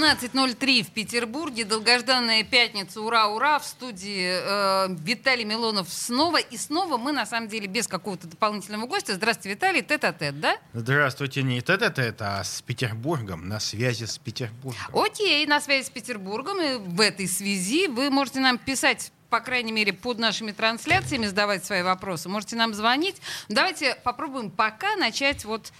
17.03 0.00 0.82
в 0.82 0.90
Петербурге. 0.92 1.64
Долгожданная 1.64 2.42
пятница. 2.42 3.02
Ура, 3.02 3.28
ура. 3.28 3.58
В 3.58 3.66
студии 3.66 4.40
э, 4.40 4.86
Виталий 5.04 5.44
Милонов 5.44 5.92
снова. 5.92 6.38
И 6.38 6.56
снова 6.56 6.96
мы, 6.96 7.12
на 7.12 7.26
самом 7.26 7.48
деле, 7.48 7.66
без 7.66 7.86
какого-то 7.86 8.26
дополнительного 8.26 8.86
гостя. 8.86 9.14
Здравствуйте, 9.14 9.50
Виталий. 9.50 9.82
Тет-а-тет, 9.82 10.40
да? 10.40 10.56
Здравствуйте, 10.72 11.42
не 11.42 11.60
тет-а-тет, 11.60 12.22
а 12.22 12.42
с 12.42 12.62
Петербургом, 12.62 13.46
на 13.46 13.60
связи 13.60 14.04
с 14.04 14.16
Петербургом. 14.16 14.80
Окей, 14.94 15.44
на 15.46 15.60
связи 15.60 15.86
с 15.86 15.90
Петербургом. 15.90 16.60
И 16.62 16.76
в 16.78 17.00
этой 17.00 17.28
связи 17.28 17.86
вы 17.86 18.10
можете 18.10 18.40
нам 18.40 18.56
писать 18.56 19.12
по 19.28 19.38
крайней 19.38 19.70
мере, 19.70 19.92
под 19.92 20.18
нашими 20.18 20.50
трансляциями 20.50 21.26
задавать 21.26 21.64
свои 21.64 21.82
вопросы. 21.82 22.28
Можете 22.28 22.56
нам 22.56 22.74
звонить. 22.74 23.22
Давайте 23.48 23.94
попробуем 24.02 24.50
пока 24.50 24.96
начать 24.96 25.44
вот 25.44 25.72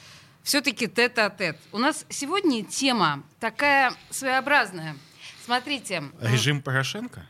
все-таки 0.43 0.87
тет-а-тет. 0.89 1.59
У 1.73 1.79
нас 1.79 2.05
сегодня 2.09 2.65
тема 2.65 3.23
такая 3.39 3.93
своеобразная. 4.11 4.97
Смотрите. 5.45 6.05
Режим 6.21 6.63
Порошенко? 6.63 7.27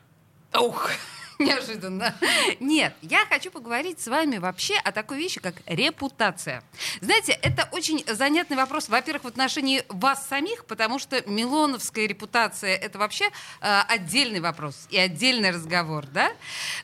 Ух, 0.59 0.91
Неожиданно. 1.45 2.15
Нет, 2.61 2.95
я 3.01 3.25
хочу 3.25 3.51
поговорить 3.51 3.99
с 3.99 4.09
вами 4.09 4.37
вообще 4.37 4.75
о 4.85 4.93
такой 4.93 5.17
вещи, 5.17 5.41
как 5.41 5.55
репутация. 5.65 6.63
Знаете, 7.01 7.33
это 7.33 7.67
очень 7.73 8.05
занятный 8.07 8.59
вопрос, 8.59 8.91
во-первых, 8.91 9.25
в 9.25 9.29
отношении 9.29 9.83
вас 9.89 10.29
самих, 10.29 10.67
потому 10.67 10.99
что 10.99 11.23
милоновская 11.27 12.07
репутация— 12.07 12.77
это 12.77 12.99
вообще 12.99 13.25
э, 13.63 13.81
отдельный 13.89 14.41
вопрос 14.41 14.87
и 14.91 14.99
отдельный 14.99 15.51
разговор, 15.51 16.05
да? 16.13 16.31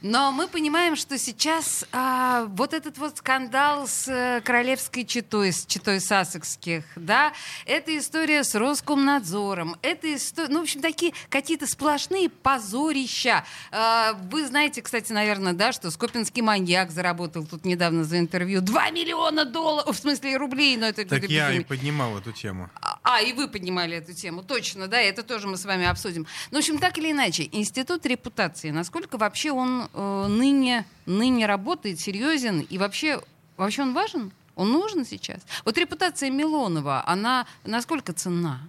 Но 0.00 0.33
мы 0.33 0.48
понимаем, 0.48 0.97
что 0.97 1.19
сейчас 1.19 1.84
э, 1.92 2.47
вот 2.48 2.73
этот 2.73 2.97
вот 2.97 3.19
скандал 3.19 3.86
с 3.86 4.08
э, 4.08 4.41
королевской 4.41 5.05
читой, 5.05 5.52
с 5.52 5.67
читой 5.67 6.00
Сассекских, 6.00 6.84
да, 6.97 7.34
эта 7.67 7.97
история 7.98 8.42
с 8.42 8.55
Роскомнадзором, 8.55 9.77
это 9.83 10.14
история, 10.14 10.48
ну, 10.48 10.61
в 10.61 10.62
общем, 10.62 10.80
такие 10.80 11.12
какие-то 11.28 11.67
сплошные 11.67 12.30
позорища. 12.30 13.45
Э, 13.70 14.14
вы 14.30 14.45
знаете, 14.47 14.83
кстати, 14.83 15.12
наверное, 15.12 15.52
да, 15.52 15.72
что 15.72 15.91
Скопинский 15.91 16.42
маньяк 16.42 16.91
заработал 16.91 17.47
тут 17.47 17.64
недавно 17.64 18.05
за 18.05 18.19
интервью 18.19 18.61
2 18.61 18.91
миллиона 18.91 19.44
долларов, 19.44 19.97
в 19.97 19.98
смысле 19.98 20.36
рублей, 20.36 20.77
но 20.77 20.86
это 20.86 21.05
Так 21.05 21.25
я 21.28 21.52
и 21.52 21.64
поднимал 21.64 22.19
эту 22.19 22.33
тему. 22.33 22.70
А, 22.80 22.98
а, 23.02 23.20
и 23.20 23.33
вы 23.33 23.48
поднимали 23.48 23.97
эту 23.97 24.12
тему, 24.14 24.42
точно, 24.42 24.89
да, 24.89 25.00
это 25.00 25.22
тоже 25.22 25.48
мы 25.48 25.56
с 25.56 25.64
вами 25.64 25.86
обсудим. 25.86 26.27
Ну, 26.50 26.58
в 26.58 26.61
общем, 26.61 26.78
так 26.78 26.98
или 26.98 27.12
иначе, 27.12 27.48
институт 27.52 28.06
репутации, 28.06 28.70
насколько 28.70 29.19
вообще 29.19 29.52
он 29.52 29.89
э, 29.92 30.27
ныне, 30.28 30.86
ныне 31.06 31.47
работает, 31.47 32.00
серьезен, 32.00 32.61
и 32.61 32.78
вообще, 32.78 33.20
вообще 33.56 33.83
он 33.83 33.92
важен? 33.94 34.33
Он 34.55 34.72
нужен 34.72 35.05
сейчас? 35.05 35.41
Вот 35.64 35.77
репутация 35.77 36.30
Милонова, 36.30 37.05
она 37.06 37.47
насколько 37.64 38.12
ценна? 38.12 38.69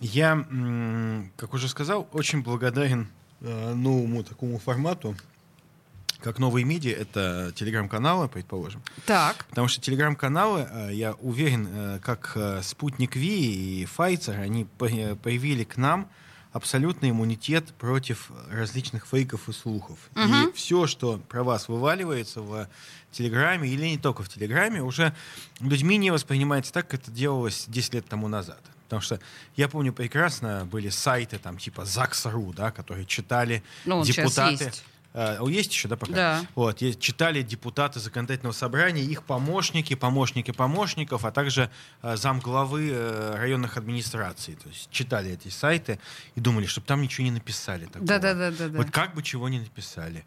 Я, 0.00 0.46
как 1.36 1.54
уже 1.54 1.68
сказал, 1.68 2.06
очень 2.12 2.42
благодарен 2.42 3.08
новому 3.40 4.24
такому 4.24 4.58
формату, 4.58 5.16
как 6.20 6.38
новые 6.38 6.64
медиа, 6.64 6.92
это 6.92 7.52
телеграм-каналы, 7.54 8.28
предположим. 8.28 8.82
Так. 9.04 9.44
Потому 9.50 9.68
что 9.68 9.80
телеграм-каналы, 9.80 10.68
э, 10.70 10.90
я 10.94 11.12
уверен, 11.14 11.68
э, 11.70 11.98
как 12.02 12.36
Спутник 12.62 13.16
Ви 13.16 13.82
и 13.82 13.84
Pfizer, 13.84 14.40
они 14.40 14.64
появили 14.64 15.64
к 15.64 15.76
нам 15.76 16.08
абсолютный 16.52 17.10
иммунитет 17.10 17.72
против 17.74 18.30
различных 18.50 19.06
фейков 19.06 19.48
и 19.48 19.52
слухов. 19.52 19.98
Угу. 20.16 20.22
И 20.22 20.52
все, 20.54 20.86
что 20.86 21.18
про 21.18 21.44
вас 21.44 21.68
вываливается 21.68 22.40
в 22.40 22.68
Телеграме 23.12 23.68
или 23.68 23.86
не 23.86 23.98
только 23.98 24.22
в 24.22 24.28
Телеграме, 24.28 24.82
уже 24.82 25.14
людьми 25.60 25.98
не 25.98 26.10
воспринимается 26.10 26.72
так, 26.72 26.88
как 26.88 27.00
это 27.02 27.10
делалось 27.10 27.66
10 27.68 27.94
лет 27.94 28.06
тому 28.08 28.28
назад. 28.28 28.60
Потому 28.86 29.02
что 29.02 29.20
я 29.56 29.68
помню 29.68 29.92
прекрасно 29.92 30.66
были 30.70 30.88
сайты 30.88 31.38
там 31.38 31.58
типа 31.58 31.84
ЗАГС.ру, 31.84 32.52
да, 32.52 32.70
которые 32.70 33.04
читали 33.04 33.62
ну, 33.84 34.02
депутаты. 34.04 34.64
Есть. 34.64 34.84
Uh, 35.16 35.50
есть 35.50 35.72
еще, 35.72 35.88
да, 35.88 35.96
пока? 35.96 36.12
Да. 36.12 36.46
Вот, 36.54 36.78
читали 36.98 37.40
депутаты 37.40 38.00
законодательного 38.00 38.52
собрания, 38.52 39.02
их 39.02 39.22
помощники, 39.22 39.94
помощники 39.94 40.50
помощников, 40.50 41.24
а 41.24 41.30
также 41.30 41.70
uh, 42.02 42.18
замглавы 42.18 42.90
uh, 42.90 43.34
районных 43.34 43.78
администраций. 43.78 44.56
То 44.56 44.68
есть 44.68 44.90
читали 44.90 45.30
эти 45.30 45.48
сайты 45.48 45.98
и 46.34 46.40
думали, 46.40 46.66
чтобы 46.66 46.86
там 46.86 47.00
ничего 47.00 47.24
не 47.24 47.30
написали. 47.30 47.88
Да, 47.94 48.18
да, 48.18 48.34
да, 48.34 48.50
да, 48.50 48.68
да. 48.68 48.76
Вот 48.76 48.90
как 48.90 49.14
бы 49.14 49.22
чего 49.22 49.48
не 49.48 49.60
написали. 49.60 50.22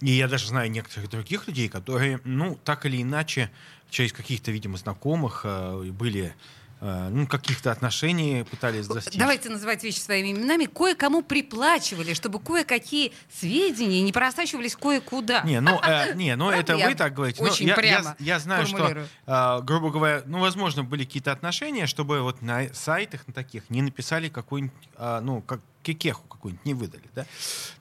И 0.00 0.10
я 0.10 0.26
даже 0.26 0.48
знаю 0.48 0.68
некоторых 0.72 1.08
других 1.08 1.46
людей, 1.46 1.68
которые, 1.68 2.20
ну, 2.24 2.58
так 2.64 2.84
или 2.84 3.00
иначе, 3.00 3.48
через 3.90 4.12
каких-то, 4.12 4.50
видимо, 4.50 4.76
знакомых 4.76 5.46
были 5.92 6.24
Э, 6.24 6.32
ну, 6.82 7.26
каких-то 7.28 7.70
отношений 7.70 8.44
пытались 8.44 8.88
достичь. 8.88 9.16
Давайте 9.18 9.48
называть 9.50 9.84
вещи 9.84 9.98
своими 9.98 10.32
именами. 10.32 10.64
Кое-кому 10.64 11.22
приплачивали, 11.22 12.12
чтобы 12.12 12.40
кое-какие 12.40 13.12
сведения 13.32 14.02
не 14.02 14.12
просачивались 14.12 14.74
кое-куда. 14.74 15.42
Не, 15.42 15.60
ну, 15.60 15.80
э, 15.80 16.14
не, 16.14 16.34
ну 16.34 16.50
это 16.50 16.76
вы 16.76 16.94
так 16.94 17.14
говорите. 17.14 17.42
Ну, 17.42 17.50
Очень 17.50 17.68
я, 17.68 17.74
прямо 17.76 18.16
я, 18.18 18.34
я 18.34 18.38
знаю, 18.40 18.66
что, 18.66 19.06
э, 19.26 19.60
грубо 19.62 19.90
говоря, 19.90 20.22
ну, 20.26 20.40
возможно, 20.40 20.82
были 20.82 21.04
какие-то 21.04 21.30
отношения, 21.30 21.86
чтобы 21.86 22.20
вот 22.22 22.42
на 22.42 22.72
сайтах 22.74 23.26
на 23.28 23.32
таких 23.32 23.70
не 23.70 23.82
написали 23.82 24.28
какую-нибудь, 24.28 24.88
э, 24.96 25.20
ну, 25.22 25.40
как 25.42 25.60
кекеху 25.82 26.22
какую-нибудь 26.28 26.64
не 26.66 26.74
выдали, 26.74 27.04
да? 27.14 27.26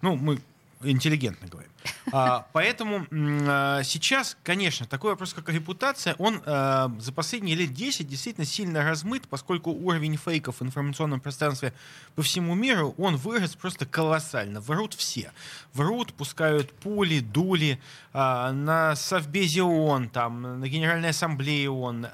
Ну, 0.01 0.15
мы 0.15 0.39
интеллигентно 0.83 1.47
говорим. 1.47 1.71
А, 2.11 2.47
поэтому 2.53 3.05
а, 3.11 3.83
сейчас, 3.83 4.37
конечно, 4.43 4.85
такой 4.85 5.11
вопрос, 5.11 5.33
как 5.33 5.49
репутация, 5.49 6.15
он 6.17 6.41
а, 6.45 6.91
за 6.99 7.11
последние 7.11 7.55
лет 7.55 7.73
10 7.73 8.07
действительно 8.07 8.45
сильно 8.45 8.83
размыт, 8.83 9.27
поскольку 9.29 9.71
уровень 9.71 10.17
фейков 10.17 10.59
в 10.59 10.63
информационном 10.63 11.19
пространстве 11.19 11.73
по 12.15 12.21
всему 12.21 12.55
миру, 12.55 12.93
он 12.97 13.15
вырос 13.15 13.55
просто 13.55 13.85
колоссально. 13.85 14.61
Врут 14.61 14.93
все. 14.93 15.31
Врут, 15.73 16.13
пускают 16.13 16.71
пули, 16.73 17.19
дули 17.19 17.79
на 18.13 18.95
Совбезе 18.95 19.63
ООН, 19.63 20.09
там, 20.09 20.59
на 20.59 20.67
Генеральной 20.67 21.09
Ассамблее 21.09 21.69
ООН, 21.69 22.07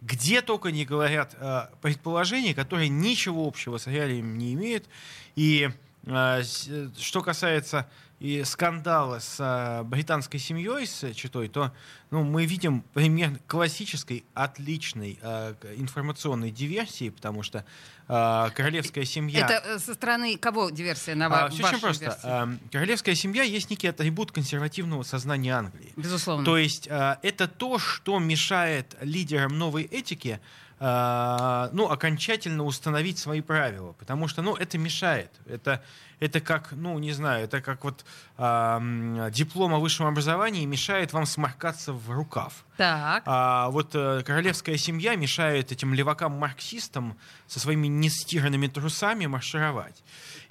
где 0.00 0.42
только 0.42 0.70
не 0.70 0.84
говорят 0.84 1.34
а, 1.38 1.70
предположения, 1.82 2.54
которые 2.54 2.88
ничего 2.88 3.46
общего 3.46 3.78
с 3.78 3.86
реалиями 3.86 4.36
не 4.36 4.54
имеют. 4.54 4.88
И 5.36 5.70
что 6.06 7.22
касается 7.22 7.86
и 8.20 8.44
скандала 8.44 9.18
с 9.18 9.36
а, 9.40 9.82
британской 9.82 10.38
семьей, 10.38 10.86
с 10.86 11.12
читой, 11.14 11.48
то 11.48 11.72
ну, 12.10 12.22
мы 12.22 12.44
видим 12.44 12.82
пример 12.92 13.40
классической, 13.46 14.24
отличной 14.34 15.18
э, 15.22 15.54
информационной 15.78 16.50
диверсии, 16.50 17.08
потому 17.08 17.42
что 17.42 17.64
э, 18.08 18.50
королевская 18.54 19.06
семья... 19.06 19.46
Это 19.46 19.62
э, 19.66 19.78
со 19.78 19.94
стороны 19.94 20.36
кого 20.36 20.68
диверсия 20.68 21.14
на 21.14 21.26
а, 21.26 21.48
Все 21.48 21.66
очень 21.66 21.80
просто. 21.80 22.18
Э, 22.22 22.46
королевская 22.70 23.14
семья 23.14 23.42
есть 23.42 23.70
некий 23.70 23.86
атрибут 23.86 24.32
консервативного 24.32 25.02
сознания 25.02 25.56
Англии. 25.56 25.92
Безусловно. 25.96 26.44
То 26.44 26.58
есть 26.58 26.88
э, 26.88 27.16
это 27.22 27.48
то, 27.48 27.78
что 27.78 28.18
мешает 28.18 28.96
лидерам 29.00 29.56
новой 29.56 29.84
этики 29.84 30.40
э, 30.40 30.69
ну, 30.80 31.90
окончательно 31.90 32.64
установить 32.64 33.18
свои 33.18 33.42
правила, 33.42 33.92
потому 33.92 34.28
что, 34.28 34.40
ну, 34.40 34.56
это 34.56 34.78
мешает. 34.78 35.30
Это, 35.46 35.84
это 36.20 36.40
как, 36.40 36.72
ну, 36.72 36.98
не 36.98 37.12
знаю, 37.12 37.44
это 37.44 37.60
как 37.60 37.84
вот 37.84 38.04
э, 38.38 39.30
диплом 39.30 39.74
о 39.74 39.78
высшем 39.78 40.06
образовании 40.06 40.64
мешает 40.64 41.12
вам 41.12 41.26
сморкаться 41.26 41.92
в 41.92 42.10
рукав. 42.10 42.64
Так. 42.78 43.22
А 43.26 43.68
вот 43.68 43.94
э, 43.94 44.22
королевская 44.24 44.78
семья 44.78 45.16
мешает 45.16 45.70
этим 45.70 45.92
левакам-марксистам 45.92 47.18
со 47.46 47.60
своими 47.60 47.86
нестиранными 47.88 48.66
трусами 48.66 49.26
маршировать. 49.26 50.02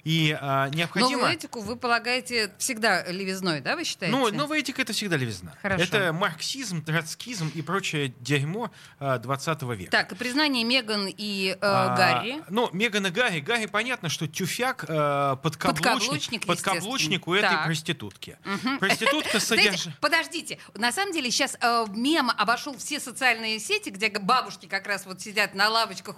И 0.04 0.36
а, 0.40 0.68
необходимо... 0.70 1.12
Новую 1.12 1.32
этику 1.32 1.60
вы 1.60 1.76
полагаете 1.76 2.50
всегда 2.58 3.04
левизной, 3.04 3.60
да, 3.60 3.76
вы 3.76 3.84
считаете? 3.84 4.16
Ну, 4.16 4.30
новая 4.32 4.60
этика— 4.60 4.80
это 4.82 4.92
всегда 4.92 5.16
левизна. 5.16 5.54
Хорошо. 5.60 5.84
Это 5.84 6.12
марксизм, 6.12 6.82
троцкизм 6.82 7.50
и 7.54 7.62
прочее 7.62 8.14
дерьмо 8.20 8.70
а, 8.98 9.18
20 9.18 9.62
века. 9.62 9.90
Так, 9.90 10.12
признание 10.20 10.64
Меган 10.64 11.08
и 11.08 11.52
э, 11.52 11.56
а, 11.62 11.96
Гарри. 11.96 12.42
Ну, 12.50 12.68
Меган 12.72 13.06
и 13.06 13.10
Гарри. 13.10 13.40
Гарри, 13.40 13.64
понятно, 13.64 14.10
что 14.10 14.28
тюфяк 14.28 14.84
э, 14.86 15.36
подкаблучник, 15.42 16.46
подкаблучник, 16.46 16.46
подкаблучник 16.46 17.26
у 17.26 17.32
этой 17.32 17.48
так. 17.48 17.64
проститутки. 17.64 18.36
Угу. 18.44 18.78
Проститутка 18.80 19.40
содержит... 19.40 19.98
Подождите, 19.98 20.58
на 20.74 20.92
самом 20.92 21.14
деле 21.14 21.30
сейчас 21.30 21.56
э, 21.58 21.86
мем 21.94 22.30
обошел 22.36 22.76
все 22.76 23.00
социальные 23.00 23.58
сети, 23.60 23.88
где 23.88 24.10
бабушки 24.10 24.66
как 24.66 24.86
раз 24.86 25.06
вот 25.06 25.22
сидят 25.22 25.54
на 25.54 25.70
лавочках, 25.70 26.16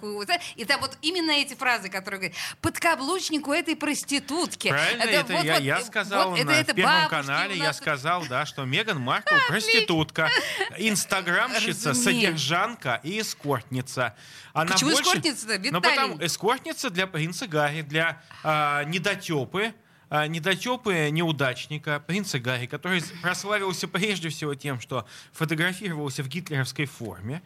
и 0.55 0.65
там 0.65 0.81
вот 0.81 0.97
именно 1.01 1.31
эти 1.31 1.53
фразы, 1.53 1.87
которые 1.87 2.19
говорят, 2.19 2.37
подкаблучник 2.59 3.47
у 3.47 3.53
этой 3.53 3.77
проститутки. 3.77 4.67
Правильно, 4.67 5.03
это, 5.03 5.11
это 5.11 5.33
вот, 5.33 5.45
я, 5.45 5.53
вот, 5.53 5.63
я 5.63 5.81
сказал 5.81 6.31
вот, 6.31 6.43
на 6.43 6.51
это, 6.51 6.71
это 6.71 6.73
Первом 6.73 7.07
канале, 7.07 7.55
я 7.55 7.71
сказал, 7.71 8.25
да, 8.25 8.45
что 8.45 8.65
Меган 8.65 8.99
Маркл 8.99 9.35
проститутка, 9.47 10.29
инстаграмщица, 10.77 11.93
содержанка 11.93 12.99
и 13.01 13.21
эскортница. 13.21 13.92
Эскортница. 13.93 14.15
Она 14.53 14.71
Почему 14.73 14.91
больше... 14.91 15.09
эскортница-то, 15.09 15.57
Ну, 15.57 15.63
Виталий? 15.63 15.81
потому 15.81 16.17
эскортница 16.25 16.89
для 16.89 17.07
принца 17.07 17.47
Гарри, 17.47 17.81
для 17.81 18.21
а, 18.43 18.83
недотепы, 18.83 19.73
а, 20.09 20.27
недотепы 20.27 21.09
неудачника, 21.11 21.99
принца 21.99 22.39
Гарри, 22.39 22.67
который 22.67 23.01
прославился 23.21 23.87
прежде 23.87 24.29
всего 24.29 24.55
тем, 24.55 24.79
что 24.79 25.07
фотографировался 25.31 26.23
в 26.23 26.27
гитлеровской 26.27 26.85
форме. 26.85 27.41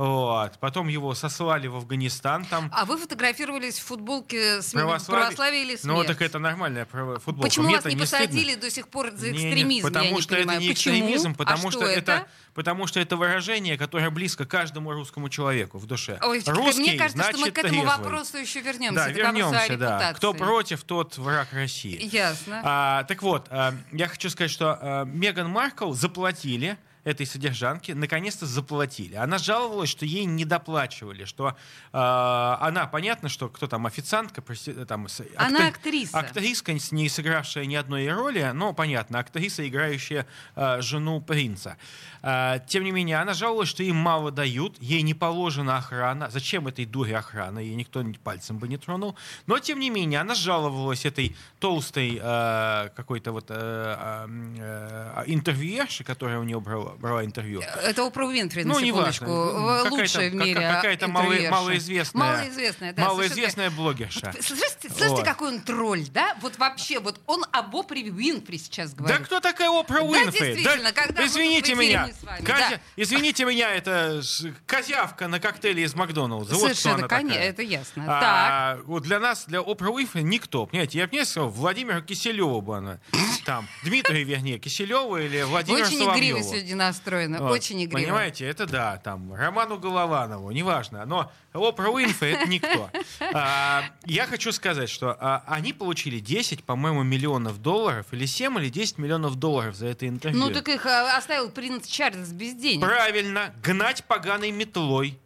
Вот. 0.00 0.58
Потом 0.60 0.88
его 0.88 1.14
сослали 1.14 1.66
в 1.66 1.76
Афганистан, 1.76 2.46
там 2.46 2.70
А 2.74 2.86
вы 2.86 2.96
фотографировались 2.96 3.78
в 3.78 3.84
футболке 3.84 4.62
с 4.62 4.72
православие. 4.72 5.22
православие 5.24 5.62
или 5.64 5.76
смерть? 5.76 5.98
Ну, 5.98 6.04
так 6.04 6.22
это 6.22 6.38
нормальная 6.38 6.86
футболка. 6.86 7.42
Почему 7.42 7.66
Мне 7.66 7.76
вас 7.76 7.84
не 7.84 7.90
стыдно. 7.90 8.04
посадили 8.06 8.54
до 8.54 8.70
сих 8.70 8.88
пор 8.88 9.10
за 9.14 9.30
Не, 9.30 9.32
не, 9.32 9.48
экстремизм? 9.50 9.86
потому 9.86 10.04
я 10.06 10.10
не 10.12 10.20
что 10.22 10.34
понимаю. 10.36 10.56
это 10.58 10.62
не 10.66 10.72
Почему? 10.74 10.94
экстремизм, 10.94 11.30
А 11.32 11.34
потому 11.34 11.70
что, 11.70 11.84
это? 11.84 12.12
это, 12.12 12.26
потому 12.54 12.86
что 12.86 12.98
это 12.98 13.16
выражение, 13.16 13.76
которое 13.76 14.08
близко 14.08 14.46
каждому 14.46 14.92
русскому 14.92 15.28
человеку 15.28 15.76
в 15.78 15.84
душе. 15.86 16.18
Ой, 16.22 16.42
Русский, 16.46 16.80
мне 16.80 16.94
кажется, 16.94 17.18
значит, 17.18 17.36
что 17.36 17.44
мы 17.46 17.50
к 17.52 17.58
этому 17.58 17.82
трезвый. 17.82 17.96
вопросу 17.98 18.38
еще 18.38 18.60
вернемся. 18.62 19.04
Да, 19.04 19.08
вернемся, 19.08 19.76
да. 19.76 20.14
Кто 20.14 20.32
против, 20.32 20.82
тот 20.84 21.18
враг 21.18 21.48
России. 21.52 21.98
Ясно. 22.10 22.62
А, 22.64 23.04
так 23.04 23.22
вот, 23.22 23.48
а, 23.50 23.74
я 23.92 24.08
хочу 24.08 24.30
сказать, 24.30 24.50
что 24.50 24.78
а, 24.80 25.04
Меган 25.04 25.50
Маркл 25.50 25.92
заплатили 25.92 26.78
этой 27.04 27.26
содержанке, 27.26 27.94
наконец-то 27.94 28.46
заплатили. 28.46 29.14
Она 29.14 29.38
жаловалась, 29.38 29.88
что 29.90 30.04
ей 30.04 30.24
не 30.24 30.44
доплачивали, 30.44 31.24
что 31.24 31.56
а, 31.92 32.58
она, 32.60 32.86
понятно, 32.86 33.28
что 33.28 33.48
кто 33.48 33.66
там, 33.66 33.86
официантка, 33.86 34.42
прости- 34.42 34.72
там, 34.84 35.08
с- 35.08 35.22
Она 35.36 35.68
актри- 35.68 35.68
актриса. 35.68 36.18
Актриска, 36.18 36.72
не 36.72 37.08
сыгравшая 37.08 37.64
ни 37.66 37.74
одной 37.74 38.08
роли, 38.12 38.50
но, 38.54 38.72
понятно, 38.72 39.18
актриса, 39.18 39.66
играющая 39.66 40.26
а, 40.54 40.80
жену 40.82 41.20
принца. 41.20 41.76
А, 42.22 42.58
тем 42.58 42.84
не 42.84 42.90
менее, 42.92 43.16
она 43.16 43.32
жаловалась, 43.34 43.68
что 43.68 43.82
им 43.82 43.96
мало 43.96 44.30
дают, 44.30 44.76
ей 44.80 45.02
не 45.02 45.14
положена 45.14 45.78
охрана. 45.78 46.28
Зачем 46.30 46.66
этой 46.66 46.84
дуре 46.84 47.16
охрана? 47.16 47.58
Ей 47.60 47.74
никто 47.74 48.02
ни 48.02 48.12
пальцем 48.12 48.58
бы 48.58 48.68
не 48.68 48.76
тронул. 48.76 49.16
Но, 49.46 49.58
тем 49.58 49.78
не 49.80 49.88
менее, 49.90 50.20
она 50.20 50.34
жаловалась 50.34 51.06
этой 51.06 51.34
толстой 51.60 52.18
а, 52.22 52.88
какой-то 52.94 53.32
вот 53.32 53.46
а, 53.50 54.26
а, 54.28 55.24
интервьюерши, 55.26 56.04
которая 56.04 56.38
у 56.38 56.44
нее 56.44 56.60
брала, 56.60 56.89
брала 56.98 57.24
интервью. 57.24 57.60
Это 57.60 58.06
Опра 58.06 58.26
Уинфри, 58.26 58.64
на 58.64 58.74
Ну, 58.74 58.80
секундочку. 58.80 59.24
неважно. 59.26 59.88
В- 59.88 59.90
Лучшая 59.90 60.30
в 60.30 60.34
мире 60.34 60.60
какая-то 60.60 61.08
мало- 61.08 61.32
малоизвестная- 61.50 62.14
Малоизвестная, 62.20 62.92
да. 62.92 63.04
Малоизвестная 63.04 63.70
блогерша. 63.70 64.20
совершенно- 64.20 64.42
Слышите, 64.42 64.88
слышите, 64.88 65.08
Вот. 65.08 65.24
какой 65.24 65.48
он 65.48 65.60
тролль, 65.60 66.06
да? 66.08 66.36
Вот 66.40 66.58
вообще, 66.58 66.98
вот 67.00 67.20
он 67.26 67.44
об 67.52 67.74
Опре 67.76 68.10
Уинфри 68.10 68.58
сейчас 68.58 68.92
Да 68.92 69.02
говорит. 69.04 69.26
кто 69.26 69.40
такая 69.40 69.70
Опра 69.70 69.98
Да, 70.00 70.04
Уинфри? 70.04 70.54
действительно, 70.54 70.92
когда 70.92 71.20
мы 71.22 71.26
извините 71.26 71.74
меня, 71.74 72.10
вами, 72.22 72.40
Козя- 72.42 72.70
да. 72.70 72.80
извините 72.96 73.44
меня, 73.44 73.70
это 73.74 74.22
козявка 74.66 75.28
на 75.28 75.40
коктейле 75.40 75.84
из 75.84 75.94
Макдоналдса. 75.94 76.54
Вот 76.54 76.58
кто 76.64 76.68
Совершенно, 76.74 76.94
она 76.96 77.08
конечно, 77.08 77.34
такая. 77.34 77.50
это 77.50 77.62
ясно. 77.62 78.04
А, 78.08 78.78
вот 78.84 79.02
для 79.02 79.18
нас, 79.20 79.44
для 79.46 79.60
Опра 79.60 79.90
Уинфри 79.90 80.22
никто. 80.22 80.66
Понимаете, 80.66 80.98
я 80.98 81.06
бы 81.06 81.16
не 81.16 81.24
сказал, 81.24 81.48
Владимира 81.50 82.00
Киселева 82.00 82.60
бы 82.60 82.76
она 82.76 82.98
там, 83.44 83.66
Дмитрия, 83.84 84.22
вернее, 84.24 84.58
Киселева 84.58 85.16
или 85.18 85.42
Владимира 85.42 85.86
Очень 85.86 85.98
Соловьева. 85.98 86.42
сегодня 86.42 86.74
настроено, 86.86 87.38
Вот, 87.38 87.52
очень 87.52 87.84
игриво. 87.84 87.98
Понимаете, 87.98 88.46
это 88.46 88.66
да, 88.66 88.96
там, 88.96 89.32
Роману 89.34 89.78
Голованову, 89.78 90.50
неважно, 90.50 91.04
но 91.04 91.30
Опра 91.52 91.88
Уинфри 91.88 92.32
это 92.32 92.48
никто. 92.48 92.90
А, 93.32 93.84
я 94.06 94.26
хочу 94.26 94.50
сказать, 94.50 94.88
что 94.88 95.16
а, 95.20 95.44
они 95.46 95.72
получили 95.72 96.18
10, 96.18 96.64
по-моему, 96.64 97.02
миллионов 97.02 97.62
долларов, 97.62 98.06
или 98.12 98.26
7, 98.26 98.58
или 98.58 98.68
10 98.68 98.98
миллионов 98.98 99.36
долларов 99.36 99.76
за 99.76 99.86
это 99.86 100.08
интервью. 100.08 100.40
Ну 100.40 100.52
так 100.52 100.68
их 100.68 100.84
а, 100.86 101.16
оставил 101.16 101.50
принц 101.50 101.86
Чарльз 101.86 102.30
без 102.30 102.54
денег. 102.54 102.80
Правильно, 102.80 103.54
гнать 103.62 104.04
поганой 104.04 104.50
метлой 104.50 105.18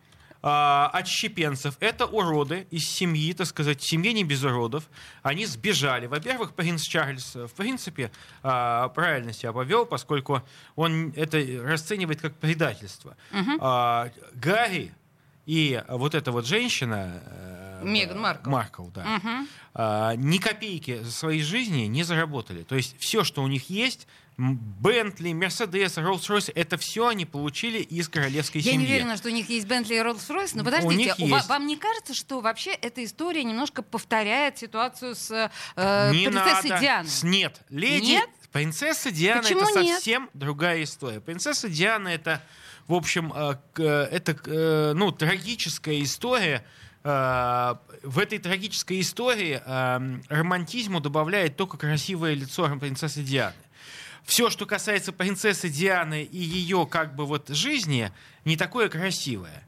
а, 0.46 0.90
отщепенцев. 0.92 1.76
Это 1.80 2.04
уроды 2.04 2.66
из 2.70 2.84
семьи, 2.84 3.32
так 3.32 3.46
сказать, 3.46 3.82
семьи 3.82 4.12
не 4.12 4.24
без 4.24 4.44
уродов. 4.44 4.84
Они 5.22 5.46
сбежали. 5.46 6.06
Во-первых, 6.06 6.52
принц 6.52 6.82
Чарльз, 6.82 7.34
э, 7.34 7.46
в 7.46 7.54
принципе, 7.54 8.10
а, 8.42 8.90
правильно 8.90 9.32
себя 9.32 9.54
повел, 9.54 9.86
поскольку 9.86 10.42
он 10.76 11.14
это 11.16 11.42
расценивает 11.62 12.20
как 12.20 12.34
предательство. 12.34 13.16
А, 13.58 14.10
Гарри 14.34 14.92
и 15.46 15.82
вот 15.88 16.14
эта 16.14 16.30
вот 16.30 16.46
женщина... 16.46 17.22
э, 17.26 17.82
Меган 17.82 18.20
Маркл. 18.20 18.50
Маркл, 18.50 18.84
да. 18.88 19.20
А, 19.74 20.14
ни 20.14 20.36
копейки 20.36 21.04
своей 21.04 21.42
жизни 21.42 21.82
не 21.82 22.02
заработали. 22.02 22.64
То 22.64 22.76
есть 22.76 22.96
все, 22.98 23.24
что 23.24 23.42
у 23.42 23.46
них 23.46 23.70
есть, 23.70 24.06
Бентли, 24.36 25.32
Мерседес, 25.32 25.96
Роллс-Ройс, 25.96 26.50
это 26.54 26.76
все 26.76 27.08
они 27.08 27.24
получили 27.24 27.78
из 27.78 28.08
королевской 28.08 28.60
Я 28.60 28.72
семьи. 28.72 28.86
не 28.86 28.92
уверена, 28.92 29.16
что 29.16 29.28
у 29.28 29.32
них 29.32 29.48
есть 29.48 29.66
Бентли 29.66 29.94
и 29.94 29.98
Роллс-Ройс, 29.98 30.50
но 30.54 30.62
У 30.62 30.64
подождите, 30.64 31.14
у 31.18 31.28
ва- 31.28 31.36
есть. 31.36 31.48
вам 31.48 31.66
не 31.66 31.76
кажется, 31.76 32.14
что 32.14 32.40
вообще 32.40 32.70
эта 32.72 33.04
история 33.04 33.44
немножко 33.44 33.82
повторяет 33.82 34.58
ситуацию 34.58 35.14
с 35.14 35.30
э, 35.76 36.10
не 36.12 36.26
принцессой 36.28 36.70
надо. 36.70 36.82
Дианой? 36.82 37.10
Нет, 37.22 37.60
леди... 37.70 38.04
Нет? 38.06 38.28
Принцесса 38.50 39.10
Диана 39.10 39.42
Почему 39.42 39.68
это 39.68 39.82
нет? 39.82 39.94
совсем 39.96 40.30
другая 40.32 40.84
история. 40.84 41.20
Принцесса 41.20 41.68
Диана 41.68 42.08
это, 42.08 42.40
в 42.86 42.94
общем, 42.94 43.32
э, 43.34 43.56
э, 43.78 44.08
это 44.12 44.36
э, 44.46 44.92
ну, 44.94 45.10
трагическая 45.12 46.02
история. 46.02 46.64
В 47.06 48.18
этой 48.18 48.38
трагической 48.38 48.98
истории 49.02 49.60
э, 49.62 50.20
романтизму 50.30 51.00
добавляет 51.00 51.54
только 51.54 51.76
красивое 51.76 52.32
лицо 52.32 52.66
принцессы 52.78 53.22
Дианы. 53.22 53.52
Все, 54.24 54.50
что 54.50 54.66
касается 54.66 55.12
принцессы 55.12 55.68
Дианы 55.68 56.22
и 56.22 56.38
ее 56.38 56.86
как 56.86 57.14
бы 57.14 57.26
вот 57.26 57.48
жизни, 57.48 58.10
не 58.44 58.56
такое 58.56 58.88
красивое. 58.88 59.62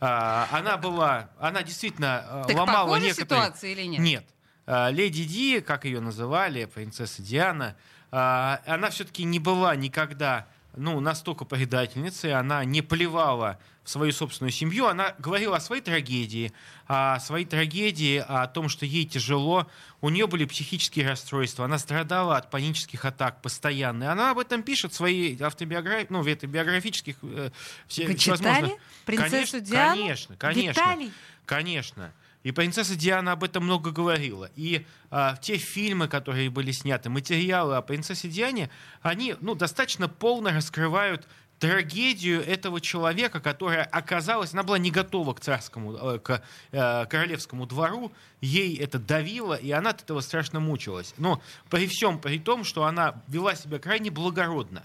А, 0.00 0.48
Она 0.50 0.76
была, 0.76 1.30
она 1.38 1.62
действительно 1.62 2.24
э, 2.28 2.44
Так 2.48 2.56
ломала 2.56 2.96
некоторые... 2.96 3.44
ситуация 3.44 3.70
или 3.70 3.82
нет? 3.82 4.00
Нет. 4.00 4.24
А, 4.66 4.90
Леди 4.90 5.24
Ди, 5.24 5.60
как 5.60 5.84
ее 5.84 6.00
называли, 6.00 6.64
принцесса 6.66 7.22
Диана, 7.22 7.76
а, 8.10 8.60
она 8.66 8.90
все-таки 8.90 9.24
не 9.24 9.38
была 9.38 9.74
никогда 9.76 10.46
ну, 10.76 11.00
настолько 11.00 11.44
предательницей, 11.44 12.32
она 12.34 12.64
не 12.64 12.82
плевала 12.82 13.58
в 13.84 13.90
свою 13.90 14.12
собственную 14.12 14.52
семью, 14.52 14.86
она 14.86 15.14
говорила 15.18 15.56
о 15.56 15.60
своей 15.60 15.82
трагедии, 15.82 16.52
о 16.86 17.18
своей 17.18 17.44
трагедии, 17.44 18.24
о 18.26 18.46
том, 18.46 18.68
что 18.68 18.86
ей 18.86 19.04
тяжело, 19.04 19.66
у 20.00 20.08
нее 20.08 20.26
были 20.28 20.44
психические 20.44 21.08
расстройства, 21.08 21.64
она 21.64 21.78
страдала 21.78 22.36
от 22.36 22.48
панических 22.50 23.04
атак 23.04 23.42
постоянно, 23.42 24.04
и 24.04 24.06
она 24.06 24.30
об 24.30 24.38
этом 24.38 24.62
пишет 24.62 24.92
в 24.92 24.94
своей 24.94 25.40
автобиографии, 25.42 26.06
ну, 26.10 26.22
в 26.22 26.26
этой 26.28 26.46
биографических... 26.48 27.16
э, 27.22 27.50
все- 27.88 28.06
Вы 28.06 28.14
читали 28.14 28.78
«Принцессу 29.04 29.60
Диану»? 29.60 29.96
Конечно, 30.00 30.36
конечно. 30.36 30.70
Виталий? 30.80 31.12
Конечно. 31.44 32.12
И 32.42 32.52
принцесса 32.52 32.96
Диана 32.96 33.32
об 33.32 33.44
этом 33.44 33.64
много 33.64 33.90
говорила. 33.90 34.50
И 34.56 34.84
а, 35.10 35.36
те 35.36 35.56
фильмы, 35.56 36.08
которые 36.08 36.50
были 36.50 36.72
сняты, 36.72 37.08
материалы 37.08 37.76
о 37.76 37.82
принцессе 37.82 38.28
Диане, 38.28 38.68
они 39.00 39.36
ну, 39.40 39.54
достаточно 39.54 40.08
полно 40.08 40.50
раскрывают 40.50 41.28
трагедию 41.62 42.44
этого 42.44 42.80
человека, 42.80 43.38
которая 43.38 43.84
оказалась, 43.84 44.52
она 44.52 44.64
была 44.64 44.78
не 44.78 44.90
готова 44.90 45.32
к 45.32 45.38
царскому, 45.38 45.94
э, 45.94 46.18
к 46.18 46.42
э, 46.72 47.06
королевскому 47.06 47.66
двору, 47.66 48.10
ей 48.40 48.76
это 48.78 48.98
давило, 48.98 49.54
и 49.54 49.70
она 49.70 49.90
от 49.90 50.02
этого 50.02 50.22
страшно 50.22 50.58
мучилась. 50.58 51.14
Но 51.18 51.40
при 51.70 51.86
всем 51.86 52.18
при 52.18 52.40
том, 52.40 52.64
что 52.64 52.84
она 52.84 53.22
вела 53.28 53.54
себя 53.54 53.78
крайне 53.78 54.10
благородно. 54.10 54.82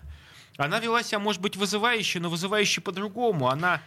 Она 0.58 0.78
вела 0.80 1.02
себя, 1.02 1.18
может 1.18 1.42
быть, 1.42 1.56
вызывающе, 1.56 2.20
но 2.20 2.30
вызывающе 2.30 2.82
по-другому. 2.82 3.50
Она, 3.50 3.82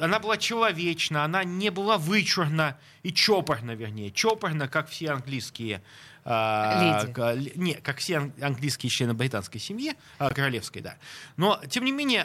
она 0.00 0.18
была 0.18 0.36
человечна, 0.36 1.24
она 1.24 1.44
не 1.44 1.70
была 1.70 1.98
вычурна 1.98 2.78
и 3.02 3.12
чопорна, 3.12 3.72
вернее. 3.72 4.10
Чопорна, 4.10 4.68
как 4.68 4.88
все 4.88 5.10
английские... 5.10 5.82
а, 6.26 7.32
л- 7.34 7.48
не, 7.56 7.74
как 7.74 7.98
все 7.98 8.16
ан- 8.16 8.32
английские 8.40 8.88
члены 8.88 9.12
британской 9.12 9.60
семьи, 9.60 9.94
а, 10.18 10.30
королевской, 10.30 10.80
да. 10.80 10.96
Но, 11.36 11.60
тем 11.68 11.84
не 11.84 11.92
менее, 11.92 12.24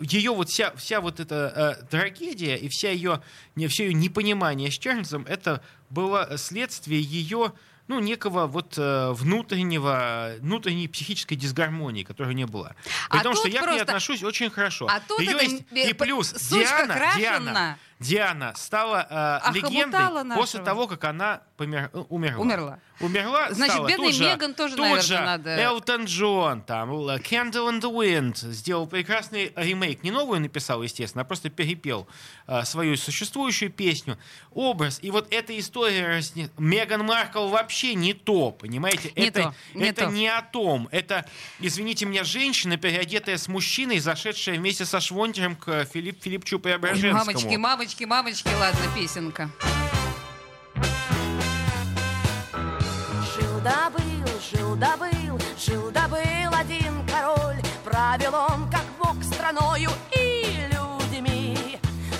ее 0.00 0.30
вот 0.32 0.48
вся, 0.48 0.74
вся 0.76 1.00
вот 1.00 1.20
эта 1.20 1.52
а, 1.54 1.74
трагедия 1.86 2.56
и 2.56 2.68
вся 2.68 2.90
ее, 2.90 3.20
не, 3.56 3.66
все 3.66 3.84
ее 3.86 3.94
непонимание 3.94 4.70
с 4.70 4.78
Чарльзом, 4.78 5.26
это 5.26 5.62
было 5.90 6.36
следствие 6.38 7.00
ее 7.02 7.52
ну, 7.90 7.98
некого 7.98 8.46
вот 8.46 8.74
э, 8.78 9.10
внутреннего, 9.12 10.34
внутренней 10.40 10.86
психической 10.86 11.36
дисгармонии, 11.36 12.04
которой 12.04 12.34
не 12.34 12.46
было. 12.46 12.76
При 13.10 13.18
А 13.18 13.22
том, 13.22 13.34
что 13.34 13.48
я 13.48 13.58
к 13.60 13.62
ней 13.62 13.66
просто- 13.66 13.82
отношусь 13.82 14.22
очень 14.22 14.48
хорошо. 14.48 14.86
А 14.88 15.00
тут 15.00 15.18
Её 15.20 15.32
это 15.36 15.44
есть- 15.44 15.64
И 15.90 15.92
плюс, 15.92 16.28
сучка 16.30 16.86
Диана, 16.86 16.94
крашена. 16.94 17.18
Диана, 17.18 17.78
Диана 18.00 18.54
стала 18.56 19.40
э, 19.46 19.52
легендой 19.52 20.34
после 20.34 20.60
того, 20.60 20.86
как 20.86 21.04
она 21.04 21.42
помер- 21.58 21.90
э, 21.92 21.98
умерла. 22.08 22.40
Умерла. 22.42 22.78
Умерла, 23.00 23.50
Значит, 23.52 23.74
стала 23.74 23.88
бедной 23.88 24.06
тут 24.08 24.14
же- 24.16 24.24
Меган 24.24 24.54
тоже, 24.54 24.76
тут 24.76 24.82
наверное, 24.82 25.02
же 25.02 25.20
надо- 25.20 25.50
Элтон 25.56 26.04
Джон, 26.04 26.62
там, 26.62 26.90
Candle 26.90 27.70
in 27.70 27.80
the 27.80 27.90
Wind 27.92 28.36
сделал 28.52 28.86
прекрасный 28.86 29.52
ремейк. 29.56 30.02
Не 30.02 30.10
новую 30.10 30.40
написал, 30.40 30.82
естественно, 30.82 31.22
а 31.22 31.24
просто 31.24 31.48
перепел 31.50 32.06
э, 32.46 32.64
свою 32.64 32.96
существующую 32.96 33.70
песню. 33.70 34.18
Образ. 34.52 34.98
И 35.02 35.10
вот 35.10 35.32
эта 35.32 35.58
история 35.58 36.20
Меган 36.58 37.04
Маркл 37.06 37.48
вообще 37.48 37.94
не 37.94 38.12
то, 38.14 38.50
понимаете? 38.50 39.12
Не 39.14 39.26
это 39.26 39.42
то, 39.42 39.54
не 39.78 39.84
это 39.88 40.04
то. 40.06 40.10
не 40.10 40.28
о 40.28 40.42
том. 40.42 40.88
Это, 40.90 41.24
извините 41.60 42.06
меня, 42.06 42.24
женщина, 42.24 42.76
переодетая 42.76 43.36
с 43.36 43.46
мужчиной, 43.48 43.98
зашедшая 43.98 44.56
вместе 44.58 44.84
со 44.84 45.00
Швонтером 45.00 45.54
к 45.56 45.84
Филипп, 45.86 46.22
Филиппчу 46.22 46.58
Преображенскому. 46.58 47.24
Мамочки, 47.24 47.56
мамочки, 47.56 47.89
мамочки, 47.98 48.50
ладно, 48.58 48.80
песенка. 48.94 49.50
Жил 53.34 53.60
да 53.62 53.90
был, 53.90 54.26
жил 54.50 54.76
да 54.76 54.96
был, 54.96 55.38
жил 55.58 55.90
да 55.90 56.08
был 56.08 56.54
один 56.54 57.06
король. 57.06 57.60
Правил 57.84 58.34
он, 58.34 58.70
как 58.70 58.84
бог, 58.98 59.22
страною 59.22 59.90
и 60.16 60.68
людьми. 60.72 61.78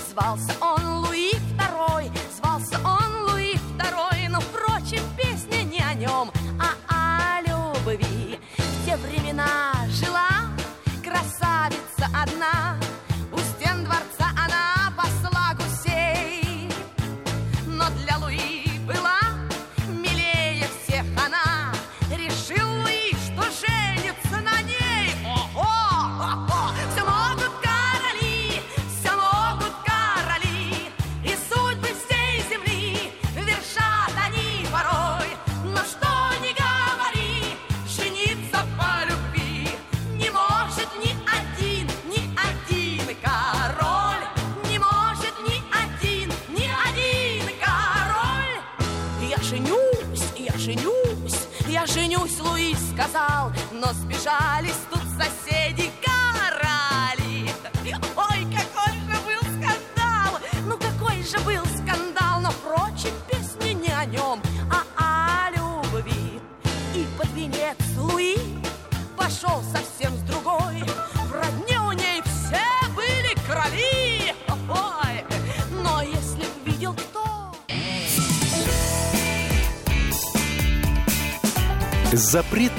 Звался 0.09 0.53
он 0.59 1.05
Луи 1.05 1.31
Второй, 1.55 2.11
звался 2.35 2.79
он 2.83 3.29
Луи 3.29 3.55
Второй, 3.75 4.27
но, 4.29 4.39
впрочем, 4.41 5.03
песня 5.17 5.63
не 5.63 5.79
о 5.79 5.93
нем, 5.93 6.31
а 6.59 7.39
о 7.39 7.41
любви. 7.41 8.39
В 8.57 8.85
те 8.85 8.97
времена 8.97 9.73
жила 9.89 10.30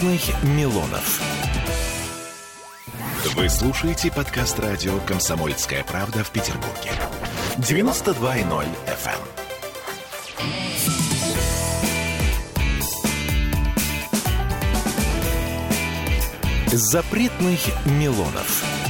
Запретных 0.03 0.43
Милонов. 0.43 1.23
Вы 3.37 3.49
слушаете 3.49 4.11
подкаст 4.11 4.59
радио 4.59 4.99
«Комсомольская 5.07 5.85
правда» 5.85 6.25
в 6.25 6.33
Петербурге. 6.33 6.91
92.0 7.59 8.67
FM. 8.89 9.21
Запретных 16.73 17.61
Милонов. 17.87 18.83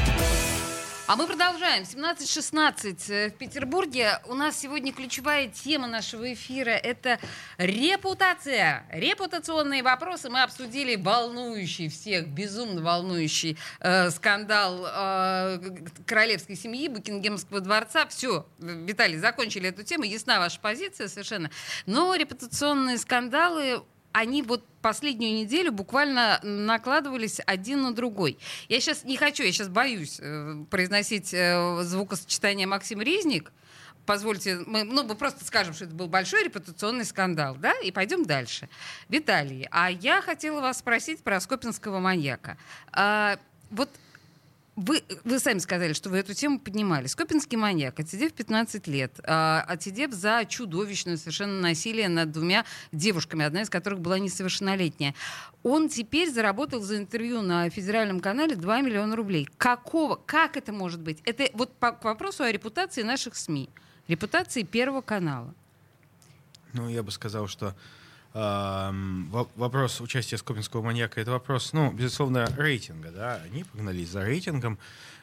А 1.13 1.17
мы 1.17 1.27
продолжаем. 1.27 1.83
17.16 1.83 3.13
э, 3.13 3.29
в 3.29 3.35
Петербурге. 3.35 4.19
У 4.29 4.35
нас 4.35 4.59
сегодня 4.59 4.95
ключевая 4.95 5.49
тема 5.49 5.87
нашего 5.87 6.33
эфира– 6.33 6.71
это 6.71 7.19
репутация. 7.67 8.85
Репутационные 8.91 9.83
вопросы. 9.83 10.29
Мы 10.29 10.43
обсудили 10.43 10.97
волнующий 10.97 11.89
всех, 11.89 12.29
безумно 12.29 12.83
волнующий 12.83 13.57
э, 13.81 14.11
скандал 14.11 14.85
э, 14.87 15.59
королевской 16.07 16.57
семьи, 16.57 16.89
Букингемского 16.89 17.61
дворца. 17.61 18.07
Все, 18.07 18.47
Виталий, 18.59 19.19
закончили 19.19 19.69
эту 19.69 19.83
тему. 19.83 20.05
Ясна 20.05 20.39
ваша 20.39 20.61
позиция 20.61 21.09
совершенно. 21.09 21.51
Но 21.87 22.15
репутационные 22.15 22.99
скандалы 22.99 23.83
они 24.13 24.43
вот 24.43 24.65
последнюю 24.83 25.33
неделю 25.35 25.73
буквально 25.73 26.39
накладывались 26.43 27.41
один 27.47 27.83
на 27.83 27.95
другой. 27.95 28.39
Я 28.69 28.81
сейчас 28.81 29.05
не 29.05 29.17
хочу, 29.17 29.43
я 29.43 29.53
сейчас 29.53 29.69
боюсь 29.69 30.19
э, 30.21 30.65
произносить 30.71 31.33
э, 31.33 31.83
звукосочетание 31.83 32.67
Максим 32.67 33.01
Резник. 33.01 33.53
Позвольте, 34.07 34.61
мы, 34.67 34.85
ну, 34.85 35.05
мы 35.05 35.15
просто 35.15 35.45
скажем, 35.45 35.75
что 35.75 35.85
это 35.85 35.95
был 35.95 36.09
большой 36.09 36.45
репутационный 36.45 37.05
скандал, 37.05 37.57
да, 37.57 37.73
и 37.83 37.93
пойдем 37.93 38.25
дальше. 38.25 38.69
Виталий, 39.09 39.69
а 39.71 39.91
я 39.91 40.21
хотела 40.23 40.61
вас 40.61 40.79
спросить 40.79 41.23
про 41.23 41.41
скопинского 41.41 42.01
маньяка. 42.01 42.59
А, 42.93 43.39
вот 43.71 43.89
вы, 44.75 45.03
вы 45.25 45.39
сами 45.39 45.59
сказали, 45.59 45.93
что 45.93 46.09
вы 46.09 46.19
эту 46.19 46.33
тему 46.33 46.59
поднимали. 46.59 47.07
Скопинский 47.07 47.59
маньяк, 47.59 48.01
отсидев 48.01 48.33
15 48.33 48.87
лет, 48.87 49.21
а, 49.25 49.65
отсидев 49.69 50.13
за 50.13 50.45
чудовищное 50.49 51.17
совершенно 51.17 51.61
насилие 51.61 52.09
над 52.09 52.31
двумя 52.31 52.65
девушками, 52.91 53.45
одна 53.45 53.63
из 53.63 53.71
которых 53.71 54.01
была 54.01 54.19
несовершеннолетняя, 54.19 55.15
он 55.63 55.89
теперь 55.89 56.31
заработал 56.31 56.81
за 56.81 56.97
интервью 56.97 57.43
на 57.43 57.69
федеральном 57.69 58.21
канале 58.21 58.57
2 58.57 58.81
миллиона 58.81 59.15
рублей. 59.15 59.47
Какого? 59.59 60.17
Как 60.17 60.57
это 60.57 60.73
может 60.73 61.01
быть? 61.01 61.21
Это 61.25 61.51
вот 61.53 61.77
по, 61.77 61.93
к 61.93 62.05
вопросу 62.05 62.43
о 62.43 62.51
репутации 62.51 63.03
наших 63.03 63.37
СМИ, 63.37 63.69
репутации 64.09 64.63
Первого 64.63 65.01
канала. 65.01 65.55
Ну, 66.73 66.89
я 66.89 67.03
бы 67.03 67.11
сказал, 67.11 67.49
что 67.49 67.75
во- 68.35 69.49
вопрос 69.57 70.01
участия 70.01 70.39
скопинского 70.39 70.83
маньяка 70.83 71.21
это 71.21 71.31
вопрос, 71.33 71.73
ну, 71.73 71.93
безусловно, 71.93 72.47
рейтинга, 72.57 73.11
да. 73.11 73.43
Они 73.45 73.65
погнались 73.65 74.09
за 74.09 74.25
рейтингом. 74.25 74.79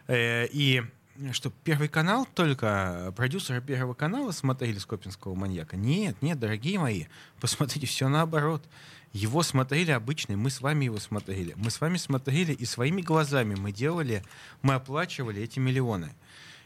Э, 0.07 0.45
и 0.48 0.83
что 1.31 1.51
Первый 1.63 1.89
канал 1.89 2.27
только 2.33 3.12
продюсеры 3.15 3.62
Первого 3.62 3.93
канала 3.93 4.31
смотрели 4.31 4.77
Скопинского 4.77 5.36
маньяка? 5.36 5.75
Нет, 5.75 6.21
нет, 6.21 6.39
дорогие 6.39 6.79
мои, 6.79 7.05
посмотрите, 7.41 7.88
все 7.88 8.07
наоборот. 8.09 8.63
Его 9.12 9.41
смотрели 9.41 9.89
обычные, 9.89 10.38
мы 10.38 10.51
с 10.51 10.62
вами 10.62 10.86
его 10.86 11.00
смотрели. 11.00 11.53
Мы 11.57 11.71
с 11.71 11.81
вами 11.81 11.98
смотрели 11.98 12.53
и 12.53 12.63
своими 12.65 13.01
глазами 13.01 13.55
мы 13.55 13.71
делали, 13.71 14.24
мы 14.62 14.75
оплачивали 14.75 15.41
эти 15.41 15.57
миллионы. 15.57 16.13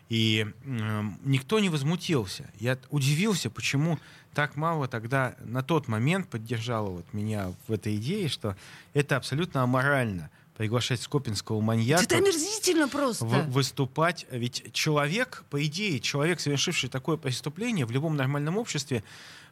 И 0.09 0.45
м, 0.65 1.17
никто 1.23 1.59
не 1.59 1.69
возмутился. 1.69 2.49
Я 2.59 2.77
удивился, 2.89 3.49
почему 3.49 3.99
так 4.33 4.55
мало 4.55 4.87
тогда 4.87 5.35
на 5.43 5.63
тот 5.63 5.87
момент 5.87 6.27
поддержало 6.29 6.89
вот 6.89 7.13
меня 7.13 7.53
в 7.67 7.71
этой 7.71 7.95
идее, 7.95 8.27
что 8.29 8.55
это 8.93 9.15
абсолютно 9.15 9.63
аморально 9.63 10.29
приглашать 10.57 11.01
скопинского 11.01 11.61
маньяка 11.61 12.03
Это 12.03 12.17
омерзительно 12.17 12.87
просто. 12.87 13.25
в- 13.25 13.49
выступать. 13.51 14.27
Ведь 14.29 14.71
человек, 14.73 15.43
по 15.49 15.63
идее, 15.65 15.99
человек, 15.99 16.39
совершивший 16.39 16.89
такое 16.89 17.17
преступление 17.17 17.85
в 17.87 17.91
любом 17.91 18.15
нормальном 18.15 18.57
обществе, 18.57 19.03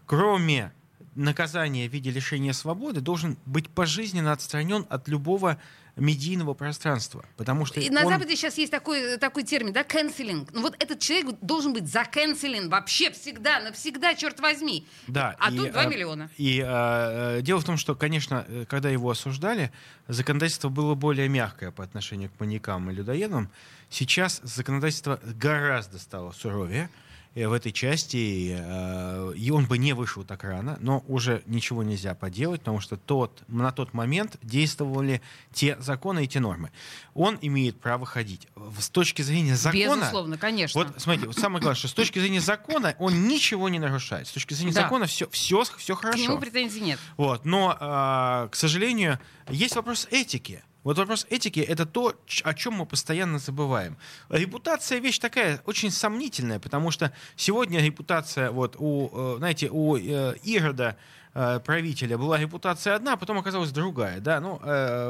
кроме 0.05 0.71
наказания 1.15 1.87
в 1.89 1.93
виде 1.93 2.11
лишения 2.11 2.53
свободы, 2.53 3.01
должен 3.01 3.37
быть 3.45 3.69
пожизненно 3.69 4.31
отстранен 4.31 4.85
от 4.89 5.07
любого 5.07 5.57
медийного 5.97 6.53
пространства. 6.53 7.25
Потому 7.35 7.65
что 7.65 7.79
И 7.81 7.89
на 7.89 8.05
он- 8.05 8.13
Западе 8.13 8.35
сейчас 8.37 8.57
есть 8.57 8.71
такой, 8.71 9.17
такой 9.17 9.43
термин, 9.43 9.73
да, 9.73 9.81
canceling. 9.83 10.47
Ну 10.53 10.61
вот 10.61 10.75
этот 10.81 10.99
человек 10.99 11.35
должен 11.41 11.73
быть 11.73 11.91
за 11.91 12.01
canceling 12.03 12.69
вообще 12.69 13.11
всегда, 13.11 13.59
навсегда, 13.59 14.15
черт 14.15 14.39
возьми. 14.39 14.87
Да, 15.07 15.35
А 15.37 15.51
и, 15.51 15.57
тут 15.57 15.71
2 15.71 15.83
э, 15.83 15.89
миллиона. 15.89 16.29
И 16.37 16.63
э, 16.65 17.41
дело 17.41 17.59
в 17.59 17.65
том, 17.65 17.75
что, 17.77 17.93
конечно, 17.95 18.45
когда 18.69 18.89
его 18.89 19.09
осуждали, 19.09 19.71
законодательство 20.07 20.69
было 20.69 20.95
более 20.95 21.27
мягкое 21.27 21.71
по 21.71 21.83
отношению 21.83 22.29
к 22.29 22.39
маньякам 22.39 22.89
и 22.89 22.93
людоедам. 22.93 23.49
Сейчас 23.89 24.39
законодательство 24.43 25.19
гораздо 25.23 25.99
стало 25.99 26.31
суровее. 26.31 26.89
Э, 27.35 27.47
в 27.47 27.53
этой 27.53 27.71
части, 27.71 28.55
э, 28.59 29.33
и 29.35 29.51
он 29.51 29.65
бы 29.65 29.77
не 29.77 29.93
вышел 29.93 30.23
так 30.23 30.43
рано, 30.43 30.77
но 30.79 31.03
уже 31.07 31.43
ничего 31.45 31.83
нельзя 31.83 32.15
поделать, 32.15 32.61
потому 32.61 32.79
что 32.79 32.97
тот, 32.97 33.43
на 33.47 33.71
тот 33.71 33.93
момент 33.93 34.37
действовали 34.41 35.21
те 35.53 35.77
законы 35.79 36.25
и 36.25 36.27
те 36.27 36.39
нормы. 36.39 36.71
Он 37.13 37.37
имеет 37.41 37.79
право 37.79 38.05
ходить. 38.05 38.47
С 38.79 38.89
точки 38.89 39.21
зрения 39.21 39.55
закона... 39.55 40.01
Безусловно, 40.01 40.37
конечно. 40.37 40.83
Вот 40.83 41.01
смотрите, 41.01 41.27
вот 41.27 41.37
самое 41.37 41.61
главное, 41.61 41.77
что 41.77 41.87
с 41.87 41.93
точки 41.93 42.19
зрения 42.19 42.41
закона 42.41 42.95
он 42.99 43.27
ничего 43.27 43.69
не 43.69 43.79
нарушает. 43.79 44.27
С 44.27 44.31
точки 44.31 44.53
зрения 44.53 44.73
Да. 44.73 44.83
закона 44.83 45.05
все, 45.05 45.29
все, 45.29 45.63
все 45.77 45.95
К 45.95 46.01
хорошо. 46.01 46.21
нему 46.23 46.39
претензий 46.39 46.81
нет. 46.81 46.99
Вот, 47.17 47.45
но, 47.45 47.75
а, 47.79 48.47
к 48.49 48.55
сожалению, 48.55 49.19
есть 49.49 49.75
вопрос 49.75 50.07
этики. 50.11 50.63
Вот 50.83 50.97
вопрос 50.97 51.27
этики— 51.29 51.59
это 51.69 51.85
то, 51.85 52.15
о 52.43 52.53
чем 52.53 52.73
мы 52.73 52.85
постоянно 52.85 53.37
забываем. 53.37 53.97
Репутация— 54.29 54.99
вещь 55.01 55.19
такая 55.19 55.61
очень 55.65 55.91
сомнительная, 55.91 56.59
потому 56.59 56.89
что 56.89 57.11
сегодня 57.35 57.79
репутация, 57.81 58.49
вот, 58.51 58.75
у, 58.79 59.09
э, 59.13 59.37
знаете, 59.37 59.69
у 59.71 59.95
э, 59.95 60.35
Ирода, 60.43 60.97
э, 61.35 61.59
правителя, 61.59 62.17
была 62.17 62.39
репутация 62.39 62.95
одна, 62.95 63.13
а 63.13 63.17
потом 63.17 63.37
оказалась 63.37 63.71
другая, 63.71 64.19
да, 64.19 64.39
ну, 64.39 64.59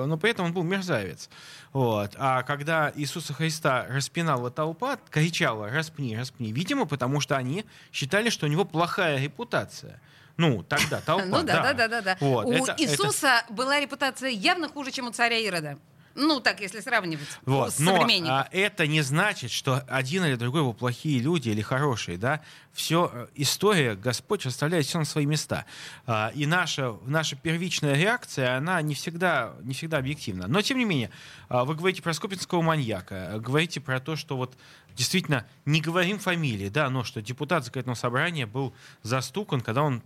но 0.08 0.18
при 0.18 0.32
этом 0.32 0.48
он 0.48 0.54
был 0.54 0.64
мерзавец. 0.64 1.30
Вот. 1.72 2.12
А 2.18 2.44
когда 2.44 2.92
Иисуса 2.96 3.34
Христа 3.34 3.88
распинала 3.90 4.52
толпа, 4.52 5.00
кричала 5.10 5.70
«распни, 5.70 6.18
распни», 6.18 6.52
видимо, 6.52 6.86
потому 6.86 7.22
что 7.22 7.38
они 7.38 7.66
считали, 7.94 8.30
что 8.30 8.46
у 8.46 8.50
него 8.50 8.66
плохая 8.66 9.20
репутация. 9.24 10.02
Ну, 10.42 10.64
тогда 10.64 11.00
толпа, 11.06 11.26
Ну 11.26 11.44
да, 11.44 11.62
да, 11.62 11.74
да, 11.74 11.88
да, 11.88 12.02
да. 12.02 12.18
Вот, 12.20 12.46
У 12.46 12.52
это- 12.52 12.72
это- 12.72 12.84
Иисуса 12.84 13.44
была 13.50 13.80
репутация 13.80 14.30
явно 14.30 14.68
хуже, 14.70 14.92
чем 14.92 15.08
у 15.08 15.12
царя 15.12 15.38
Ирода. 15.38 15.78
Ну, 16.16 16.42
так, 16.42 16.60
если 16.60 16.82
сравнивать 16.82 17.26
Вот. 17.46 17.74
с 17.74 17.80
Но 17.80 18.06
а, 18.28 18.48
это 18.52 18.86
не 18.86 19.02
значит, 19.02 19.50
что 19.52 19.80
один 19.88 20.26
или 20.26 20.36
другой 20.36 20.62
его 20.62 20.74
плохие 20.74 21.20
люди 21.20 21.50
или 21.50 21.62
хорошие. 21.62 22.18
Да? 22.18 22.42
Все, 22.74 23.30
история, 23.36 23.96
Господь 23.96 24.46
расставляет 24.46 24.86
все 24.86 25.00
на 25.00 25.06
свои 25.06 25.26
места. 25.26 25.66
А, 26.06 26.32
и 26.36 26.46
наша, 26.46 26.98
наша 27.06 27.36
первичная 27.38 27.96
реакция, 27.96 28.58
она 28.58 28.82
не 28.82 28.94
всегда, 28.94 29.54
не 29.64 29.74
всегда 29.74 30.00
объективна. 30.00 30.48
Но, 30.48 30.62
тем 30.62 30.80
не 30.80 30.86
менее, 30.86 31.12
а, 31.48 31.64
вы 31.64 31.76
говорите 31.76 32.02
про 32.02 32.14
скопинского 32.14 32.62
маньяка, 32.62 33.36
а, 33.36 33.40
говорите 33.40 33.80
про 33.80 34.00
то, 34.02 34.18
что 34.18 34.36
вот 34.36 34.54
действительно 34.96 35.46
не 35.66 35.80
говорим 35.80 36.20
фамилии, 36.20 36.68
да, 36.68 36.90
но 36.90 37.06
что 37.06 37.22
депутат 37.22 37.64
законодательного 37.64 37.96
собрания 37.96 38.46
был 38.46 38.74
застукан, 39.04 39.62
когда 39.62 39.84
он 39.84 40.04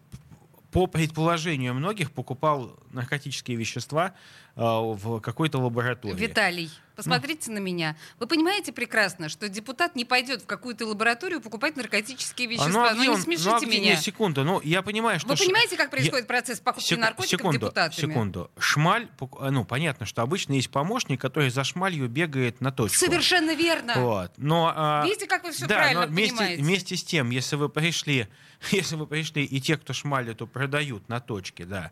по 0.76 0.88
предположению 0.88 1.74
многих 1.74 2.12
покупал 2.12 2.78
наркотические 2.92 3.56
вещества 3.56 4.14
в 4.56 5.20
какой-то 5.20 5.60
лаборатории. 5.60 6.16
Виталий, 6.16 6.72
посмотрите 6.96 7.52
на 7.52 7.58
меня. 7.60 7.98
Вы 8.20 8.28
понимаете 8.28 8.72
прекрасно, 8.72 9.28
что 9.28 9.50
депутат 9.50 9.96
не 9.98 10.06
пойдет 10.06 10.44
в 10.44 10.46
какую-то 10.46 10.86
лабораторию 10.86 11.42
покупать 11.42 11.76
наркотические 11.76 12.48
вещества. 12.48 12.90
а 12.92 12.94
Ну, 12.94 13.02
где 13.02 13.10
не 13.10 13.18
смешите 13.18 13.50
ну, 13.50 13.58
где- 13.68 13.80
меня. 13.82 13.96
секунду, 13.98 14.46
ну 14.46 14.62
я 14.64 14.82
понимаю, 14.82 15.20
что... 15.20 15.28
Вы 15.30 15.36
понимаете, 15.36 15.76
как 15.76 15.88
я- 15.88 15.92
происходит 15.92 16.28
процесс 16.28 16.60
покупки 16.62 16.88
Сек- 16.88 17.00
наркотиков 17.00 17.40
секунду, 17.40 17.60
депутатами? 17.60 18.00
секунду. 18.00 18.52
Шмаль, 18.58 19.10
а, 19.40 19.52
ну 19.52 19.66
понятно, 19.66 20.06
что 20.06 20.22
обычно 20.22 20.54
есть 20.54 20.70
помощник, 20.70 21.20
который 21.20 21.50
за 21.50 21.64
шмалью 21.66 22.08
бегает 22.08 22.62
на 22.62 22.72
точку. 22.72 22.98
Совершенно 22.98 23.54
верно. 23.56 23.94
Вот. 23.98 24.32
Но, 24.38 24.72
а, 24.74 25.04
Видите, 25.06 25.28
как 25.28 25.44
вы 25.44 25.52
всё 25.52 25.68
да, 25.68 25.76
правильно 25.76 26.02
но 26.02 26.08
вместе, 26.08 26.36
понимаете. 26.38 26.62
вместе 26.64 26.96
с 26.96 27.04
тем, 27.04 27.30
если 27.30 27.58
вы 27.58 27.68
пришли, 27.68 28.28
если 28.72 28.96
вы 28.96 29.06
пришли, 29.06 29.44
и 29.44 29.60
те, 29.60 29.76
кто 29.76 29.92
шмаль 29.92 30.30
эту 30.30 30.48
продают 30.48 31.10
на 31.10 31.20
точке, 31.20 31.66
да, 31.66 31.92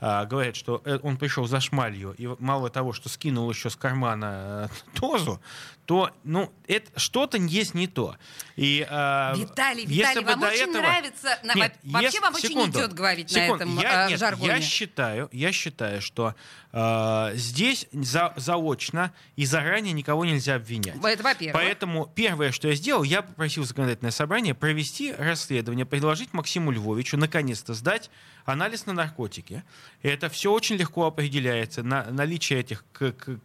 а, 0.00 0.24
говорят, 0.26 0.54
что 0.54 0.80
э, 0.84 0.98
он 1.02 1.16
пришел 1.16 1.46
за 1.46 1.58
шмалью, 1.60 2.03
и 2.12 2.28
мало 2.38 2.70
того, 2.70 2.92
что 2.92 3.08
скинул 3.08 3.50
еще 3.50 3.70
с 3.70 3.76
кармана 3.76 4.70
э, 4.70 4.96
дозу, 5.00 5.40
то, 5.86 6.10
ну, 6.24 6.52
это 6.66 6.90
что-то 6.98 7.36
есть 7.38 7.74
не 7.74 7.86
то. 7.86 8.16
И, 8.56 8.86
а, 8.88 9.34
Виталий, 9.36 9.84
Виталий, 9.84 10.24
вам 10.24 10.42
очень 10.42 10.62
этого- 10.70 10.82
нравится... 10.82 11.38
на- 11.42 11.54
Нет, 11.54 11.74
во- 11.84 11.92
Вообще 11.92 12.06
если- 12.06 12.18
вам 12.20 12.34
очень 12.34 12.48
секунду, 12.48 12.78
идет 12.78 12.92
говорить 12.94 13.32
на 13.32 13.40
секунду. 13.40 13.64
этом 13.64 13.78
я, 13.80 14.06
э, 14.06 14.08
нет, 14.10 14.18
жаргоне. 14.20 14.46
Я 14.48 14.60
считаю, 14.60 15.28
я 15.32 15.52
считаю, 15.52 16.00
что 16.00 16.34
э, 16.72 17.30
здесь 17.34 17.86
за- 17.92 18.32
заочно 18.36 19.12
и 19.36 19.44
заранее 19.44 19.92
никого 19.92 20.24
нельзя 20.24 20.56
обвинять. 20.56 20.96
Это 21.04 21.22
во-первых. 21.22 21.52
Поэтому 21.52 22.06
первое, 22.14 22.50
что 22.50 22.68
я 22.68 22.74
сделал, 22.74 23.02
я 23.04 23.22
попросил 23.22 23.64
законодательное 23.64 24.10
собрание 24.10 24.54
провести 24.54 25.12
расследование, 25.12 25.86
предложить 25.86 26.32
Максиму 26.32 26.70
Львовичу 26.72 27.16
наконец-то 27.16 27.74
сдать 27.74 28.10
анализ 28.44 28.86
на 28.86 28.92
наркотики. 28.92 29.62
Это 30.02 30.28
все 30.30 30.50
очень 30.50 30.76
легко 30.76 31.06
определяется. 31.06 31.82
На, 31.82 32.04
наличие 32.10 32.60
этих 32.60 32.84
к- 32.92 33.12
к- 33.12 33.38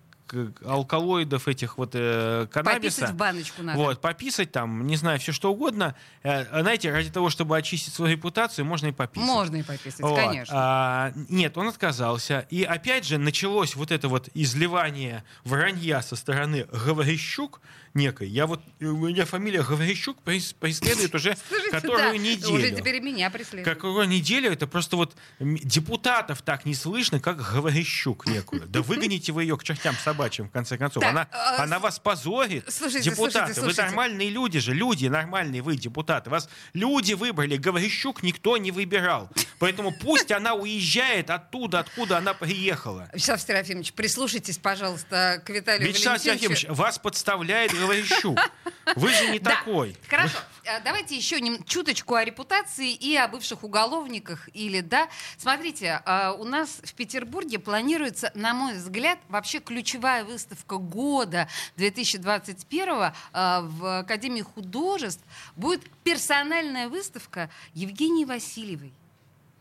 алкалоидов, 0.65 1.48
этих 1.48 1.77
вот 1.77 1.91
э, 1.93 2.48
каннабиса. 2.51 3.01
Пописать 3.01 3.09
в 3.12 3.15
баночку 3.15 3.63
надо. 3.63 3.79
Вот, 3.79 4.01
пописать 4.01 4.51
там, 4.51 4.86
не 4.88 4.95
знаю, 4.95 5.19
все 5.19 5.31
что 5.31 5.51
угодно. 5.51 5.95
Э, 6.24 6.62
знаете, 6.62 6.91
ради 6.91 7.09
того, 7.09 7.29
чтобы 7.29 7.57
очистить 7.57 7.93
свою 7.93 8.13
репутацию, 8.13 8.65
можно 8.65 8.88
и 8.88 8.91
пописать. 8.91 9.27
Можно 9.27 9.57
и 9.57 9.63
пописать, 9.63 10.00
Вот. 10.01 10.19
конечно. 10.19 10.53
А, 10.55 11.13
нет, 11.29 11.57
он 11.57 11.67
отказался. 11.67 12.45
И 12.50 12.63
опять 12.63 13.05
же 13.05 13.17
началось 13.17 13.75
вот 13.75 13.91
это 13.91 14.07
вот 14.07 14.29
изливание 14.33 15.24
вранья 15.43 16.01
со 16.01 16.15
стороны 16.15 16.65
Говорищук 16.71 17.62
некой. 17.93 18.29
Я 18.29 18.45
вот, 18.45 18.62
у 18.79 18.86
меня 19.07 19.25
фамилия 19.25 19.63
Говорищук 19.63 20.17
прес- 20.24 20.53
преследует 20.59 21.13
уже 21.15 21.36
Слушайте, 21.48 21.71
которую 21.71 22.12
да, 22.12 22.17
неделю. 22.17 22.53
Уже 22.53 22.71
теперь 22.71 23.01
меня 23.01 23.29
преследуют. 23.29 23.65
Какую 23.67 24.07
неделю 24.07 24.51
это 24.51 24.67
просто 24.67 24.95
вот 24.95 25.15
депутатов 25.39 26.41
так 26.41 26.65
не 26.65 26.75
слышно, 26.75 27.19
как 27.19 27.38
Говорищук 27.38 28.27
некую. 28.27 28.67
Да 28.67 28.82
выгоните 28.82 29.32
вы 29.32 29.43
ее 29.43 29.58
к 29.58 29.63
чертям 29.63 29.95
собачьим, 30.19 30.49
в 30.49 30.51
конце 30.51 30.77
концов. 30.77 31.01
Так, 31.01 31.12
она, 31.12 31.27
а, 31.32 31.63
она 31.63 31.79
вас 31.79 31.99
позорит. 31.99 32.65
слушайте, 32.67 33.10
депутаты, 33.10 33.32
слушайте, 33.32 33.62
вы 33.62 33.65
слушайте. 33.67 33.82
нормальные 33.84 34.29
люди 34.29 34.60
же, 34.60 34.73
люди 34.73 35.08
нормальные 35.08 35.62
вы, 35.62 35.77
депутаты. 35.77 36.29
Вас 36.29 36.49
люди 36.73 37.13
выбрали, 37.13 37.55
Говорищук 37.58 38.23
никто 38.23 38.58
не 38.58 38.71
выбирал. 38.71 39.29
Поэтому 39.60 39.91
пусть 39.91 40.32
она 40.32 40.53
уезжает 40.53 41.29
оттуда, 41.29 41.79
откуда 41.79 42.17
она 42.17 42.34
приехала. 42.34 43.10
Вячеслав 43.13 43.41
Серафимович, 43.41 43.93
прислушайтесь, 43.93 44.58
пожалуйста, 44.58 45.41
к 45.45 45.49
Виталию 45.49 45.88
Вячеслав. 45.88 46.19
Серафимович, 46.19 46.65
вас 46.69 46.99
подставляет 46.99 47.71
Говорищук. 47.73 48.39
Вы 48.95 49.13
же 49.13 49.27
не 49.32 49.39
такой. 49.39 49.95
Хорошо. 50.10 50.38
А, 50.71 50.79
Давайте 50.82 51.15
еще 51.15 51.39
нем- 51.41 51.63
чуточку 51.63 52.15
о 52.15 52.23
репутации 52.23 52.93
и 52.93 53.15
о 53.15 53.27
бывших 53.27 53.63
уголовниках. 53.63 54.49
Или, 54.53 54.82
да, 54.82 55.10
смотрите, 55.38 56.01
а, 56.05 56.34
у 56.34 56.43
нас 56.43 56.82
в 56.84 56.93
Петербурге 56.93 57.60
планируется, 57.60 58.32
на 58.36 58.53
мой 58.53 58.73
взгляд, 58.75 59.19
вообще 59.29 59.60
ключевая 59.60 60.23
выставка 60.23 60.77
года 60.77 61.47
2021 61.77 63.13
а, 63.34 63.62
в 63.62 63.99
Академии 63.99 64.41
художеств. 64.41 65.23
Будет 65.55 65.89
персональная 66.03 66.88
выставка 66.89 67.49
Евгении 67.73 68.25
Васильевой. 68.25 68.93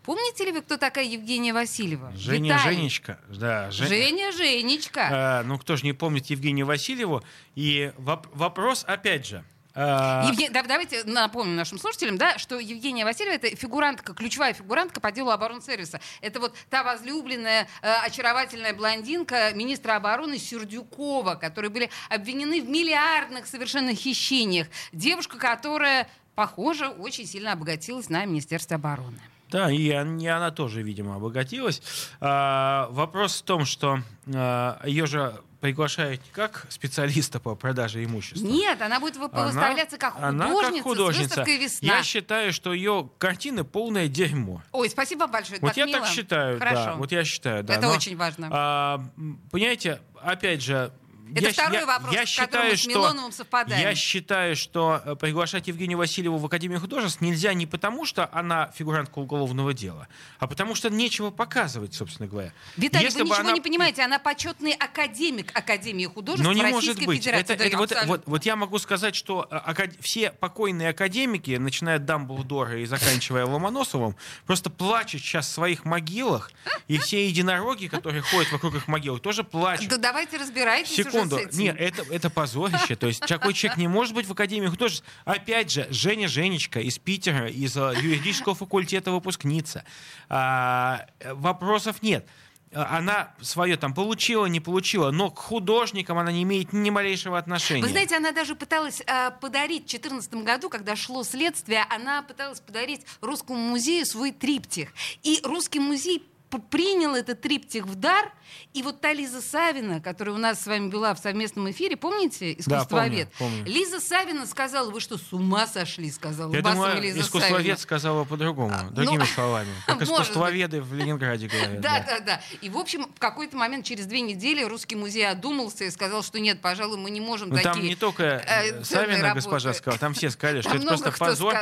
Помните 0.03 0.45
ли 0.47 0.53
вы, 0.53 0.63
кто 0.63 0.79
такая 0.79 1.05
Евгения 1.05 1.53
Васильева? 1.53 2.13
Женя 2.17 2.55
Виталий. 2.55 2.77
Женечка. 2.77 3.21
Да, 3.29 3.71
Жен- 3.71 3.89
Женя 3.89 4.33
Женечка. 4.33 5.09
А, 5.11 5.43
ну, 5.45 5.59
кто 5.59 5.77
же 5.77 5.85
не 5.85 5.93
помнит 5.93 6.27
Евгению 6.27 6.67
Васильеву? 6.67 7.23
И 7.55 7.93
воп- 7.99 8.29
вопрос, 8.33 8.85
опять 8.87 9.27
же. 9.27 9.45
А, 9.81 10.25
Евге- 10.31 10.51
да- 10.51 10.63
Давайте 10.65 11.05
напомним 11.05 11.55
нашим 11.57 11.79
слушателям, 11.79 12.19
да, 12.19 12.37
что 12.39 12.59
Евгения 12.59 13.05
Васильева 13.05 13.35
это 13.35 13.55
фигурантка, 13.55 14.13
ключевая 14.13 14.53
фигурантка 14.53 15.01
по 15.01 15.13
делу 15.13 15.31
оборонсервиса. 15.31 16.01
Это 16.21 16.41
вот 16.41 16.55
та 16.69 16.83
возлюбленная, 16.83 17.69
э, 17.83 17.93
очаровательная 18.05 18.75
блондинка 18.75 19.53
министра 19.55 19.95
обороны 19.97 20.39
Сердюкова, 20.39 21.37
которые 21.37 21.71
были 21.71 21.91
обвинены 22.11 22.61
в 22.61 22.69
миллиардных 22.69 23.47
совершенно 23.47 23.95
хищениях. 23.95 24.67
Девушка, 24.93 25.39
которая, 25.39 26.09
похоже, 26.35 26.89
очень 26.89 27.27
сильно 27.27 27.53
обогатилась 27.53 28.09
на 28.09 28.25
Министерстве 28.25 28.75
обороны. 28.77 29.21
Да, 29.51 29.71
и, 29.71 29.77
и 29.85 29.91
она 30.27 30.51
тоже, 30.51 30.83
видимо, 30.83 31.17
обогатилась. 31.17 31.81
А, 32.21 32.89
вопрос 32.91 33.41
в 33.41 33.45
том, 33.45 33.65
что 33.65 34.01
ее 34.27 35.07
же 35.07 35.41
приглашают 35.61 36.21
не 36.25 36.31
как 36.33 36.67
специалиста 36.69 37.41
по 37.41 37.55
продаже 37.55 38.05
имущества. 38.05 38.47
Нет, 38.47 38.81
она 38.81 39.01
будет 39.01 39.17
Она- 39.17 39.45
выставляться 39.47 39.99
как 39.99 40.15
она 40.21 40.47
художница, 40.49 40.73
как 40.75 40.83
художница. 40.83 41.21
с 41.25 41.29
выставкой 41.29 41.59
«Весна». 41.59 41.97
Я 41.97 42.03
считаю, 42.03 42.53
что 42.53 42.73
ее 42.73 43.09
картины 43.19 43.65
полное 43.65 44.09
дерьмо. 44.09 44.63
Ой, 44.73 44.89
спасибо 44.89 45.27
большое. 45.27 45.59
Вот 45.61 45.69
так 45.69 45.77
я 45.77 45.87
мило. 45.87 46.01
так 46.01 46.09
считаю, 46.11 46.59
Хорошо. 46.59 46.85
да. 46.85 46.95
Вот 46.95 47.13
я 47.13 47.25
считаю, 47.25 47.65
да. 47.65 47.75
Это 47.75 47.87
Но, 47.89 47.93
очень 47.95 48.17
важно. 48.17 48.49
а, 48.53 49.05
понимаете, 49.51 50.01
опять 50.23 50.63
же. 50.63 50.93
Это 51.35 51.47
я, 51.47 51.53
второй 51.53 51.79
я- 51.81 51.87
вопрос, 51.87 52.15
я 52.15 52.27
считаю, 52.27 52.77
с 52.77 52.87
Милоновым 52.87 53.33
совпадаем. 53.33 53.81
Я 53.83 53.95
считаю, 53.95 54.57
что 54.57 55.03
э, 55.05 55.17
приглашать 55.17 55.69
Евгению 55.69 55.99
Васильеву 55.99 56.39
в 56.39 56.47
Академию 56.47 56.81
художеств 56.81 57.21
нельзя 57.21 57.55
не 57.55 57.67
потому, 57.67 58.05
что 58.07 58.29
она 58.33 58.71
фигурантка 58.75 59.19
уголовного 59.19 59.75
дела, 59.75 60.09
а 60.39 60.47
потому 60.47 60.75
что 60.75 60.91
нечего 60.91 61.31
показывать, 61.31 61.95
собственно 61.95 62.29
говоря. 62.29 62.53
Виталий, 62.77 63.05
Если 63.07 63.21
вы 63.21 63.27
ничего 63.27 63.41
она- 63.41 63.53
не 63.53 63.61
понимаете, 63.61 64.03
она 64.03 64.19
почетный 64.19 64.73
академик 64.73 65.51
Академии 65.57 66.07
художеств 66.07 66.45
но 66.45 66.53
не 66.53 66.63
Российской 66.63 66.87
может 66.87 67.07
быть. 67.07 67.19
Федерации. 67.23 67.55
Это- 67.55 67.65
это 67.65 67.77
вот, 67.79 67.93
вот- 68.07 68.23
вот 68.27 68.45
я 68.47 68.57
могу 68.57 68.79
сказать, 68.79 69.15
что 69.15 69.47
э, 69.51 69.57
акад- 69.57 69.95
все 70.01 70.31
покойные 70.31 70.91
академики, 70.91 71.53
начиная 71.57 71.97
от 71.97 72.05
Дамблдора 72.05 72.81
и 72.81 72.85
заканчивая 72.87 73.45
Ломоносовым, 73.45 74.17
просто 74.47 74.71
плачут 74.71 75.21
сейчас 75.21 75.47
в 75.47 75.53
своих 75.53 75.85
могилах, 75.85 76.51
и 76.87 76.99
все 76.99 77.27
единороги, 77.29 77.87
которые 77.89 78.23
ходят 78.23 78.51
вокруг 78.53 78.75
их 78.75 78.89
могил, 78.89 79.19
тоже 79.19 79.45
плачут. 79.45 79.89
Да 79.89 79.97
давайте 79.97 80.37
разбирайтесь 80.37 80.99
уже 80.99 81.11
секунду. 81.27 81.57
Нет, 81.57 81.77
это, 81.79 82.05
это 82.11 82.31
позорище. 82.31 82.97
То 82.97 83.07
есть 83.07 83.21
такой 83.21 83.55
человек 83.55 83.79
не 83.79 83.89
может 83.89 84.15
быть 84.15 84.27
в 84.27 84.33
Академии 84.33 84.69
художеств. 84.69 85.05
Опять 85.25 85.71
же, 85.71 85.87
Женя 85.91 86.29
Женечка 86.29 86.81
из 86.81 86.99
Питера, 86.99 87.49
из 87.49 87.77
э, 87.77 87.95
юридического 88.01 88.55
факультета 88.55 89.11
выпускница. 89.11 89.85
А, 90.29 91.07
э, 91.21 91.35
вопросов 91.35 92.03
нет. 92.03 92.27
Она 92.73 93.33
свое 93.41 93.79
там 93.79 93.95
получила, 93.95 94.45
не 94.45 94.61
получила, 94.61 95.11
но 95.11 95.31
к 95.31 95.39
художникам 95.39 96.19
она 96.19 96.31
не 96.31 96.43
имеет 96.43 96.75
ни 96.75 96.91
малейшего 96.91 97.39
отношения. 97.39 97.83
Вы 97.83 97.89
знаете, 97.89 98.17
она 98.17 98.33
даже 98.33 98.55
пыталась 98.55 99.03
э, 99.07 99.31
подарить 99.41 99.85
в 99.85 99.91
2014 99.91 100.35
году, 100.35 100.69
когда 100.69 100.95
шло 100.95 101.25
следствие, 101.25 101.87
она 101.89 102.23
пыталась 102.23 102.61
подарить 102.61 103.03
Русскому 103.23 103.59
музею 103.59 104.05
свой 104.05 104.33
триптих. 104.33 104.91
И 105.23 105.41
Русский 105.45 105.81
музей 105.81 106.23
принял 106.57 107.15
этот 107.15 107.41
триптих 107.41 107.87
в 107.87 107.95
дар, 107.95 108.33
и 108.73 108.83
вот 108.83 109.01
та 109.01 109.13
Лиза 109.13 109.43
Савина, 109.43 110.01
которая 110.01 110.35
у 110.35 110.39
нас 110.39 110.63
с 110.63 110.67
вами 110.67 110.89
была 110.89 111.15
в 111.15 111.19
совместном 111.19 111.71
эфире, 111.71 111.97
помните, 111.97 112.53
искусствовед? 112.53 113.29
помню, 113.39 113.53
помню. 113.61 113.65
Лиза 113.73 114.01
Савина 114.01 114.47
сказала, 114.47 114.91
вы 114.91 115.01
что, 115.01 115.19
с 115.19 115.33
ума 115.33 115.67
сошли, 115.67 116.11
сказала 116.11 116.55
Я 116.55 116.63
думаю, 116.63 117.01
Лиза 117.01 117.21
искусствовед 117.21 117.57
Савина. 117.59 117.77
сказала 117.77 118.25
по-другому, 118.25 118.75
А, 118.75 118.91
другими 118.91 119.19
ну, 119.19 119.27
словами. 119.27 119.69
Как 119.87 120.03
искусствоведы 120.03 120.81
в 120.81 120.95
Ленинграде 120.95 121.49
говорят. 121.49 121.81
Да, 121.81 122.05
да, 122.07 122.21
да. 122.21 122.41
И, 122.61 122.69
в 122.71 122.79
общем, 122.79 123.07
в 123.15 123.19
какой-то 123.19 123.57
момент, 123.57 123.85
через 123.85 124.07
две 124.07 124.21
недели, 124.21 124.63
Русский 124.63 124.97
музей 124.97 125.29
одумался 125.29 125.85
и 125.85 125.91
сказал, 125.91 126.23
что 126.23 126.41
нет, 126.41 126.61
пожалуй, 126.61 126.99
мы 126.99 127.11
не 127.11 127.21
можем 127.21 127.51
Ну, 127.51 127.57
такие... 127.57 127.73
там 127.73 127.83
не 127.83 127.97
только 127.97 128.23
э, 128.25 128.85
Савина 128.85 129.35
госпожа 129.35 129.75
сказала, 129.75 129.99
там 129.99 130.15
все 130.15 130.31
сказали, 130.31 130.61
что 130.63 130.75
это 130.75 130.87
просто 130.87 131.13
позор, 131.13 131.55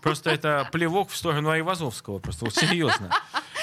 просто 0.00 0.30
это 0.30 0.68
плевок 0.72 1.10
в 1.10 1.16
сторону 1.16 1.50
Айвазовского, 1.50 2.18
просто 2.18 2.50
серьезно. 2.50 3.10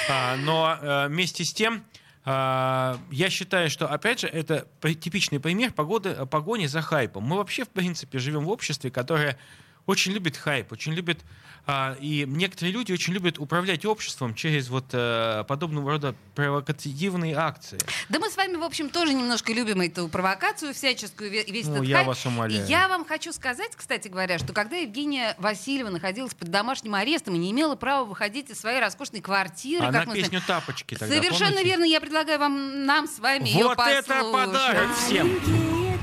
А, 0.09 0.35
Но 0.81 0.87
э, 0.87 1.07
вместе 1.07 1.43
с 1.43 1.53
тем, 1.53 1.83
а, 2.23 2.99
я 3.09 3.29
считаю, 3.29 3.69
что, 3.69 3.87
опять 3.87 4.19
же, 4.19 4.27
это 4.27 4.67
типичный 4.81 5.39
пример 5.39 5.73
погоды, 5.73 6.25
погони 6.27 6.67
за 6.67 6.81
хайпом. 6.81 7.23
Мы 7.23 7.37
вообще, 7.37 7.65
в 7.65 7.69
принципе, 7.69 8.19
живем 8.19 8.45
в 8.45 8.49
обществе, 8.49 8.91
которое 8.91 9.37
очень 9.85 10.11
любит 10.11 10.37
хайп, 10.37 10.71
очень 10.71 10.93
любит... 10.93 11.19
а, 11.67 11.95
И 11.99 12.25
некоторые 12.27 12.73
люди 12.73 12.91
очень 12.91 13.13
любят 13.13 13.37
управлять 13.39 13.85
обществом 13.85 14.33
через 14.35 14.69
вот 14.69 14.85
э, 14.93 15.43
подобного 15.47 15.91
рода 15.91 16.15
провокативные 16.35 17.35
акции. 17.35 17.77
Да 18.09 18.19
мы 18.19 18.29
с 18.29 18.35
вами, 18.37 18.55
в 18.57 18.63
общем, 18.63 18.89
тоже 18.89 19.13
немножко 19.13 19.53
любим 19.53 19.81
эту 19.81 20.07
провокацию 20.07 20.73
всяческую, 20.73 21.31
ве- 21.31 21.49
весь 21.51 21.67
Ну, 21.67 21.75
этот 21.75 21.87
я 21.87 21.95
хайп. 21.97 22.07
вас 22.07 22.25
умоляю. 22.25 22.65
И 22.65 22.69
я 22.69 22.87
вам 22.87 23.05
хочу 23.05 23.31
сказать, 23.31 23.71
кстати 23.75 24.07
говоря, 24.07 24.39
что 24.39 24.53
когда 24.53 24.75
Евгения 24.77 25.35
Васильева 25.37 25.89
находилась 25.89 26.33
под 26.33 26.49
домашним 26.49 26.95
арестом 26.95 27.35
и 27.35 27.37
не 27.37 27.51
имела 27.51 27.75
права 27.75 28.05
выходить 28.05 28.49
из 28.49 28.59
своей 28.59 28.79
роскошной 28.79 29.21
квартиры, 29.21 29.85
Она 29.85 29.99
как 29.99 30.07
мы 30.07 30.13
знаем, 30.13 30.29
песню 30.31 30.41
«Тапочки» 30.45 30.95
тогда, 30.95 31.15
Совершенно 31.15 31.51
помните? 31.51 31.69
верно, 31.69 31.83
я 31.85 32.01
предлагаю 32.01 32.39
вам, 32.39 32.85
нам 32.85 33.07
с 33.07 33.19
вами 33.19 33.47
ее 33.49 33.63
Вот 33.65 33.77
это 33.79 34.03
послушать. 34.03 34.31
подарок 34.33 34.95
всем! 34.97 35.39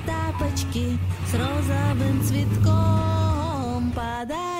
Тапочки 0.07 0.99
с 1.31 1.35
розовым 1.35 2.23
цветком 2.25 3.92
Подарил 3.94 4.58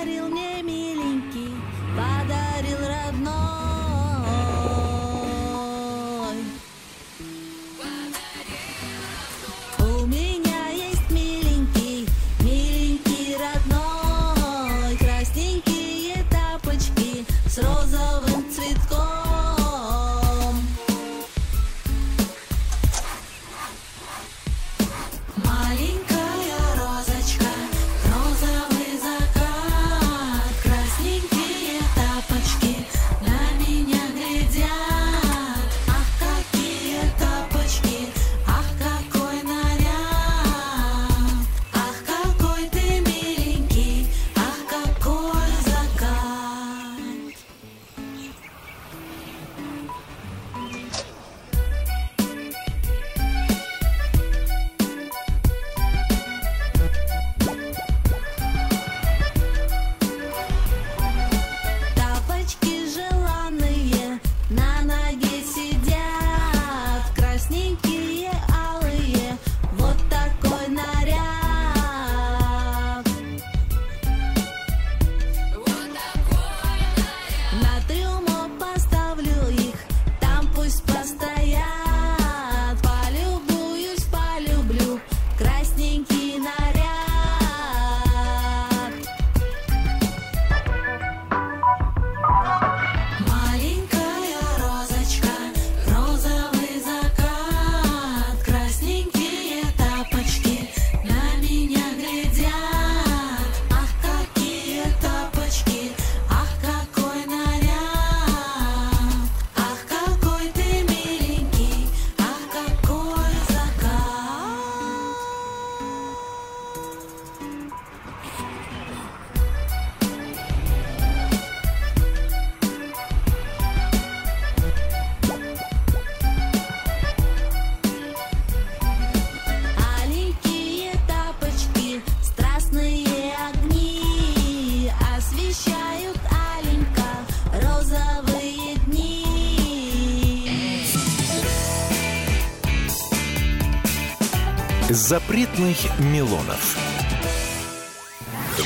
Запретных 144.89 145.99
Милонов. 145.99 146.75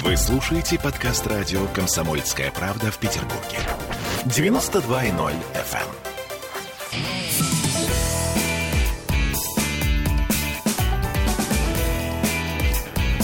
Вы 0.03 0.15
слушаете 0.15 0.79
подкаст 0.79 1.27
радио 1.27 1.67
«Комсомольская 1.75 2.49
правда» 2.49 2.91
в 2.91 2.97
Петербурге. 2.97 3.59
92.0 4.23 5.35
FM. 5.53 5.89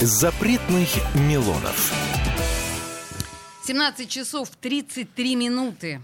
Запретных 0.05 0.89
Милонов. 1.15 1.93
17 3.63 4.09
часов 4.09 4.49
33 4.59 5.37
минуты. 5.37 6.01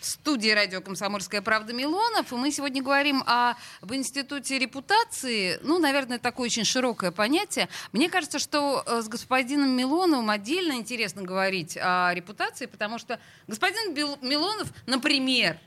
В 0.00 0.06
студии 0.06 0.48
радио 0.48 0.80
«Комсомольская 0.80 1.42
правда» 1.42 1.74
Милонов. 1.74 2.32
И 2.32 2.34
мы 2.34 2.50
сегодня 2.50 2.82
говорим 2.82 3.22
о, 3.26 3.54
об 3.82 3.92
институте 3.92 4.58
репутации. 4.58 5.58
Ну, 5.62 5.78
наверное, 5.78 6.18
такое 6.18 6.46
очень 6.46 6.64
широкое 6.64 7.10
понятие. 7.10 7.68
Мне 7.92 8.08
кажется, 8.08 8.38
что 8.38 8.82
э, 8.86 9.02
с 9.02 9.08
господином 9.08 9.76
Милоновым 9.76 10.30
отдельно 10.30 10.72
интересно 10.72 11.20
говорить 11.20 11.76
о 11.76 12.12
репутации, 12.14 12.64
потому 12.64 12.98
что 12.98 13.20
господин 13.46 13.92
Милонов, 14.22 14.68
например, 14.86 15.58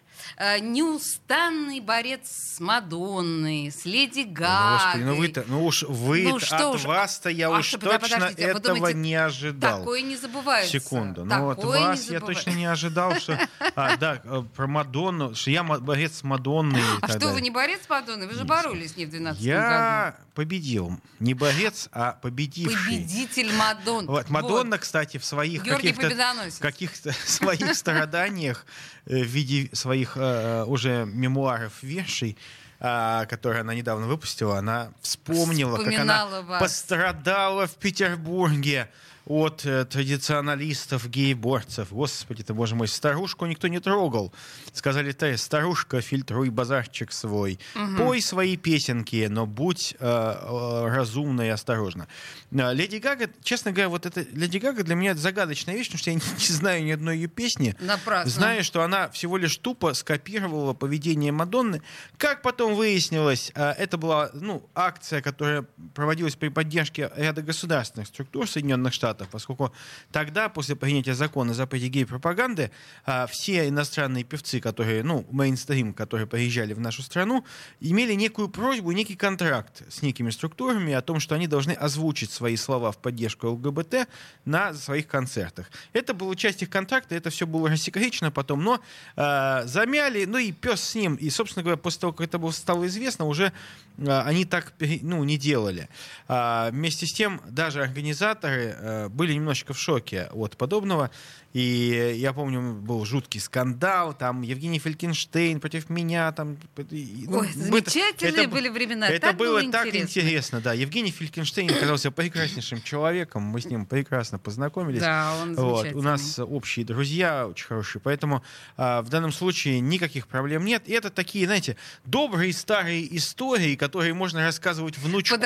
неустанный 0.60 1.80
борец 1.80 2.22
с 2.56 2.60
Мадонной, 2.60 3.72
с 3.72 3.86
Леди 3.86 4.26
Ну, 4.26 4.34
Гагой. 4.34 4.78
Господи, 4.78 5.04
ну 5.04 5.16
вы-то, 5.16 5.46
ну 5.48 5.66
уж 5.66 5.84
вы 5.84 6.24
Ну, 6.24 6.40
что 6.40 6.70
от 6.70 6.76
уж, 6.76 6.86
вас-то 6.86 7.30
я 7.30 7.48
а 7.48 7.60
уж 7.60 7.72
точно 7.72 8.00
подождите, 8.00 8.44
этого 8.44 8.60
думаете, 8.60 9.00
не 9.00 9.16
ожидал. 9.16 9.80
Такое 9.80 10.02
не 10.02 10.18
забывается. 10.18 10.72
Секунду. 10.72 11.26
Ну 11.26 11.56
не 11.56 11.64
вас 11.64 12.10
я 12.10 12.20
точно 12.20 12.52
не 12.52 12.66
ожидал, 12.66 13.16
что... 13.16 13.40
А, 13.76 13.98
да, 13.98 14.22
э, 14.24 14.44
про 14.56 14.68
Мадонну, 14.68 15.34
что 15.34 15.50
я 15.50 15.64
борец 15.64 16.18
с 16.18 16.24
Мадонной. 16.24 16.82
А 17.02 17.08
что, 17.08 17.20
далее. 17.20 17.34
вы 17.34 17.42
не 17.42 17.50
борец 17.50 17.82
с 17.86 17.90
Мадонной? 17.90 18.28
Вы 18.28 18.36
же 18.36 18.44
боролись 18.44 18.94
с 18.94 18.98
ней 18.98 19.08
в 19.08 19.10
12 19.10 19.42
году. 19.42 19.50
Я 19.50 20.16
победил. 20.36 21.00
Не 21.20 21.34
борец, 21.34 21.90
а 21.92 22.14
победивший. 22.14 22.78
Победитель 22.78 23.54
Мадон. 23.54 24.06
Вот, 24.06 24.30
Мадонна, 24.30 24.78
кстати, 24.78 25.18
в 25.18 25.26
своих 25.26 25.64
каких-то 25.64 26.12
каких-то 26.60 27.14
своих 27.26 27.76
страданиях 27.76 28.66
э, 29.06 29.24
в 29.24 29.28
виде 29.28 29.70
своих 29.74 30.03
э, 30.16 30.64
уже 30.66 31.06
мемуаров 31.06 31.82
вершей, 31.82 32.38
а, 32.80 33.26
которые 33.28 33.62
она 33.62 33.74
недавно 33.74 34.08
выпустила, 34.08 34.58
она 34.58 34.92
вспомнила, 35.02 35.78
как 35.78 35.88
Вспоминала 35.88 36.40
она 36.40 36.42
вас. 36.42 36.62
пострадала 36.62 37.68
в 37.68 37.76
Петербурге 37.76 38.90
от 39.26 39.66
э, 39.66 39.86
традиционалистов, 39.86 41.10
гей-борцев. 41.10 41.92
Господи 41.92 42.44
ты, 42.44 42.54
боже 42.54 42.76
мой, 42.76 42.88
старушку 42.88 43.46
никто 43.46 43.68
не 43.68 43.80
трогал. 43.80 44.34
Сказали, 44.74 45.12
ты, 45.12 45.38
старушка, 45.38 46.02
фильтруй 46.02 46.50
базарчик 46.50 47.12
свой. 47.12 47.60
Пой 47.98 48.22
свои 48.22 48.58
песенки, 48.58 49.28
но 49.30 49.46
будь 49.46 49.96
э, 50.00 50.06
э, 50.06 50.88
разумна 50.88 51.44
и 51.44 51.50
осторожна. 51.50 52.08
Э, 52.52 52.74
Леди 52.74 52.98
Гага, 52.98 53.30
честно 53.44 53.72
говоря, 53.72 53.90
вот 53.90 54.06
это 54.06 54.26
Леди 54.34 54.58
Гага 54.58 54.84
для 54.84 54.96
меня 54.96 55.12
это 55.12 55.22
загадочная 55.22 55.76
вещь, 55.76 55.88
потому 55.88 56.00
что 56.00 56.10
я 56.10 56.16
не, 56.16 56.22
не 56.22 56.54
знаю 56.54 56.84
ни 56.84 56.92
одной 56.92 57.18
ее 57.18 57.28
песни. 57.28 57.76
Напрасно. 57.80 58.32
Знаю, 58.32 58.64
что 58.64 58.82
она 58.82 59.10
всего 59.10 59.38
лишь 59.38 59.58
тупо 59.58 59.94
скопировала 59.94 60.74
поведение 60.74 61.32
Мадонны. 61.32 61.82
Как 62.18 62.42
потом 62.42 62.76
выяснилось, 62.76 63.52
это 63.56 63.98
была 63.98 64.32
ну, 64.34 64.68
акция, 64.76 65.22
которая 65.22 65.66
проводилась 65.94 66.36
при 66.36 66.50
поддержке 66.50 67.12
ряда 67.16 67.42
государственных 67.42 68.08
структур 68.08 68.50
Соединенных 68.50 68.94
Штатов, 68.94 69.13
поскольку 69.32 69.74
тогда, 70.12 70.50
после 70.50 70.76
принятия 70.76 71.14
закона 71.14 71.52
о 71.52 71.56
запрете 71.56 71.88
гей-пропаганды, 71.88 72.72
э, 73.06 73.28
все 73.28 73.68
иностранные 73.68 74.24
певцы, 74.24 74.60
которые, 74.60 75.04
ну, 75.04 75.26
мейнстрим, 75.32 75.94
которые 75.94 76.28
приезжали 76.28 76.74
в 76.74 76.80
нашу 76.80 77.02
страну, 77.02 77.44
имели 77.80 78.14
некую 78.14 78.50
просьбу, 78.50 78.92
некий 78.92 79.16
контракт 79.16 79.84
с 79.90 80.02
некими 80.02 80.30
структурами 80.30 80.94
о 80.94 81.02
том, 81.02 81.20
что 81.20 81.36
они 81.36 81.48
должны 81.48 81.72
озвучить 81.72 82.32
свои 82.32 82.56
слова 82.56 82.92
в 82.92 82.98
поддержку 82.98 83.48
ЛГБТ 83.48 84.08
на 84.46 84.74
своих 84.74 85.08
концертах. 85.08 85.70
Это 85.94 86.14
была 86.14 86.36
часть 86.36 86.62
их 86.62 86.70
контракта, 86.70 87.16
это 87.16 87.30
все 87.30 87.46
было 87.46 87.70
рассекречено 87.70 88.32
потом, 88.32 88.64
но 88.64 88.82
э, 89.16 89.62
замяли, 89.66 90.26
ну 90.26 90.38
и 90.38 90.52
пес 90.52 90.82
с 90.82 90.96
ним. 90.96 91.16
И, 91.16 91.30
собственно 91.30 91.64
говоря, 91.64 91.78
после 91.78 92.02
того, 92.02 92.14
как 92.14 92.28
это 92.28 92.38
было, 92.38 92.52
стало 92.52 92.88
известно, 92.88 93.26
уже 93.26 93.52
э, 93.98 94.22
они 94.22 94.46
так 94.46 94.74
ну, 95.02 95.24
не 95.24 95.38
делали. 95.38 95.90
А, 96.28 96.70
вместе 96.72 97.06
с 97.06 97.14
тем, 97.14 97.42
даже 97.50 97.82
организаторы 97.82 98.76
э, 98.78 99.03
были 99.10 99.34
немножечко 99.34 99.74
в 99.74 99.80
шоке 99.80 100.30
от 100.32 100.58
подобного. 100.58 101.12
И 101.54 102.16
я 102.18 102.34
помню, 102.34 102.74
был 102.74 103.06
жуткий 103.06 103.40
скандал, 103.40 104.16
там 104.16 104.42
Евгений 104.42 104.80
Фелькенштейн 104.80 105.60
против 105.60 105.88
меня. 105.90 106.32
Там, 106.32 106.58
и, 106.90 107.26
ну, 107.28 107.40
Ой, 107.40 107.52
замечательные 107.54 108.46
это 108.46 108.50
были 108.50 108.70
времена. 108.70 109.08
Это 109.08 109.28
так 109.28 109.38
было, 109.38 109.60
было 109.60 109.72
так 109.72 109.86
интересно. 109.86 110.20
интересно, 110.20 110.62
да. 110.62 110.74
Евгений 110.74 111.12
Фелькенштейн 111.12 111.70
оказался 111.70 112.10
прекраснейшим 112.10 112.82
человеком. 112.82 113.44
Мы 113.44 113.62
с 113.62 113.66
ним 113.66 113.86
прекрасно 113.86 114.40
познакомились. 114.40 115.02
Да, 115.02 115.36
он 115.44 115.54
Вот. 115.54 115.82
замечательный. 115.82 116.00
У 116.00 116.04
нас 116.04 116.40
общие 116.40 116.86
друзья 116.86 117.48
очень 117.48 117.68
хорошие, 117.68 118.02
поэтому 118.02 118.44
а, 118.76 119.04
в 119.04 119.10
данном 119.10 119.32
случае 119.32 119.80
никаких 119.80 120.28
проблем 120.28 120.66
нет. 120.66 120.84
И 120.88 120.94
это 120.94 121.12
такие, 121.12 121.46
знаете, 121.46 121.78
добрые 122.04 122.52
старые 122.54 123.16
истории, 123.16 123.76
которые 123.76 124.16
можно 124.16 124.44
рассказывать 124.44 124.98
внучку, 124.98 125.38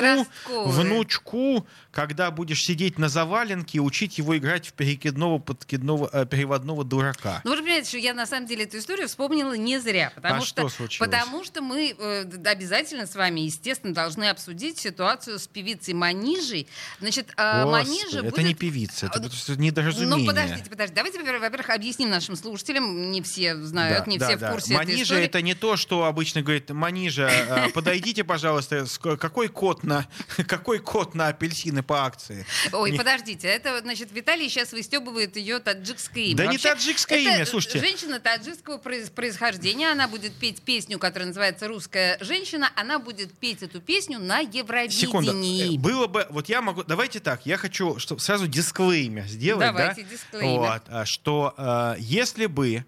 внучку, 0.46 1.66
когда 1.90 2.30
будешь 2.30 2.62
сидеть 2.64 2.98
на 2.98 3.10
заваленке 3.10 3.76
и 3.76 3.80
учить 3.80 4.16
его 4.16 4.36
играть 4.38 4.68
в 4.68 4.72
перекидного 4.72 5.38
подкидного 5.38 5.97
э, 6.06 6.26
переводного 6.26 6.84
дурака. 6.84 7.40
Ну, 7.44 7.50
вы 7.50 7.58
понимаете, 7.58 7.88
что 7.88 7.98
я 7.98 8.14
на 8.14 8.26
самом 8.26 8.46
деле 8.46 8.64
эту 8.64 8.78
историю 8.78 9.08
вспомнила 9.08 9.54
не 9.54 9.78
зря. 9.78 10.12
Потому 10.14 10.42
А 10.42 10.44
что 10.44 10.68
случилось? 10.68 11.08
Потому 11.08 11.44
что 11.44 11.62
мы 11.62 11.94
э, 11.98 12.24
обязательно 12.44 13.06
с 13.06 13.14
вами, 13.14 13.40
естественно, 13.40 13.94
должны 13.94 14.28
обсудить 14.28 14.78
ситуацию 14.78 15.38
с 15.38 15.46
певицей 15.46 15.94
Манижей. 15.94 16.68
Значит, 17.00 17.32
э, 17.36 17.64
Господи, 17.64 17.88
Манижа 17.88 18.18
это 18.18 18.30
будет... 18.30 18.46
не 18.46 18.54
певица, 18.54 19.06
это 19.06 19.20
просто 19.20 19.56
недоразумение. 19.56 20.16
Ну, 20.16 20.26
подождите, 20.26 20.70
подождите. 20.70 20.94
Давайте, 20.94 21.22
во-первых, 21.38 21.70
объясним 21.70 22.10
нашим 22.10 22.36
слушателям. 22.36 23.10
Не 23.10 23.22
все 23.22 23.56
знают, 23.56 24.04
Да, 24.04 24.10
не 24.10 24.18
да, 24.18 24.28
все 24.28 24.36
да. 24.36 24.48
в 24.48 24.52
курсе 24.52 24.74
этой 24.74 24.86
Манижа 24.86 25.02
истории. 25.02 25.24
это 25.24 25.42
не 25.42 25.54
то, 25.54 25.76
что 25.76 26.04
обычно 26.04 26.42
говорит 26.42 26.70
Манижа, 26.70 27.28
э, 27.28 27.70
подойдите, 27.74 28.24
пожалуйста, 28.24 28.86
какой 29.00 29.48
код 29.48 29.84
на 29.84 30.06
какой 30.46 30.78
код 30.78 31.14
на 31.14 31.28
апельсины 31.28 31.82
по 31.82 32.04
акции? 32.04 32.46
Ой, 32.72 32.94
подождите, 32.96 33.48
это, 33.48 33.80
значит, 33.80 34.12
Виталий 34.12 34.48
сейчас 34.48 34.72
выстебывает 34.72 35.36
ее 35.36 35.58
таджикское 35.88 36.24
имя. 36.24 36.36
Да 36.36 36.44
не 36.44 36.50
Вообще, 36.52 36.68
таджикское 36.74 37.18
это 37.20 37.30
имя, 37.36 37.46
слушайте. 37.46 37.78
Женщина 37.80 38.20
таджикского 38.20 38.78
происхождения, 38.78 39.90
она 39.90 40.08
будет 40.08 40.34
петь 40.34 40.62
песню, 40.62 40.98
которая 40.98 41.28
называется 41.28 41.68
«Русская 41.68 42.18
женщина», 42.20 42.70
она 42.76 42.98
будет 42.98 43.32
петь 43.32 43.62
эту 43.62 43.80
песню 43.80 44.18
на. 44.18 44.38
Евровидении. 44.40 45.76
Э, 45.76 45.80
Было 45.80 46.06
бы, 46.06 46.26
вот 46.30 46.48
я 46.48 46.62
могу, 46.62 46.84
давайте 46.84 47.20
так, 47.20 47.44
я 47.46 47.56
хочу 47.56 47.98
чтобы 47.98 48.20
сразу 48.20 48.46
дисклеймер 48.46 49.24
сделать, 49.24 49.66
Давайте 49.66 50.02
да? 50.02 50.08
дисклеймер. 50.08 50.58
Вот, 50.58 50.82
а, 50.88 51.04
что 51.04 51.54
э, 51.56 51.94
если 51.98 52.46
бы 52.46 52.84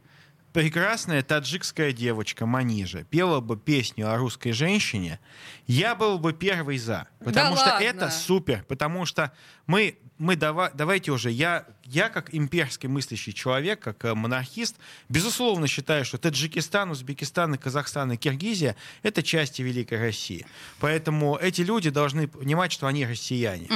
прекрасная 0.53 1.23
таджикская 1.23 1.93
девочка 1.93 2.47
Манижа 2.47 3.05
пела 3.05 3.41
бы 3.41 3.57
песню 3.57 4.13
о 4.13 4.17
русской 4.17 4.53
женщине, 4.53 5.21
я 5.67 5.95
был 5.95 6.19
бы 6.19 6.33
первый 6.33 6.79
за. 6.79 7.09
Потому 7.25 7.57
Да 7.57 7.63
что 7.63 7.71
ладно? 7.71 7.85
это 7.85 8.11
супер. 8.11 8.65
Потому 8.67 9.07
что 9.07 9.33
мы, 9.67 9.99
мы 10.21 10.37
дава- 10.37 10.71
давайте 10.75 11.13
уже, 11.13 11.31
я, 11.31 11.67
я 11.85 12.11
как 12.11 12.35
имперский 12.35 12.89
мыслящий 12.89 13.33
человек, 13.33 13.81
как 13.81 14.05
э, 14.05 14.15
монархист, 14.15 14.77
безусловно 15.09 15.67
считаю, 15.67 16.05
что 16.05 16.19
Таджикистан, 16.19 16.91
Узбекистан, 16.91 17.55
и 17.55 17.59
Казахстан 17.59 18.13
и 18.13 18.17
Киргизия— 18.17 18.77
это 19.03 19.23
части 19.23 19.63
Великой 19.63 19.99
России. 19.99 20.47
Поэтому 20.79 21.37
эти 21.37 21.63
люди 21.63 21.89
должны 21.89 22.29
понимать, 22.29 22.71
что 22.71 22.87
они 22.87 23.07
россияне. 23.07 23.67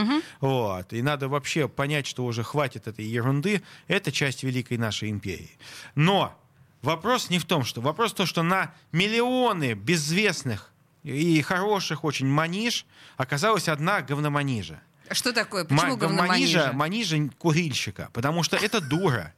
Вот. 0.41 0.93
И 0.93 1.01
надо 1.01 1.29
вообще 1.29 1.67
понять, 1.67 2.07
что 2.07 2.27
уже 2.27 2.43
хватит 2.43 2.87
этой 2.87 3.07
ерунды. 3.07 3.63
Это 3.89 4.13
часть 4.13 4.43
Великой 4.43 4.77
нашей 4.77 5.11
империи. 5.11 5.51
Но 5.95 6.39
Вопрос 6.83 7.31
не 7.31 7.39
в 7.39 7.47
том, 7.47 7.65
что... 7.65 7.81
Вопрос 7.81 8.13
в 8.13 8.17
том, 8.17 8.27
что 8.27 8.43
на 8.43 8.75
миллионы 8.93 9.73
безвестных 9.73 10.71
и 11.03 11.41
хороших 11.41 12.05
очень 12.05 12.27
маниж 12.27 12.85
оказалась 13.17 13.69
одна 13.69 14.03
говноманижа. 14.03 14.83
Что 15.11 15.33
такое? 15.33 15.65
Почему 15.65 15.97
Ма- 15.97 16.27
манижа, 16.27 16.73
Манижа? 16.73 17.31
курильщика. 17.39 18.09
Потому 18.13 18.43
что 18.43 18.57
это 18.57 18.81
дура 18.81 19.35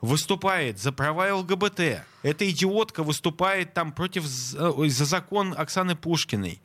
выступает 0.00 0.78
за 0.78 0.92
права 0.92 1.34
ЛГБТ. 1.34 2.02
Эта 2.22 2.50
идиотка 2.50 3.02
выступает 3.02 3.72
там 3.74 3.92
против 3.92 4.24
э, 4.24 4.88
за 4.88 5.04
закон 5.04 5.54
Оксаны 5.56 5.96
Пушкиной. 5.96 6.60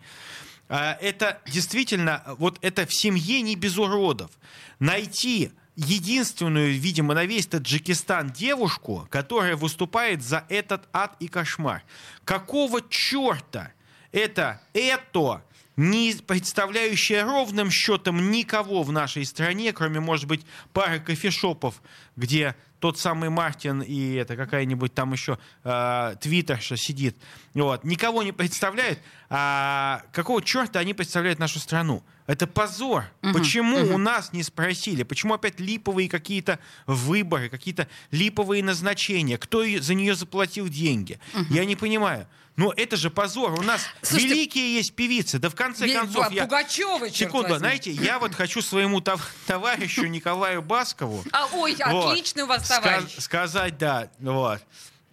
А, 0.67 0.97
Это 1.01 1.41
действительно, 1.47 2.23
вот 2.37 2.57
это 2.61 2.85
в 2.85 2.93
семье 2.93 3.41
не 3.41 3.55
без 3.55 3.77
уродов. 3.77 4.31
Найти 4.79 5.51
единственную, 5.75 6.73
видимо, 6.73 7.13
на 7.13 7.25
весь 7.25 7.47
Таджикистан 7.47 8.29
девушку, 8.31 9.07
которая 9.09 9.55
выступает 9.55 10.21
за 10.21 10.45
этот 10.49 10.87
ад 10.93 11.15
и 11.19 11.27
кошмар. 11.27 11.83
Какого 12.25 12.81
черта 12.89 13.71
это, 14.11 14.61
это 14.73 15.41
не 15.77 16.13
представляющая 16.25 17.23
ровным 17.23 17.71
счетом 17.71 18.31
никого 18.31 18.83
в 18.83 18.91
нашей 18.91 19.25
стране, 19.25 19.73
кроме, 19.73 19.99
может 19.99 20.25
быть, 20.25 20.45
пары 20.73 20.99
кофешопов, 20.99 21.81
где 22.15 22.55
тот 22.79 22.97
самый 22.97 23.29
Мартин 23.29 23.81
и 23.81 24.13
это 24.13 24.35
какая-нибудь 24.35 24.93
там 24.93 25.13
еще 25.13 25.37
э, 25.63 26.15
твиттерша 26.19 26.77
сидит. 26.77 27.15
Вот. 27.53 27.83
Никого 27.83 28.23
не 28.23 28.31
представляет. 28.31 28.99
А 29.29 30.01
какого 30.11 30.41
черта 30.41 30.79
они 30.79 30.95
представляют 30.95 31.37
нашу 31.37 31.59
страну? 31.59 32.03
Это 32.25 32.47
позор. 32.47 33.05
Почему 33.33 33.77
у 33.93 33.97
нас 33.97 34.33
не 34.33 34.41
спросили? 34.41 35.03
Почему 35.03 35.35
опять 35.35 35.59
липовые 35.59 36.09
какие-то 36.09 36.59
выборы, 36.87 37.49
какие-то 37.49 37.87
липовые 38.09 38.63
назначения? 38.63 39.37
Кто 39.37 39.63
за 39.79 39.93
нее 39.93 40.15
заплатил 40.15 40.67
деньги? 40.67 41.19
Я 41.49 41.65
не 41.65 41.75
понимаю. 41.75 42.27
Но 42.61 42.71
это 42.77 42.95
же 42.95 43.09
позор. 43.09 43.59
У 43.59 43.63
нас 43.63 43.81
Слушайте, 44.03 44.35
великие 44.35 44.75
есть 44.75 44.93
певицы. 44.93 45.39
Да 45.39 45.49
в 45.49 45.55
конце 45.55 45.87
Ве- 45.87 45.95
концов... 45.99 46.27
а 46.29 46.33
я- 46.33 46.43
Пугачёва, 46.43 47.07
черт 47.09 47.15
Секунду, 47.29 47.49
возьми. 47.49 47.57
знаете, 47.59 47.91
я 47.91 48.19
вот 48.19 48.35
хочу 48.35 48.61
своему 48.61 48.99
тов- 49.01 49.31
товарищу 49.47 50.05
Николаю 50.05 50.61
Баскову 50.61 51.23
А, 51.31 51.47
ой, 51.53 51.75
вот, 51.87 52.11
отличный 52.11 52.43
у 52.43 52.45
вас 52.47 52.67
товарищ. 52.67 53.15
сказать, 53.17 53.77
да, 53.79 54.09
вот. 54.19 54.61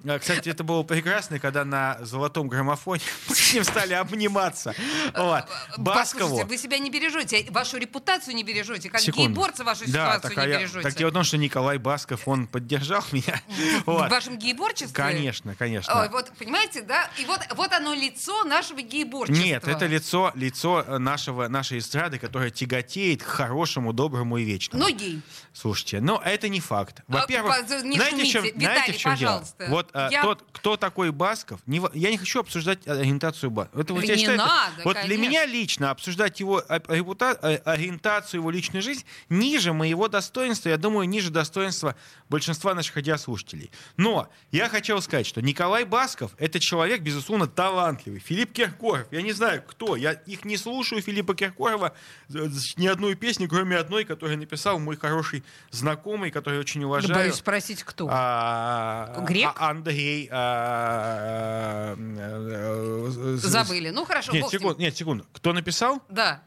А, 0.06 0.18
Кстати, 0.20 0.48
это 0.48 0.62
было 0.62 0.84
прекрасно, 0.84 1.40
когда 1.40 1.64
на 1.64 1.98
золотом 2.02 2.46
граммофоне 2.48 3.02
с 3.28 3.52
ним 3.52 3.64
стали 3.64 3.94
обниматься. 3.94 4.72
Вот. 5.16 5.44
Баскову. 5.76 6.20
Послушайте, 6.36 6.44
вы 6.44 6.56
себя 6.58 6.78
не 6.78 6.88
бережете, 6.88 7.44
вашу 7.50 7.78
репутацию 7.78 8.36
не 8.36 8.44
бережете, 8.44 8.90
как 8.90 9.00
Секунду. 9.00 9.28
гейборцы 9.28 9.64
вашу 9.64 9.80
Да, 9.90 10.18
ситуацию 10.18 10.36
не 10.36 10.42
а 10.42 10.46
я- 10.46 10.58
бережете. 10.58 10.82
так 10.82 10.94
дело 10.94 11.10
в 11.10 11.14
том, 11.14 11.24
что 11.24 11.36
Николай 11.36 11.78
Басков, 11.78 12.28
он 12.28 12.46
поддержал 12.46 13.02
меня. 13.12 13.40
В 13.84 13.86
Вот. 13.86 14.10
вашем 14.10 14.38
гейборчестве? 14.38 14.94
Конечно, 14.94 15.56
конечно. 15.56 16.00
Ой, 16.00 16.08
вот, 16.10 16.30
понимаете, 16.38 16.82
да? 16.82 17.10
И 17.18 17.24
вот, 17.24 17.40
вот 17.56 17.72
оно 17.72 17.92
лицо 17.92 18.44
нашего 18.44 18.80
гейборчества. 18.80 19.42
Нет, 19.42 19.66
это 19.66 19.86
лицо, 19.86 20.30
лицо 20.36 20.84
э, 20.86 20.98
нашего, 20.98 21.48
нашей 21.48 21.78
эстрады, 21.80 22.18
которое 22.20 22.50
тяготеет 22.50 23.24
к 23.24 23.26
хорошему, 23.26 23.92
доброму 23.92 24.38
и 24.38 24.44
вечному. 24.44 24.84
Ну, 24.84 24.94
гей. 24.94 25.22
Слушайте, 25.52 26.00
но 26.00 26.22
это 26.24 26.48
не 26.48 26.60
факт. 26.60 27.00
Во-первых, 27.08 27.52
А, 27.52 27.66
знаете, 27.66 28.16
в 28.16 28.26
чем, 28.28 28.42
шумите. 28.42 28.58
знаете, 28.60 28.92
в 28.92 28.96
чем 28.96 29.16
дело? 29.16 29.30
пожалуйста. 29.32 29.66
Вот 29.88 29.96
а, 30.00 30.08
Я- 30.10 30.22
тот, 30.22 30.44
кто 30.52 30.76
такой 30.76 31.10
Басков, 31.12 31.60
не 31.66 31.80
я 31.94 32.10
не 32.10 32.18
хочу 32.18 32.40
обсуждать 32.40 32.86
ориентацию 32.86 33.50
Баскова. 33.50 33.80
Это 33.80 33.94
вот 33.94 34.04
я 34.04 34.14
Не 34.14 34.20
считаю, 34.20 34.38
это- 34.38 34.46
надо, 34.46 34.82
вот 34.84 34.92
для 34.94 35.02
конечно. 35.02 35.22
меня 35.22 35.46
лично 35.46 35.90
обсуждать 35.90 36.40
его 36.40 36.62
а- 36.68 36.78
репута- 36.78 37.38
а- 37.40 37.72
ориентацию, 37.72 38.40
его 38.40 38.50
личную 38.50 38.82
жизнь 38.82 39.04
ниже 39.28 39.72
моего 39.72 40.08
достоинства, 40.08 40.68
я 40.68 40.76
думаю, 40.76 41.08
ниже 41.08 41.30
достоинства 41.30 41.94
большинства 42.28 42.74
наших 42.74 42.96
радиослушателей. 42.96 43.70
Но 43.96 44.28
я 44.52 44.68
хотел 44.68 45.00
сказать, 45.00 45.26
что 45.26 45.40
Николай 45.40 45.84
Басков— 45.84 46.32
это 46.38 46.60
человек, 46.60 47.00
безусловно, 47.00 47.46
талантливый. 47.46 48.20
Филипп 48.20 48.52
Киркоров, 48.52 49.06
я 49.10 49.22
не 49.22 49.32
знаю, 49.32 49.62
кто, 49.66 49.96
я 49.96 50.12
их 50.12 50.44
не 50.44 50.56
слушаю, 50.56 51.00
Филиппа 51.02 51.34
Киркорова, 51.34 51.94
э, 52.34 52.48
ни 52.76 52.86
одной 52.86 53.14
песни, 53.14 53.46
кроме 53.46 53.76
одной, 53.76 54.04
которую 54.04 54.38
написал 54.38 54.78
мой 54.78 54.96
хороший 54.96 55.42
знакомый, 55.70 56.30
который 56.30 56.54
я 56.54 56.60
очень 56.60 56.84
уважаю. 56.84 57.14
Боюсь 57.14 57.36
спросить, 57.36 57.82
кто. 57.84 58.08
А, 58.10 59.24
Грек? 59.26 59.50
а, 59.56 59.74
Андрей. 59.78 60.28
а, 60.30 61.94
э, 61.96 63.36
з- 63.36 63.48
Забыли. 63.48 63.90
Ну, 63.90 64.04
хорошо, 64.04 64.32
Нет, 64.32 64.48
секунду, 64.48 64.78
нет, 64.80 64.96
секунду. 64.96 65.24
Кто 65.32 65.52
написал? 65.52 66.02
Да. 66.08 66.42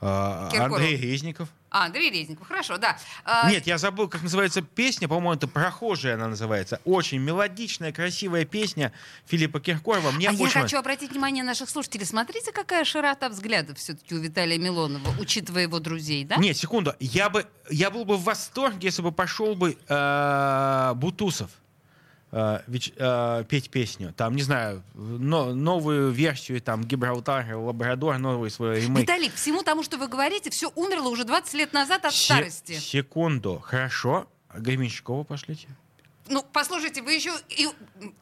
А, 0.00 0.48
Киркоров. 0.50 0.76
Андрей 0.76 0.96
Резников. 0.96 1.48
А, 1.70 1.86
Андрей 1.86 2.10
Резников, 2.10 2.46
хорошо, 2.46 2.78
да. 2.78 2.96
А, 3.24 3.50
Нет, 3.50 3.66
я 3.66 3.78
забыл, 3.78 4.08
как 4.08 4.22
называется 4.22 4.62
песня. 4.62 5.08
По-моему, 5.08 5.34
это 5.34 5.48
«Прохожая» 5.48 6.14
она 6.14 6.28
называется. 6.28 6.80
Очень 6.84 7.18
мелодичная, 7.18 7.92
красивая 7.92 8.44
песня 8.44 8.92
Филиппа 9.26 9.60
Киркорова. 9.60 10.12
Мне 10.12 10.28
а 10.28 10.32
я 10.32 10.44
очень 10.44 10.60
хочу 10.60 10.78
обратить 10.78 11.10
внимание 11.10 11.44
наших 11.44 11.68
слушателей. 11.68 12.06
Смотрите, 12.06 12.52
какая 12.52 12.84
широта 12.84 13.28
взглядов 13.28 13.78
все-таки 13.78 14.14
у 14.14 14.18
Виталия 14.18 14.56
Милонова, 14.56 15.10
учитывая 15.18 15.62
его 15.62 15.78
друзей, 15.80 16.24
да? 16.24 16.36
Нет, 16.36 16.56
секунду. 16.56 16.94
Я, 17.00 17.28
бы, 17.28 17.44
я 17.68 17.90
был 17.90 18.04
бы 18.04 18.16
в 18.16 18.22
восторге, 18.22 18.88
если 18.88 19.02
бы 19.02 19.12
пошел 19.12 19.54
бы 19.56 19.76
э, 19.88 20.92
Бутусов 20.94 21.50
э, 22.32 22.60
веч- 22.66 22.92
э, 22.96 23.44
петь 23.48 23.70
песню. 23.70 24.12
Там, 24.16 24.36
не 24.36 24.42
знаю, 24.42 24.82
но- 24.94 25.54
новую 25.54 26.10
версию, 26.10 26.60
там, 26.60 26.84
Гибралтар, 26.84 27.54
Лабрадор, 27.56 28.18
новый 28.18 28.50
свой 28.50 28.80
ремейк. 28.80 29.08
Виталик, 29.08 29.34
всему 29.34 29.62
тому, 29.62 29.82
что 29.82 29.96
вы 29.98 30.08
говорите, 30.08 30.50
все 30.50 30.70
умерло 30.74 31.08
уже 31.08 31.24
20 31.24 31.54
лет 31.54 31.72
назад 31.72 32.04
от 32.04 32.12
Се- 32.12 32.24
старости. 32.24 32.72
Секунду. 32.78 33.60
Хорошо. 33.64 34.26
А 34.48 34.60
Гременщикова 34.60 35.24
пошлите. 35.24 35.68
Ну, 36.30 36.44
послушайте, 36.52 37.02
вы 37.02 37.12
еще 37.14 37.32
и- 37.48 37.68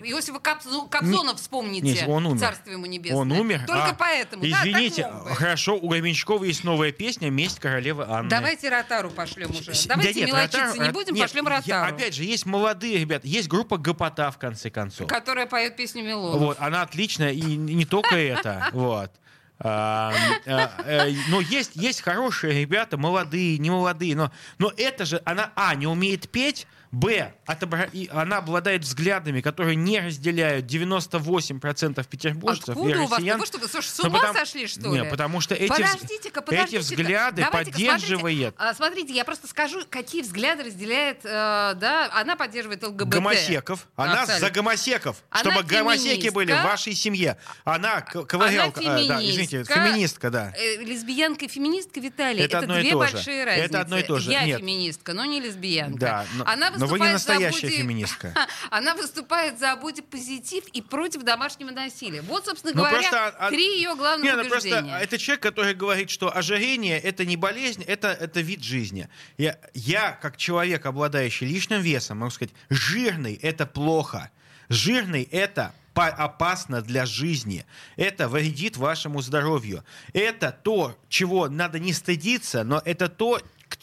Иосифа 0.01 0.39
Кобзо- 0.39 0.89
Кобзона 0.89 1.35
вспомните. 1.37 1.87
Нет, 1.87 2.05
он 2.09 2.27
умер. 2.27 2.41
Царствие 2.41 2.75
ему 2.75 2.87
небесное. 2.87 3.21
Он 3.21 3.33
умер. 3.33 3.65
Только 3.67 3.91
а, 3.91 3.95
поэтому. 3.95 4.43
Да, 4.43 4.49
Извините, 4.49 5.09
бы. 5.09 5.35
хорошо, 5.35 5.77
у 5.77 5.89
Гременщикова 5.89 6.45
есть 6.45 6.65
новая 6.65 6.93
песня 6.93 7.31
«Месть 7.31 7.59
королевы 7.59 8.05
Анны». 8.09 8.31
Давайте 8.31 8.69
Ротару 8.69 9.11
пошлем 9.11 9.51
уже. 9.51 9.73
Давайте 9.87 10.13
да 10.15 10.21
нет, 10.21 10.29
мелочиться 10.29 10.61
Ротару- 10.75 10.83
не 10.87 10.91
будем, 10.93 11.15
нет, 11.15 11.23
пошлем 11.25 11.45
я- 11.47 11.57
Ротару. 11.57 11.95
Опять 11.95 12.15
же, 12.15 12.25
есть 12.25 12.47
молодые 12.47 12.99
ребята, 12.99 13.27
есть 13.27 13.49
группа 13.49 13.77
Гопота, 13.79 14.31
в 14.31 14.39
конце 14.39 14.71
концов. 14.71 15.09
Которая 15.09 15.47
поет 15.47 15.77
песню 15.77 16.05
Милонов. 16.05 16.41
Вот, 16.41 16.57
она 16.61 16.83
отличная, 16.83 17.33
и 17.33 17.41
не 17.43 17.85
только 17.85 18.17
это. 18.17 18.69
Вот. 18.73 19.11
А, 19.59 20.13
а, 20.47 20.71
э, 20.85 21.13
но 21.29 21.41
есть, 21.41 21.73
есть 21.77 22.03
хорошие 22.03 22.61
ребята, 22.61 22.99
молодые, 22.99 23.57
не 23.57 23.71
молодые, 23.71 24.15
но, 24.15 24.31
но 24.59 24.71
это 24.77 25.07
же 25.07 25.23
она, 25.25 25.51
а, 25.57 25.75
не 25.75 25.87
умеет 25.87 26.29
петь, 26.29 26.67
б, 26.97 27.35
отобра- 27.47 27.91
и 27.93 28.09
она 28.13 28.39
обладает 28.39 28.83
взглядами, 28.83 29.41
которые 29.43 29.77
не 29.77 30.01
разделяют 30.01 30.65
98% 30.67 32.07
петербуржцев 32.09 32.69
и 32.69 32.73
Откуда 32.73 33.01
у 33.03 33.07
вас? 33.07 33.19
россиян. 33.19 33.39
Вы 33.39 33.47
что, 33.47 33.59
с 33.83 33.99
Ну, 34.03 34.09
ума 34.09 34.19
потому- 34.21 34.39
сошли, 34.39 34.67
что 34.67 34.81
ли? 34.81 35.01
Не, 35.01 35.05
потому 35.05 35.41
что 35.41 35.55
эти, 35.55 35.69
Подождите-ка, 35.69 36.41
подождите 36.43 36.77
эти 36.79 36.83
взгляды 36.83 37.45
поддерживает 37.45 38.55
Смотрите, 38.55 38.55
а, 38.57 38.75
смотрите, 38.75 39.13
я 39.15 39.25
просто 39.25 39.47
скажу, 39.47 39.83
какие 39.89 40.23
взгляды 40.23 40.65
разделяет, 40.65 41.21
э, 41.25 41.29
да, 41.77 42.09
она 42.13 42.37
поддерживает 42.37 42.83
ЛГБТ. 42.83 43.09
гомосеков. 43.09 43.87
Она 43.97 44.23
Абсолютно. 44.23 44.39
за 44.47 44.51
гомосеков, 44.53 45.17
Она 45.31 45.41
чтобы 45.53 45.63
гомосеки 45.69 46.09
феминистка. 46.09 46.33
были 46.35 46.53
в 46.53 46.63
вашей 46.63 46.95
семье. 46.95 47.37
Она 47.65 48.01
ковырялка. 48.01 48.81
Она 48.81 48.97
а, 48.97 49.07
да, 49.07 49.23
извините, 49.25 49.65
феминистка. 49.65 50.31
да. 50.31 50.53
Э, 50.57 50.77
Лесбиянка 50.83 51.45
и 51.45 51.49
феминистка, 51.49 52.01
Виталий, 52.01 52.41
Это 52.43 52.59
это, 52.59 52.67
две 52.67 52.91
же. 52.91 52.97
большие 52.97 53.43
Это 53.43 53.51
разницы. 53.51 53.77
одно 53.77 53.99
и 53.99 54.03
то 54.03 54.19
же. 54.19 54.31
Я 54.31 54.45
Нет. 54.45 54.61
феминистка, 54.61 55.13
но 55.13 55.25
не 55.25 55.41
лесбиянка. 55.41 55.99
Да, 55.99 56.27
но- 56.35 56.47
Она 56.47 56.71
но 56.87 56.93
вы 56.93 57.01
не 57.01 57.13
настоящая 57.13 57.61
за 57.61 57.67
боди- 57.73 57.77
феминистка. 57.77 58.35
Она 58.71 58.95
выступает 58.95 59.59
за 59.59 59.77
бодипозитив 59.77 60.65
и 60.69 60.83
против 60.83 61.23
домашнего 61.23 61.71
насилия. 61.71 62.23
Вот, 62.23 62.45
собственно 62.47 62.73
Ну, 62.75 62.79
говоря, 62.83 62.99
просто, 62.99 63.29
а- 63.29 63.51
три 63.51 63.77
ее 63.77 63.95
главных 63.95 64.25
Не, 64.25 64.37
ну 64.37 64.43
убеждения. 64.49 64.81
просто 64.83 64.99
это 65.05 65.19
человек, 65.19 65.43
который 65.43 65.75
говорит, 65.75 66.11
что 66.11 66.35
ожирение 66.37 66.99
это 66.99 67.25
не 67.25 67.37
болезнь, 67.37 67.83
это, 67.83 68.09
это 68.09 68.41
вид 68.41 68.63
жизни. 68.63 69.09
Я, 69.39 69.59
я, 69.75 70.13
как 70.13 70.37
человек, 70.37 70.87
обладающий 70.87 71.47
лишним 71.47 71.81
весом, 71.81 72.19
могу 72.19 72.31
сказать, 72.31 72.55
жирный 72.71 73.35
это 73.35 73.67
плохо. 73.67 74.31
Жирный 74.69 75.23
это 75.23 75.73
опасно 75.95 76.83
для 76.83 77.07
жизни. 77.07 77.65
Это 77.97 78.29
вредит 78.29 78.77
вашему 78.77 79.23
здоровью. 79.23 79.83
Это 80.13 80.51
то, 80.53 80.95
чего 81.09 81.49
надо 81.49 81.79
не 81.79 81.93
стыдиться, 81.95 82.65
но 82.65 82.83
это 82.85 83.09
то, 83.09 83.41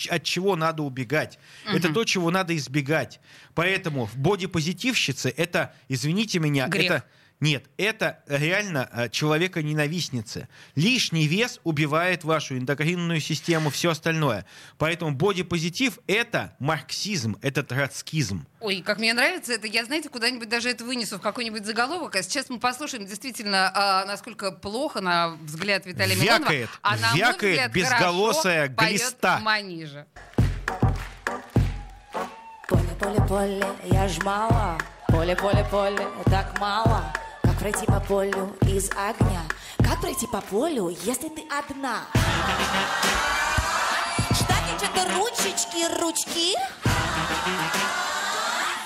от 0.09 0.23
чего 0.23 0.55
надо 0.55 0.83
убегать. 0.83 1.39
Это 1.65 1.93
то, 1.93 2.03
чего 2.03 2.31
надо 2.31 2.55
избегать. 2.55 3.19
Поэтому 3.55 4.05
в 4.05 4.17
бодипозитивщице 4.17 5.33
это, 5.35 5.73
извините 5.89 6.39
меня, 6.39 6.67
Грех. 6.67 6.91
это 6.91 7.03
нет, 7.39 7.65
это 7.77 8.23
реально 8.27 8.89
э, 8.93 9.09
человека-ненавистница. 9.09 10.47
Лишний 10.75 11.27
вес 11.27 11.59
убивает 11.63 12.23
вашу 12.23 12.57
эндокринную 12.57 13.19
систему, 13.19 13.69
все 13.69 13.91
остальное. 13.91 14.45
Поэтому 14.77 15.11
бодипозитив— 15.11 15.99
это 16.07 16.55
марксизм, 16.59 17.35
это 17.41 17.63
троцкизм. 17.63 18.47
Ой, 18.61 18.81
как 18.81 18.97
мне 18.97 19.13
нравится 19.13 19.53
это. 19.53 19.67
Я, 19.67 19.83
знаете, 19.83 20.07
куда-нибудь 20.07 20.47
даже 20.47 20.69
это 20.69 20.85
вынесу 20.85 21.17
в 21.17 21.21
какой-нибудь 21.21 21.65
заголовок. 21.65 22.15
А 22.15 22.23
сейчас 22.23 22.49
мы 22.49 22.59
послушаем 22.59 23.05
действительно, 23.05 23.71
а, 23.75 24.05
насколько 24.05 24.53
плохо, 24.53 25.01
на 25.01 25.31
взгляд 25.41 25.85
Виталия 25.85 26.15
Милонова. 26.15 26.43
Вякает, 26.43 26.69
а 26.81 26.97
на 26.97 27.13
вякает 27.13 27.71
взгляд, 27.71 27.71
безголосая 27.73 28.67
глиста. 28.69 29.39
Манижа. 29.39 30.07
Поле, 32.69 32.87
поле, 32.99 33.27
поле, 33.27 33.65
я 33.83 34.07
ж 34.07 34.23
мало. 34.23 34.77
Поле, 35.13 35.35
поле, 35.35 35.63
поле, 35.69 36.07
так 36.25 36.59
мало. 36.59 37.03
Как 37.43 37.55
пройти 37.59 37.85
по 37.85 37.99
полю 37.99 38.57
из 38.61 38.89
огня? 38.89 39.41
Как 39.77 40.01
пройти 40.01 40.25
по 40.25 40.41
полю, 40.41 40.89
если 40.89 41.29
ты 41.29 41.45
одна? 41.51 42.07
Штаны, 44.33 44.73
что-то 44.79 45.05
ручечки, 45.13 46.01
ручки. 46.01 46.55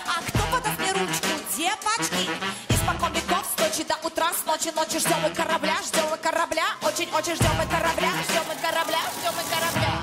А 0.06 0.20
кто 0.28 0.40
подаст 0.52 0.78
мне 0.80 0.92
ручку, 0.92 1.28
девочки? 1.56 2.30
Испокон 2.68 3.14
веков 3.14 3.46
с 3.56 3.62
ночи 3.62 3.86
до 3.88 3.96
утра, 4.06 4.34
с 4.34 4.46
ночи 4.46 4.76
ночи 4.76 5.00
ждем 5.00 5.22
мы 5.24 5.30
корабля, 5.30 5.78
ждем 5.86 6.10
мы 6.12 6.18
корабля, 6.18 6.66
очень-очень 6.82 7.36
ждем 7.36 7.56
мы 7.58 7.66
корабля, 7.68 8.12
ждем 8.28 8.44
мы 8.50 8.56
корабля, 8.56 9.00
ждем 9.18 9.34
мы 9.34 9.44
корабля. 9.50 9.94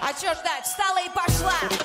А 0.00 0.12
чё 0.14 0.32
ждать? 0.32 0.64
Встала 0.64 1.00
и 1.04 1.10
пошла. 1.10 1.83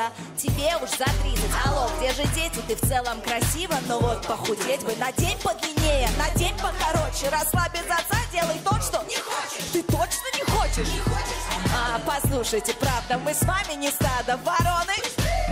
Красавица, 0.00 0.12
тебе 0.36 0.76
уж 0.82 0.90
за 0.90 1.04
30 1.04 1.44
Алло, 1.66 1.90
где 1.98 2.12
же 2.12 2.22
дети? 2.34 2.60
Ты 2.66 2.76
в 2.76 2.88
целом 2.88 3.20
красива 3.20 3.74
Но 3.88 3.98
вот 3.98 4.26
похудеть 4.26 4.82
бы 4.82 4.94
на 4.96 5.12
день 5.12 5.38
подлиннее 5.42 6.08
На 6.18 6.30
день 6.38 6.54
покороче 6.54 7.28
Расслабь 7.30 7.72
без 7.72 7.84
отца, 7.84 8.18
делай 8.32 8.58
то, 8.64 8.80
что 8.80 9.02
не 9.08 9.16
хочешь 9.16 9.66
Ты 9.72 9.82
точно 9.82 10.26
не 10.34 10.44
хочешь? 10.44 10.92
Не 10.92 11.00
хочешь? 11.00 11.40
А, 11.74 12.00
послушайте, 12.06 12.74
правда, 12.74 13.18
мы 13.24 13.34
с 13.34 13.42
вами 13.42 13.74
не 13.74 13.90
стадо 13.90 14.38
вороны 14.44 14.94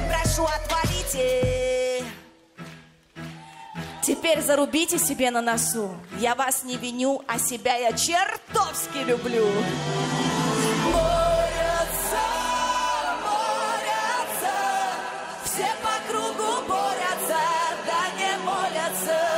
Прошу, 0.09 0.45
отвалите 0.45 2.05
Теперь 4.03 4.41
зарубите 4.41 4.99
себе 4.99 5.31
на 5.31 5.43
носу. 5.43 5.95
Я 6.19 6.35
вас 6.35 6.65
не 6.65 6.79
виню, 6.79 7.23
а 7.27 7.39
себя 7.39 7.77
я 7.77 7.93
чертовски 7.93 9.05
люблю. 9.05 9.47
Борются, 10.87 12.48
кругу 16.09 16.53
борются, 16.69 17.43
да 17.87 18.01
не 18.19 18.33
молятся. 18.45 19.38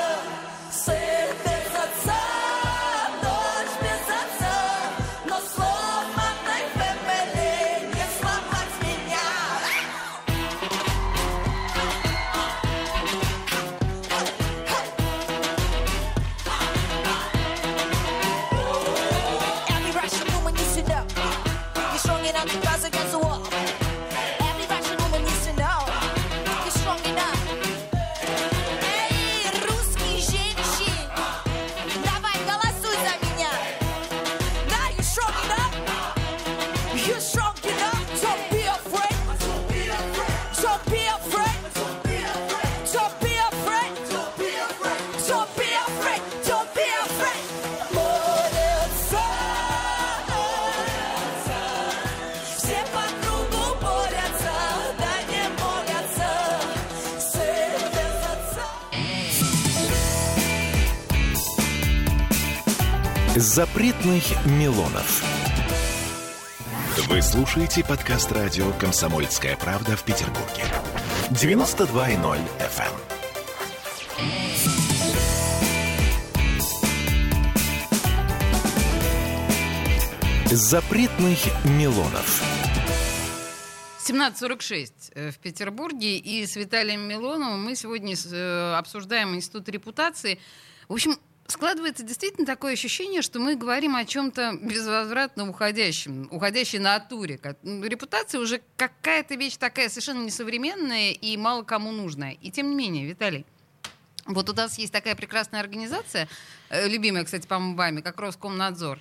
Запретных 63.90 64.46
Милонов. 64.46 65.24
Вы 67.08 67.20
слушаете 67.20 67.84
подкаст 67.84 68.30
радио 68.30 68.70
«Комсомольская 68.74 69.56
правда» 69.56 69.96
в 69.96 70.04
Петербурге. 70.04 70.62
92.0 71.30 72.38
FM. 72.60 72.92
Запретных 80.54 81.38
Милонов. 81.64 82.44
17.46 84.06 84.92
э, 85.14 85.30
в 85.32 85.38
Петербурге. 85.38 86.16
И 86.16 86.46
с 86.46 86.54
Виталием 86.54 87.08
Милоновым 87.08 87.64
мы 87.64 87.74
сегодня 87.74 88.14
э, 88.14 88.74
обсуждаем 88.78 89.34
институт 89.34 89.68
репутации. 89.68 90.38
В 90.88 90.92
общем, 90.92 91.16
складывается 91.60 92.02
действительно 92.02 92.46
такое 92.46 92.72
ощущение, 92.72 93.20
что 93.20 93.38
мы 93.38 93.54
говорим 93.54 93.94
о 93.94 94.06
чем-то 94.06 94.58
безвозвратно 94.62 95.46
уходящем, 95.46 96.26
уходящей 96.30 96.78
натуре. 96.78 97.38
Репутация 97.62 98.40
уже 98.40 98.62
какая-то 98.78 99.34
вещь 99.34 99.58
такая 99.58 99.90
совершенно 99.90 100.24
несовременная 100.24 101.10
и 101.10 101.36
мало 101.36 101.62
кому 101.62 101.92
нужная. 101.92 102.32
И 102.40 102.50
тем 102.50 102.70
не 102.70 102.74
менее, 102.74 103.04
Виталий, 103.04 103.44
вот 104.24 104.48
у 104.48 104.54
нас 104.54 104.78
есть 104.78 104.90
такая 104.90 105.14
прекрасная 105.14 105.60
организация, 105.60 106.28
э, 106.70 106.88
любимая, 106.88 107.24
кстати, 107.24 107.46
по-моему, 107.46 107.76
вами, 107.76 108.00
как 108.00 108.18
Роскомнадзор. 108.18 108.98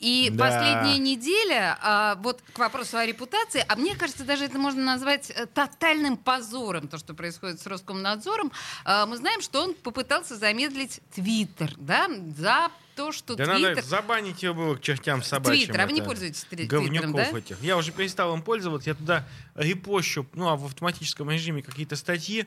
И 0.00 0.30
Да. 0.32 0.44
последняя 0.44 0.98
неделя, 0.98 1.76
а, 1.82 2.14
вот 2.16 2.40
к 2.52 2.58
вопросу 2.58 2.98
о 2.98 3.04
репутации, 3.06 3.64
а 3.66 3.74
мне 3.76 3.96
кажется, 3.96 4.24
даже 4.24 4.44
это 4.44 4.58
можно 4.58 4.84
назвать 4.84 5.30
э, 5.30 5.46
тотальным 5.46 6.16
позором, 6.16 6.86
то, 6.86 6.98
что 6.98 7.14
происходит 7.14 7.60
с 7.60 7.66
Роскомнадзором. 7.66 8.52
А, 8.84 9.06
мы 9.06 9.16
знаем, 9.16 9.40
что 9.40 9.62
он 9.62 9.74
попытался 9.74 10.36
замедлить 10.36 11.00
Твиттер, 11.14 11.74
да, 11.78 12.08
за 12.36 12.70
то, 12.94 13.10
что 13.12 13.34
Да 13.34 13.44
Твиттер... 13.46 13.76
надо 13.76 13.86
забанить 13.86 14.42
его 14.42 14.54
было 14.54 14.74
к 14.76 14.80
чертям 14.82 15.22
собачьим. 15.22 15.66
Твиттер, 15.66 15.80
а 15.80 15.86
вы 15.86 15.92
не 15.92 16.02
пользуетесь 16.02 16.44
Твиттером, 16.44 16.84
Говнюков 16.84 17.14
да? 17.32 17.38
этих. 17.38 17.60
Я 17.60 17.76
уже 17.76 17.92
перестал 17.92 18.34
им 18.34 18.42
пользоваться, 18.42 18.90
я 18.90 18.94
туда 18.94 19.24
репощу, 19.56 20.26
ну, 20.32 20.48
а 20.48 20.56
в 20.56 20.64
автоматическом 20.66 21.30
режиме 21.30 21.62
какие-то 21.62 21.96
статьи, 21.96 22.46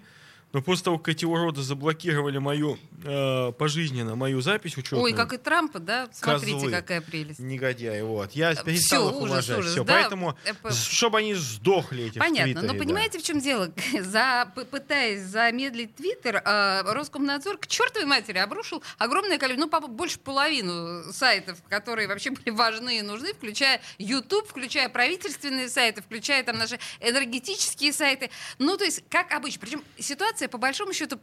но 0.54 0.62
после 0.62 0.86
того, 0.86 0.98
как 0.98 1.10
эти 1.16 1.26
уроды 1.26 1.62
заблокировали 1.62 2.38
мою, 2.38 2.78
э, 3.04 3.52
пожизненно, 3.58 4.16
мою 4.16 4.42
запись 4.42 4.78
учетную, 4.78 5.04
Ой, 5.04 5.14
как 5.14 5.34
и 5.34 5.38
Трампа, 5.38 5.80
да? 5.80 6.10
Смотрите, 6.12 6.54
Козлы. 6.56 6.72
какая 6.72 7.02
прелесть. 7.02 7.40
негодяи, 7.40 8.02
вот. 8.02 8.32
Я 8.34 8.54
перестал 8.56 9.10
их 9.10 9.16
ужас, 9.16 9.30
уважать. 9.30 9.60
ужас, 9.60 9.72
Всё, 9.72 9.84
да. 9.84 9.94
Поэтому, 9.94 10.38
Э, 10.46 10.72
чтобы 10.72 11.20
они 11.20 11.34
сдохли, 11.36 12.06
эти 12.06 12.18
в 12.18 12.20
Понятно, 12.20 12.44
Твиттере, 12.54 12.68
но 12.68 12.74
да. 12.74 12.80
понимаете, 12.80 13.20
в 13.20 13.24
чем 13.24 13.40
дело? 13.40 13.72
За, 14.02 14.52
пытаясь 14.72 15.22
замедлить 15.22 15.96
Твиттер, 15.96 16.42
э, 16.44 16.82
Роскомнадзор 16.92 17.58
к 17.58 17.68
чертовой 17.68 18.06
матери 18.08 18.38
обрушил 18.38 18.84
огромное 18.98 19.38
количество, 19.38 19.66
ну, 19.66 19.70
по- 19.70 19.88
больше 19.88 20.20
половину 20.20 21.04
сайтов, 21.14 21.60
которые 21.70 22.08
вообще 22.08 22.32
были 22.32 22.50
важны 22.50 23.00
и 23.00 23.02
нужны, 23.02 23.34
включая 23.34 23.82
YouTube, 23.98 24.48
включая 24.48 24.90
правительственные 24.90 25.70
сайты, 25.70 26.02
включая 26.02 26.44
там 26.44 26.58
наши 26.58 26.80
энергетические 27.00 27.94
сайты. 27.94 28.30
Ну, 28.60 28.78
то 28.78 28.84
есть, 28.84 29.04
как 29.10 29.32
обычно. 29.34 29.60
Причем 29.62 29.84
ситуация, 30.00 30.41
по 30.48 30.58
большому 30.58 30.94
счету, 30.94 31.20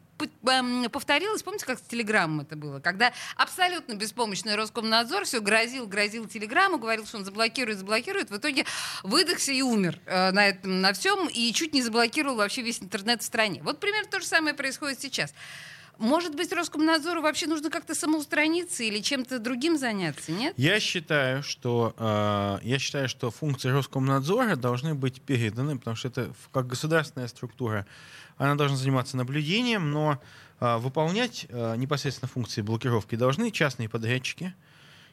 эм, 0.47 0.89
повторилась. 0.91 1.43
Помните, 1.43 1.67
как 1.67 1.79
с 1.79 1.83
Телеграмом 1.83 2.41
это 2.41 2.57
было? 2.57 2.81
Когда 2.81 3.13
абсолютно 3.37 3.95
беспомощный 3.95 4.55
Роскомнадзор 4.55 5.25
все 5.25 5.41
грозил, 5.41 5.87
грозил 5.87 6.27
Телеграмму, 6.27 6.79
говорил, 6.79 7.07
что 7.07 7.19
он 7.19 7.25
заблокирует, 7.25 7.79
заблокирует. 7.79 8.31
В 8.31 8.37
итоге 8.37 8.65
выдохся 9.03 9.53
и 9.53 9.63
умер 9.63 10.01
э, 10.07 10.31
на 10.33 10.49
этом, 10.49 10.81
на 10.81 10.93
всем, 10.93 11.29
и 11.29 11.53
чуть 11.53 11.75
не 11.75 11.83
заблокировал 11.83 12.37
вообще 12.37 12.63
весь 12.63 12.83
интернет 12.83 13.23
в 13.23 13.25
стране. 13.25 13.63
Вот 13.63 13.81
примерно 13.81 14.11
то 14.11 14.21
же 14.21 14.27
самое 14.27 14.55
происходит 14.55 15.01
сейчас. 15.01 15.33
Может 15.99 16.37
быть, 16.37 16.53
Роскомнадзору 16.53 17.23
вообще 17.23 17.49
нужно 17.49 17.71
как-то 17.71 17.95
самоустраниться 17.95 18.85
или 18.85 19.01
чем-то 19.01 19.41
другим 19.41 19.77
заняться, 19.77 20.31
нет? 20.31 20.55
Я 20.57 20.79
считаю, 20.79 21.43
что 21.43 21.93
э, 21.99 22.59
я 22.63 22.79
считаю, 22.79 23.09
что 23.09 23.33
функции 23.33 23.69
Роскомнадзора 23.69 24.55
должны 24.55 24.95
быть 24.95 25.21
переданы, 25.21 25.77
потому 25.77 25.97
что 25.97 26.09
это 26.09 26.33
как 26.53 26.69
государственная 26.69 27.27
структура, 27.27 27.85
она 28.37 28.55
должна 28.55 28.77
заниматься 28.77 29.17
наблюдением, 29.17 29.91
но 29.91 30.21
э, 30.61 30.77
выполнять 30.79 31.47
э, 31.49 31.75
непосредственно 31.77 32.29
функции 32.29 32.63
блокировки 32.63 33.17
должны 33.17 33.51
частные 33.51 33.89
подрядчики. 33.89 34.55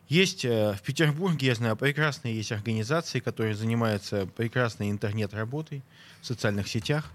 Есть 0.08 0.46
э, 0.46 0.74
в 0.74 0.82
Петербурге, 0.82 1.48
я 1.48 1.56
знаю, 1.56 1.76
прекрасные 1.76 2.36
есть 2.36 2.52
организации, 2.52 3.20
которые 3.20 3.56
занимаются 3.56 4.28
прекрасной 4.28 4.92
интернет-работой 4.92 5.84
в 6.22 6.26
социальных 6.26 6.68
сетях. 6.68 7.12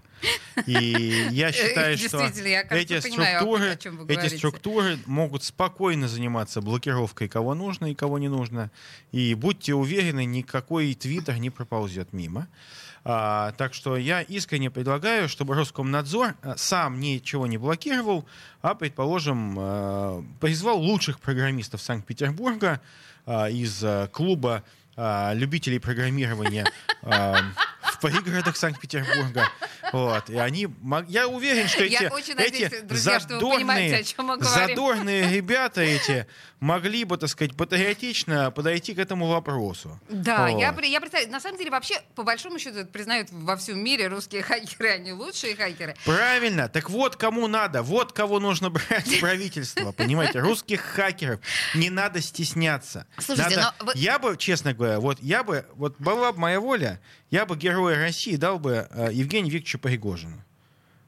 И 0.65 1.27
я 1.31 1.51
считаю, 1.51 1.97
что 1.97 2.19
я, 2.43 2.63
кажется, 2.63 2.97
эти 2.97 3.01
понимаю, 3.01 3.39
структуры, 3.39 3.71
эти 3.71 3.87
говорите. 3.87 4.37
структуры 4.37 4.99
могут 5.05 5.43
спокойно 5.43 6.07
заниматься 6.07 6.61
блокировкой 6.61 7.29
кого 7.29 7.55
нужно 7.55 7.91
и 7.91 7.95
кого 7.95 8.19
не 8.19 8.27
нужно. 8.27 8.71
И 9.11 9.33
будьте 9.35 9.73
уверены, 9.73 10.25
никакой 10.25 10.93
твиттер 10.93 11.37
не 11.37 11.49
проползет 11.49 12.11
мимо. 12.11 12.47
А, 13.03 13.51
так 13.53 13.73
что 13.73 13.97
я 13.97 14.21
искренне 14.21 14.69
предлагаю, 14.69 15.27
чтобы 15.27 15.55
Роскомнадзор 15.55 16.35
а, 16.41 16.55
сам 16.55 16.99
ничего 16.99 17.47
не 17.47 17.57
блокировал, 17.57 18.25
а, 18.61 18.75
предположим, 18.75 19.55
а, 19.57 20.23
призвал 20.39 20.79
лучших 20.79 21.19
программистов 21.19 21.81
Санкт-Петербурга 21.81 22.79
а, 23.25 23.49
из 23.49 23.83
клуба 24.11 24.63
любителей 24.97 25.79
программирования 25.79 26.65
в 27.83 27.99
пригородах 27.99 28.55
Санкт-Петербурга. 28.57 29.49
Вот. 29.91 30.29
И 30.29 30.37
они, 30.37 30.67
я 31.07 31.27
уверен, 31.27 31.67
что 31.67 31.83
Я 31.83 32.03
эти, 32.03 32.13
очень 32.13 32.35
надеюсь, 32.35 32.71
эти 32.71 32.81
друзья, 32.81 33.19
что 33.19 33.39
вы 33.39 33.55
понимаете, 33.55 33.95
о 33.97 34.03
чем 34.03 34.25
мы 34.25 34.37
говорим. 34.37 34.67
задорные 34.67 35.29
ребята 35.35 35.81
эти 35.81 36.27
могли 36.59 37.03
бы, 37.05 37.17
так 37.17 37.29
сказать, 37.29 37.55
патриотично 37.57 38.51
подойти 38.51 38.93
к 38.93 38.99
этому 38.99 39.27
вопросу. 39.27 39.99
Да, 40.09 40.47
Вот. 40.47 40.59
я, 40.59 40.73
я 40.83 40.99
представляю. 41.01 41.31
На 41.31 41.39
самом 41.39 41.57
деле, 41.57 41.71
вообще, 41.71 41.95
по 42.15 42.23
большому 42.23 42.59
счету, 42.59 42.85
признают 42.85 43.29
во 43.31 43.57
всем 43.57 43.83
мире 43.83 44.07
русские 44.07 44.43
хакеры, 44.43 44.89
они 44.91 45.11
лучшие 45.11 45.55
хакеры. 45.55 45.95
Правильно. 46.05 46.69
Так 46.69 46.89
вот, 46.89 47.15
кому 47.15 47.47
надо. 47.47 47.81
Вот 47.81 48.13
кого 48.13 48.39
нужно 48.39 48.69
брать 48.69 49.07
в 49.07 49.19
правительство. 49.19 49.91
Понимаете, 49.91 50.39
русских 50.39 50.81
хакеров 50.81 51.39
не 51.75 51.89
надо 51.89 52.21
стесняться. 52.21 53.07
Слушайте, 53.17 53.55
Надо- 53.57 53.73
но 53.79 53.85
вы- 53.87 53.91
Я 53.95 54.19
бы, 54.19 54.37
честно 54.37 54.73
говоря, 54.73 54.99
вот 54.99 55.17
я 55.21 55.43
бы, 55.43 55.65
вот 55.75 55.95
была 55.99 56.31
бы 56.31 56.39
моя 56.39 56.59
воля, 56.59 56.99
я 57.31 57.45
бы 57.45 57.55
героя 57.71 57.97
России 57.97 58.35
дал 58.35 58.59
бы 58.59 58.87
э, 58.89 59.09
Евгению 59.11 59.51
Викторовичу 59.51 59.79
Пригожину. 59.79 60.43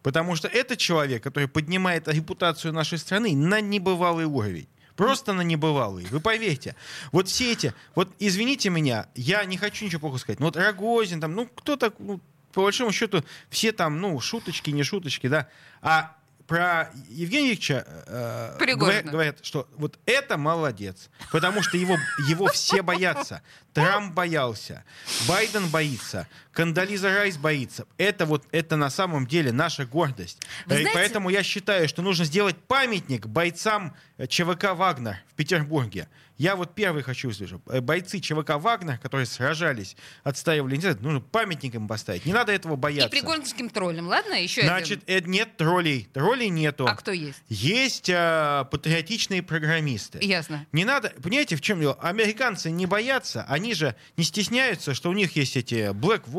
Потому 0.01 0.36
что 0.36 0.47
это 0.47 0.76
человек, 0.76 1.24
который 1.24 1.47
поднимает 1.47 2.07
репутацию 2.07 2.74
нашей 2.74 2.97
страны 2.97 3.36
на 3.36 3.61
небывалый 3.61 4.26
уровень. 4.26 4.68
Просто 4.95 5.34
на 5.34 5.41
небывалый. 5.41 6.05
Вы 6.11 6.20
поверьте. 6.20 6.76
Вот 7.11 7.28
все 7.28 7.51
эти... 7.51 7.74
Вот 7.95 8.09
извините 8.20 8.70
меня, 8.70 9.07
я 9.16 9.43
не 9.45 9.57
хочу 9.57 9.86
ничего 9.86 10.01
плохо 10.01 10.18
сказать. 10.18 10.39
Но 10.39 10.47
вот 10.47 10.57
Рогозин, 10.57 11.20
там, 11.20 11.34
ну, 11.34 11.47
кто-то, 11.47 11.93
ну, 11.99 12.20
по 12.51 12.64
большому 12.64 12.91
счету, 12.91 13.24
все 13.49 13.72
там, 13.72 13.99
ну, 14.01 14.20
шуточки, 14.20 14.70
не 14.70 14.84
шуточки, 14.84 15.28
да. 15.28 15.47
А 15.82 16.16
про 16.47 16.91
Евгения 17.09 17.49
Ильича 17.49 17.86
э, 17.88 18.57
Пригожина. 18.59 18.78
говорят, 18.78 19.05
говорят, 19.05 19.45
что 19.45 19.68
вот 19.78 19.97
это 20.05 20.38
молодец, 20.38 21.09
потому 21.32 21.64
что 21.64 21.78
его, 21.78 21.97
его 22.28 22.47
все 22.47 22.82
боятся. 22.82 23.41
Трамп 23.74 24.14
боялся, 24.14 24.84
Байден 25.28 25.68
боится, 25.70 26.28
Кандализа 26.54 27.10
Райс 27.14 27.38
боится. 27.38 27.86
Это 27.97 28.26
вот 28.26 28.45
это 28.51 28.76
на 28.76 28.89
самом 28.89 29.26
деле 29.28 29.51
наша 29.51 29.86
гордость. 29.86 30.39
Вы 30.68 30.76
Э, 30.76 30.78
знаете- 30.82 30.91
Поэтому 30.93 31.30
я 31.30 31.43
считаю, 31.43 31.88
что 31.89 32.01
нужно 32.01 32.26
сделать 32.26 32.56
памятник 32.58 33.26
бойцам 33.26 33.95
э, 34.18 34.28
ЧВК 34.28 34.74
«Вагнер» 34.76 35.18
в 35.32 35.34
Петербурге. 35.34 36.08
Я 36.38 36.56
вот 36.56 36.74
первый 36.76 37.04
хочу 37.04 37.30
услышать. 37.30 37.60
Э, 37.68 37.82
Бойцы 37.82 38.20
ЧВК 38.20 38.58
«Вагнер», 38.58 38.97
которые 38.99 39.26
сражались, 39.26 39.95
отстаивали 40.24 40.76
инициативу, 40.76 41.04
нужно 41.06 41.22
памятник 41.22 41.74
им 41.76 41.88
поставить. 41.88 42.26
Не 42.26 42.34
надо 42.34 42.51
этого 42.51 42.74
И 42.74 42.78
бояться. 42.78 43.10
пригорским 43.10 43.70
троллям, 43.70 44.08
ладно? 44.08 44.34
Еще 44.36 44.62
Значит, 44.64 45.01
э, 45.08 45.20
нет 45.26 45.58
троллей. 45.58 46.08
Троллей 46.14 46.49
нету. 46.49 46.86
А 46.88 46.95
кто 46.95 47.12
есть? 47.12 47.41
Есть 47.49 48.10
э, 48.10 48.66
патриотичные 48.70 49.41
программисты. 49.41 50.20
Ясно. 50.22 50.66
Не 50.72 50.86
надо, 50.86 51.10
понимаете, 51.22 51.56
в 51.56 51.62
чем 51.62 51.80
дело? 51.80 51.97
Американцы 52.01 52.70
не 52.72 52.86
боятся, 52.86 53.43
они 53.47 53.74
же 53.74 53.95
не 54.18 54.24
стесняются, 54.24 54.93
что 54.93 55.10
у 55.10 55.14
них 55.14 55.36
есть 55.36 55.58
эти 55.58 55.91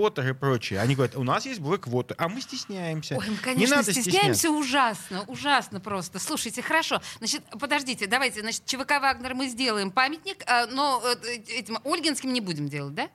Blackwater 0.05 0.31
и 0.31 0.33
прочее. 0.33 0.81
Они 0.81 0.95
говорят, 0.95 1.17
у 1.17 1.23
нас 1.23 1.47
есть 1.47 1.61
Blackwater, 1.61 2.15
а 2.19 2.29
мы 2.29 2.41
стесняемся. 2.41 3.17
Ой, 3.17 3.27
мы, 3.27 3.33
не 3.33 3.39
конечно, 3.39 3.77
надо 3.77 3.93
стесняемся 3.93 4.35
стесняться. 4.35 4.51
ужасно, 4.51 5.25
ужасно 5.27 5.81
просто. 5.81 6.19
Слушайте, 6.19 6.63
хорошо. 6.63 7.01
Значит, 7.19 7.43
подождите, 7.59 8.07
давайте, 8.07 8.41
значит, 8.41 8.65
ЧВК 8.67 9.01
Вагнер 9.01 9.35
мы 9.35 9.49
сделаем 9.49 9.91
памятник, 9.91 10.43
а, 10.47 10.67
но 10.67 11.03
э, 11.05 11.37
этим 11.49 11.79
Ольгинским 11.85 12.33
не 12.33 12.41
будем 12.41 12.69
делать, 12.69 12.95
да? 12.95 13.09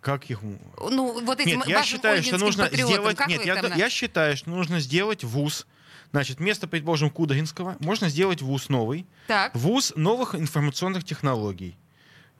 Как 0.00 0.30
их... 0.30 0.40
Ну, 0.42 1.20
вот 1.24 1.40
этим 1.40 1.58
Нет, 1.58 1.68
я 1.68 1.82
считаю, 1.82 2.22
что 2.22 2.38
нужно 2.38 2.68
сделать... 2.68 3.16
как 3.16 3.28
Нет, 3.28 3.44
я, 3.44 3.56
там 3.60 3.76
я 3.76 3.90
считаю, 3.90 4.36
что 4.36 4.50
нужно 4.50 4.80
сделать 4.80 5.24
вуз. 5.24 5.66
Значит, 6.12 6.38
вместо, 6.38 6.68
предположим, 6.68 7.10
Кудринского, 7.10 7.76
можно 7.80 8.08
сделать 8.08 8.40
вуз 8.40 8.68
новый. 8.68 9.06
Так. 9.26 9.54
Вуз 9.54 9.92
новых 9.96 10.36
информационных 10.36 11.04
технологий. 11.04 11.76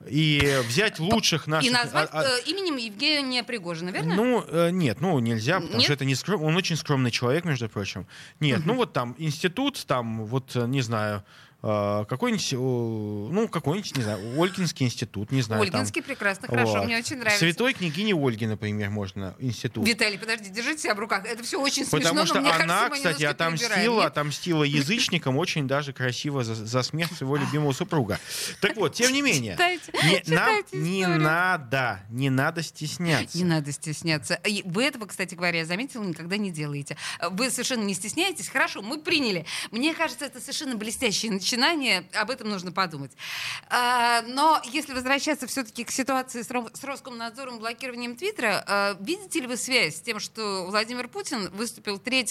И 0.08 0.60
взять 0.68 0.98
лучших 0.98 1.46
наших... 1.46 1.70
И 1.70 1.74
назвать 1.74 2.08
а- 2.12 2.20
а- 2.20 2.24
э, 2.24 2.42
именем 2.46 2.76
Евгения 2.76 3.42
Пригожина, 3.42 3.90
верно? 3.90 4.14
Ну, 4.14 4.44
э, 4.46 4.70
нет, 4.70 5.00
ну 5.00 5.18
нельзя, 5.18 5.56
потому 5.56 5.78
Нет? 5.78 5.84
что 5.84 5.92
это 5.94 6.04
не 6.04 6.14
скром... 6.14 6.42
он 6.42 6.54
очень 6.56 6.76
скромный 6.76 7.10
человек, 7.10 7.44
между 7.44 7.68
прочим. 7.68 8.06
Нет, 8.38 8.60
ну 8.66 8.74
вот 8.74 8.92
там 8.92 9.14
институт, 9.18 9.82
там 9.86 10.24
вот, 10.26 10.54
э, 10.54 10.66
не 10.66 10.82
знаю, 10.82 11.24
какой-нибудь, 11.60 12.52
э, 12.52 12.56
ну, 12.56 13.48
какой-нибудь, 13.48 13.96
не 13.96 14.02
знаю, 14.02 14.40
Ольгинский 14.40 14.86
институт, 14.86 15.32
не 15.32 15.42
знаю. 15.42 15.64
там. 15.66 15.74
Ольгинский 15.80 16.02
прекрасно, 16.02 16.48
хорошо, 16.48 16.74
Вот. 16.74 16.84
мне 16.84 16.98
очень 16.98 17.16
нравится. 17.16 17.40
Святой 17.40 17.72
княгини 17.72 18.12
Ольги, 18.12 18.46
например, 18.46 18.90
можно 18.90 19.34
институт. 19.38 19.86
Виталий, 19.86 20.18
подожди, 20.18 20.50
держите 20.50 20.82
себя 20.82 20.94
в 20.94 20.98
руках. 20.98 21.24
Это 21.24 21.42
все 21.42 21.60
очень 21.60 21.84
смешно, 21.84 21.98
Потому 21.98 22.26
что 22.26 22.34
кажется, 22.42 22.62
она, 22.62 22.88
мы 22.88 22.96
кстати, 22.96 23.24
отомстила, 23.24 24.02
Нет? 24.02 24.06
отомстила 24.06 24.62
язычникам 24.64 25.36
очень 25.38 25.66
даже 25.66 25.92
красиво 25.92 26.44
за, 26.44 26.54
за 26.54 26.82
смерть 26.82 27.12
своего 27.16 27.36
любимого 27.36 27.72
супруга. 27.72 28.20
Так 28.60 28.76
вот, 28.76 28.94
тем 28.94 29.12
не 29.12 29.22
менее, 29.22 29.52
Читайте, 29.52 29.92
не, 30.04 30.34
нам 30.34 30.46
читайте 30.62 30.76
не 30.76 31.00
историю. 31.00 31.20
надо, 31.22 32.00
не 32.10 32.30
надо 32.30 32.62
стесняться. 32.62 33.36
Не 33.36 33.44
надо 33.44 33.72
стесняться. 33.72 34.34
И 34.44 34.62
Вы 34.64 34.84
этого, 34.84 35.06
кстати 35.06 35.34
говоря, 35.34 35.60
я 35.60 35.64
заметила, 35.66 36.04
никогда 36.04 36.36
не 36.36 36.50
делаете. 36.50 36.96
Вы 37.30 37.50
совершенно 37.50 37.82
не 37.82 37.94
стесняетесь. 37.94 38.48
Хорошо, 38.48 38.82
мы 38.82 38.98
приняли. 39.00 39.46
Мне 39.70 39.94
кажется, 39.94 40.24
это 40.26 40.40
совершенно 40.40 40.76
блестящее 40.76 41.32
начинание. 41.46 42.08
Об 42.12 42.30
этом 42.30 42.48
нужно 42.48 42.72
подумать. 42.72 43.12
А, 43.68 44.22
но 44.22 44.60
если 44.64 44.92
возвращаться 44.92 45.46
все-таки 45.46 45.84
к 45.84 45.92
ситуации 45.92 46.42
с, 46.42 46.50
Ром- 46.50 46.74
с 46.74 46.82
Роскомнадзором, 46.82 47.60
блокированием 47.60 48.16
Твиттера, 48.16 48.64
а, 48.66 48.96
видите 48.98 49.40
ли 49.40 49.46
вы 49.46 49.56
связь 49.56 49.98
с 49.98 50.00
тем, 50.00 50.18
что 50.18 50.66
Владимир 50.68 51.06
Путин 51.06 51.48
выступил 51.50 51.98
3 51.98 52.26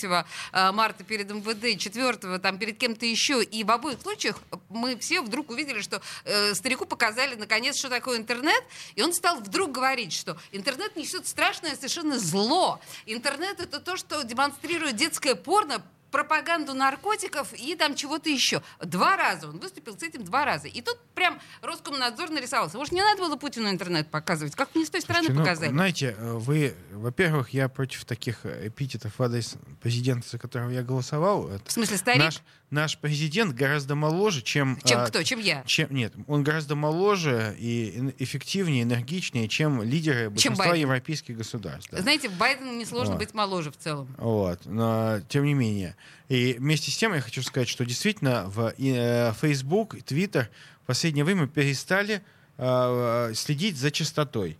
а, 0.51 0.71
марта 0.73 1.05
перед 1.05 1.31
МВД, 1.31 1.79
4 1.79 2.39
там 2.39 2.57
перед 2.57 2.77
кем-то 2.77 3.05
еще, 3.05 3.41
и 3.41 3.63
в 3.63 3.71
обоих 3.71 4.01
случаях 4.01 4.37
мы 4.67 4.97
все 4.97 5.21
вдруг 5.21 5.49
увидели, 5.49 5.79
что 5.79 6.01
э, 6.25 6.53
старику 6.53 6.85
показали 6.85 7.35
наконец, 7.35 7.77
что 7.77 7.89
такое 7.89 8.17
интернет, 8.17 8.61
и 8.95 9.01
он 9.01 9.13
стал 9.13 9.39
вдруг 9.39 9.71
говорить, 9.71 10.11
что 10.11 10.37
интернет 10.51 10.95
несет 10.97 11.25
страшное 11.25 11.75
совершенно 11.75 12.19
зло. 12.19 12.81
Интернет 13.05 13.61
это 13.61 13.79
то, 13.79 13.95
что 13.95 14.23
демонстрирует 14.23 14.97
детское 14.97 15.35
порно, 15.35 15.81
пропаганду 16.15 16.73
наркотиков 16.73 17.53
и 17.53 17.75
там 17.75 17.93
чего-то 17.93 18.29
еще. 18.29 18.61
Два 18.81 19.17
раза 19.17 19.49
он 19.49 19.59
выступил 19.59 19.99
с 19.99 20.01
этим 20.01 20.23
два 20.23 20.45
раза. 20.45 20.69
И 20.69 20.81
тут 20.81 20.97
прям 21.13 21.41
Роскомнадзор 21.61 22.29
нарисовался. 22.29 22.77
Может, 22.77 22.93
не 22.93 23.01
надо 23.01 23.21
было 23.21 23.35
Путину 23.35 23.69
интернет 23.69 24.09
показывать? 24.09 24.55
Как 24.55 24.73
мне 24.75 24.85
с 24.85 24.89
той 24.89 25.01
стороны 25.01 25.25
Слушайте, 25.25 25.39
ну, 25.39 25.45
показали? 25.45 25.69
знаете, 25.71 26.15
э, 26.17 26.31
вы, 26.35 26.73
во-первых, 26.93 27.49
я 27.49 27.67
против 27.67 28.05
таких 28.05 28.45
э, 28.45 28.69
эпитетов 28.69 29.19
в 29.19 29.21
адрес 29.21 29.55
президента, 29.81 30.29
за 30.29 30.37
которого 30.37 30.69
я 30.69 30.83
голосовал. 30.83 31.49
В 31.65 31.69
смысле, 31.69 31.97
старик? 31.97 32.23
Наш, 32.23 32.41
наш 32.69 32.97
президент 32.97 33.53
гораздо 33.55 33.95
моложе, 33.95 34.41
чем... 34.41 34.79
Чем 34.83 34.99
а, 34.99 35.05
кто? 35.05 35.23
Чем 35.23 35.39
я? 35.39 35.63
Чем, 35.65 35.93
нет, 35.93 36.13
он 36.27 36.43
гораздо 36.43 36.75
моложе 36.75 37.55
и 37.57 38.13
эффективнее, 38.19 38.83
энергичнее, 38.83 39.47
чем 39.47 39.81
лидеры 39.81 40.29
большинства 40.29 40.65
Байден. 40.65 40.81
европейских 40.81 41.37
государств. 41.37 41.89
да. 41.91 42.01
Знаете, 42.01 42.29
Байдену 42.29 42.77
несложно 42.77 43.13
Вот. 43.13 43.19
быть 43.19 43.33
моложе 43.33 43.71
в 43.71 43.77
целом. 43.77 44.13
Вот, 44.17 44.65
но 44.65 45.19
тем 45.29 45.45
не 45.45 45.53
менее. 45.53 45.95
И 46.27 46.55
вместе 46.59 46.91
с 46.91 46.97
тем 46.97 47.13
я 47.13 47.21
хочу 47.21 47.41
сказать, 47.43 47.69
что 47.69 47.85
действительно 47.85 48.45
в 48.49 48.73
э, 48.77 49.33
Facebook, 49.39 49.95
Twitter 49.95 50.47
в 50.83 50.87
последнее 50.87 51.23
время 51.23 51.47
перестали 51.47 52.21
э, 52.57 53.31
следить 53.35 53.77
за 53.77 53.91
частотой. 53.91 54.57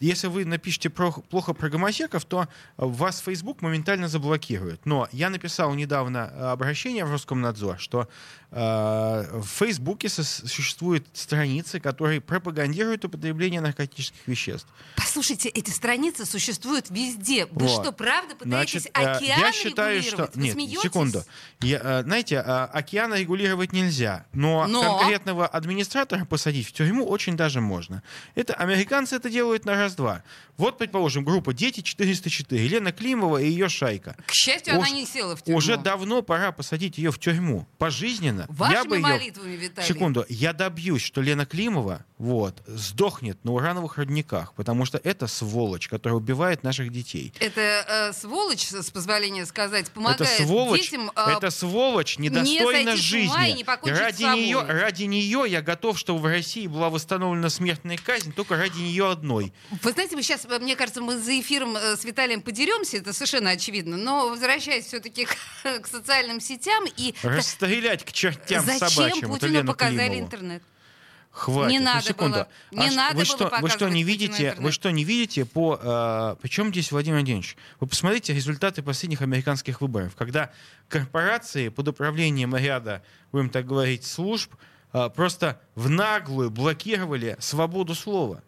Если 0.00 0.26
вы 0.28 0.44
напишете 0.44 0.90
про- 0.90 1.12
плохо 1.12 1.54
про 1.54 1.68
гомосеков, 1.68 2.24
то 2.24 2.46
вас 2.76 3.20
Facebook 3.20 3.62
моментально 3.62 4.08
заблокирует. 4.08 4.86
Но 4.86 5.08
я 5.12 5.30
написал 5.30 5.74
недавно 5.74 6.30
э, 6.32 6.44
обращение 6.52 7.04
в 7.04 7.10
Роскомнадзор, 7.10 7.78
что 7.78 8.08
э, 8.47 8.47
в 8.50 9.42
Фейсбуке 9.58 10.08
существуют 10.08 11.06
страницы, 11.12 11.80
которые 11.80 12.20
пропагандируют 12.20 13.04
употребление 13.04 13.60
наркотических 13.60 14.26
веществ. 14.26 14.66
Послушайте, 14.96 15.48
эти 15.50 15.70
страницы 15.70 16.24
существуют 16.24 16.88
везде. 16.90 17.46
Вы 17.46 17.66
Вот. 17.66 17.82
что, 17.82 17.92
правда 17.92 18.34
пытаетесь 18.36 18.82
Значит, 18.82 18.96
э, 18.96 19.00
океан 19.00 19.40
я 19.40 19.52
считаю, 19.52 20.02
что 20.02 20.10
регулировать? 20.10 20.36
Вы 20.36 20.42
нет, 20.42 20.52
смеетесь? 20.54 20.80
секунду. 20.82 21.24
Я, 21.60 21.80
э, 21.82 22.02
знаете, 22.04 22.36
э, 22.36 22.40
океан 22.72 23.14
регулировать 23.14 23.72
нельзя, 23.72 24.24
но, 24.32 24.66
Но? 24.66 24.98
конкретного 24.98 25.46
администратора 25.46 26.24
посадить 26.24 26.68
в 26.68 26.72
тюрьму 26.72 27.06
очень 27.06 27.36
даже 27.36 27.60
можно. 27.60 28.02
Это 28.34 28.54
американцы 28.54 29.16
это 29.16 29.28
делают 29.28 29.64
на 29.66 29.74
раз-два. 29.74 30.22
Вот, 30.56 30.78
предположим, 30.78 31.24
группа 31.24 31.52
«Дети 31.52 31.80
404», 31.80 32.64
Елена 32.64 32.92
Климова 32.92 33.38
и 33.38 33.48
ее 33.48 33.68
шайка. 33.68 34.16
К 34.26 34.32
счастью, 34.32 34.74
она 34.74 34.82
Уж- 34.84 34.92
не 34.92 35.06
села 35.06 35.36
в 35.36 35.42
тюрьму. 35.42 35.58
Уже 35.58 35.76
давно 35.76 36.22
пора 36.22 36.50
посадить 36.52 36.98
ее 36.98 37.12
в 37.12 37.18
тюрьму. 37.18 37.66
Пожизненно. 37.78 38.37
Я 38.42 38.54
Вашими 38.54 38.88
бы 38.88 38.96
её- 38.96 39.06
молитвами, 39.06 39.56
Виталий. 39.56 39.88
Секунду, 39.88 40.24
я 40.28 40.52
добьюсь, 40.52 41.02
что 41.02 41.20
Лена 41.20 41.46
Климова 41.46 42.04
вот, 42.18 42.62
сдохнет 42.66 43.44
на 43.44 43.52
урановых 43.52 43.96
родниках, 43.96 44.52
потому 44.54 44.84
что 44.84 45.00
это 45.02 45.26
сволочь, 45.28 45.88
которая 45.88 46.16
убивает 46.16 46.64
наших 46.64 46.90
детей. 46.92 47.32
Это 47.38 47.84
э, 47.88 48.12
сволочь, 48.12 48.66
с 48.66 48.90
позволения 48.90 49.46
сказать, 49.46 49.90
помогает 49.90 50.20
это 50.22 50.42
сволочь, 50.42 50.90
детям... 50.90 51.12
э, 51.14 51.30
это 51.36 51.50
сволочь, 51.50 52.18
недостойна 52.18 52.90
ума 52.90 52.96
жизни. 52.96 53.50
и 53.50 53.54
не 53.54 53.92
ради 53.92 54.22
нее, 54.22 54.60
ради 54.62 55.04
нее 55.04 55.44
я 55.46 55.62
готов, 55.62 55.98
чтобы 55.98 56.20
в 56.20 56.26
России 56.26 56.66
была 56.66 56.90
восстановлена 56.90 57.50
смертная 57.50 57.96
казнь, 57.96 58.32
только 58.32 58.56
ради 58.56 58.78
нее 58.78 59.10
одной. 59.10 59.52
Вы 59.82 59.92
знаете, 59.92 60.16
мы 60.16 60.22
сейчас, 60.22 60.44
мне 60.60 60.74
кажется, 60.74 61.00
мы 61.00 61.18
за 61.18 61.38
эфиром 61.38 61.76
э, 61.76 61.96
с 61.96 62.04
Виталием 62.04 62.42
подеремся, 62.42 62.96
это 62.96 63.12
совершенно 63.12 63.50
очевидно, 63.50 63.96
но 63.96 64.28
возвращаясь 64.28 64.86
все-таки 64.86 65.26
к, 65.26 65.36
к 65.82 65.86
социальным 65.86 66.40
сетям 66.40 66.84
и... 66.96 67.14
Расстрелять 67.22 68.04
к 68.04 68.12
чертям 68.34 68.64
Зачем 68.64 68.88
собачьим 68.88 69.28
Путину 69.28 69.64
показали 69.64 70.08
Климову. 70.08 70.20
интернет? 70.20 70.62
Хватит. 71.30 71.70
Не 71.70 71.78
ну, 71.78 71.84
надо 71.84 72.02
секунду. 72.02 72.34
было. 72.34 72.48
Не 72.72 72.90
ш- 72.90 72.96
надо 72.96 73.10
вы 73.16 73.24
было 73.24 73.24
что, 73.24 73.58
вы 73.60 73.68
что 73.70 73.88
не 73.88 74.02
видите? 74.02 74.42
Вы 74.42 74.48
интернет. 74.48 74.74
что 74.74 74.90
не 74.90 75.04
видите 75.04 75.44
по? 75.44 75.78
Э, 75.80 76.36
причем 76.40 76.70
здесь 76.70 76.90
Владимир 76.90 77.18
Владимирович? 77.18 77.56
Вы 77.80 77.86
посмотрите 77.86 78.34
результаты 78.34 78.82
последних 78.82 79.22
американских 79.22 79.80
выборов, 79.80 80.16
когда 80.16 80.50
корпорации 80.88 81.68
под 81.68 81.88
управлением 81.88 82.56
ряда, 82.56 83.02
будем 83.30 83.50
так 83.50 83.66
говорить, 83.66 84.04
служб 84.04 84.52
э, 84.92 85.10
просто 85.10 85.60
в 85.74 85.88
наглую 85.88 86.50
блокировали 86.50 87.36
свободу 87.38 87.94
слова. 87.94 88.42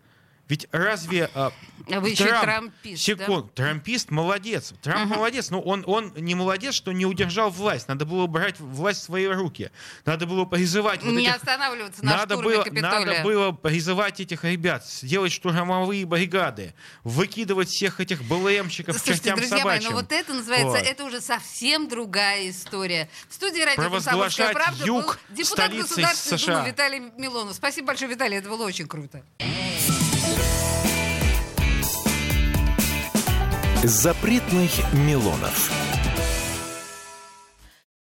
Ведь 0.50 0.66
разве 0.72 1.30
э, 1.32 1.50
А 1.92 2.00
вы 2.00 2.10
еще 2.10 2.24
Трамп- 2.24 2.42
трампист, 2.42 3.02
секунд, 3.02 3.54
трампист 3.54 4.10
молодец. 4.10 4.74
Трамп 4.82 5.14
молодец, 5.14 5.50
но 5.50 5.60
он, 5.60 5.84
он 5.86 6.12
не 6.16 6.34
молодец, 6.34 6.74
что 6.74 6.90
не 6.90 7.06
удержал 7.06 7.50
власть. 7.50 7.86
Надо 7.86 8.04
было 8.04 8.26
брать 8.26 8.58
власть 8.58 9.00
в 9.00 9.04
свои 9.04 9.26
руки. 9.26 9.70
Надо 10.04 10.26
было 10.26 10.44
призывать 10.44 11.04
вот 11.04 11.12
Не 11.12 11.22
этих 11.26 11.36
останавливаться 11.36 12.04
на 12.04 12.16
надо 12.16 12.34
штурме 12.34 12.54
было, 12.56 12.64
Капитолия. 12.64 13.06
надо 13.06 13.22
было 13.22 13.52
призывать 13.52 14.18
этих 14.20 14.42
ребят, 14.44 14.84
сделать 14.84 15.30
штурмовые 15.32 16.04
бригады, 16.04 16.74
выкидывать 17.04 17.68
всех 17.68 18.00
этих 18.00 18.22
БЛМщиков 18.24 18.96
к 18.96 18.98
Слушайте, 18.98 19.18
чертям 19.30 19.38
друзья 19.38 19.56
мои, 19.58 19.62
собачьим. 19.78 19.90
ну 19.90 19.96
вот 19.96 20.10
это 20.10 20.34
называется, 20.34 20.68
Вот. 20.78 20.82
это 20.82 21.04
уже 21.04 21.20
совсем 21.20 21.88
другая 21.88 22.50
история. 22.50 23.08
В 23.28 23.34
студии 23.34 23.62
радио 23.62 23.84
«Комсомольская 23.88 24.52
правда» 24.52 24.84
юг 24.84 25.04
был 25.28 25.36
депутат 25.36 25.72
Государственной 25.72 26.38
США. 26.40 26.56
Думы 26.58 26.68
Виталий 26.70 27.00
Милонов. 27.16 27.54
Спасибо 27.54 27.86
большое, 27.86 28.10
Виталий, 28.10 28.36
это 28.38 28.48
было 28.48 28.66
очень 28.66 28.88
круто. 28.88 29.22
Запретных 33.82 34.92
Милонов. 34.92 35.89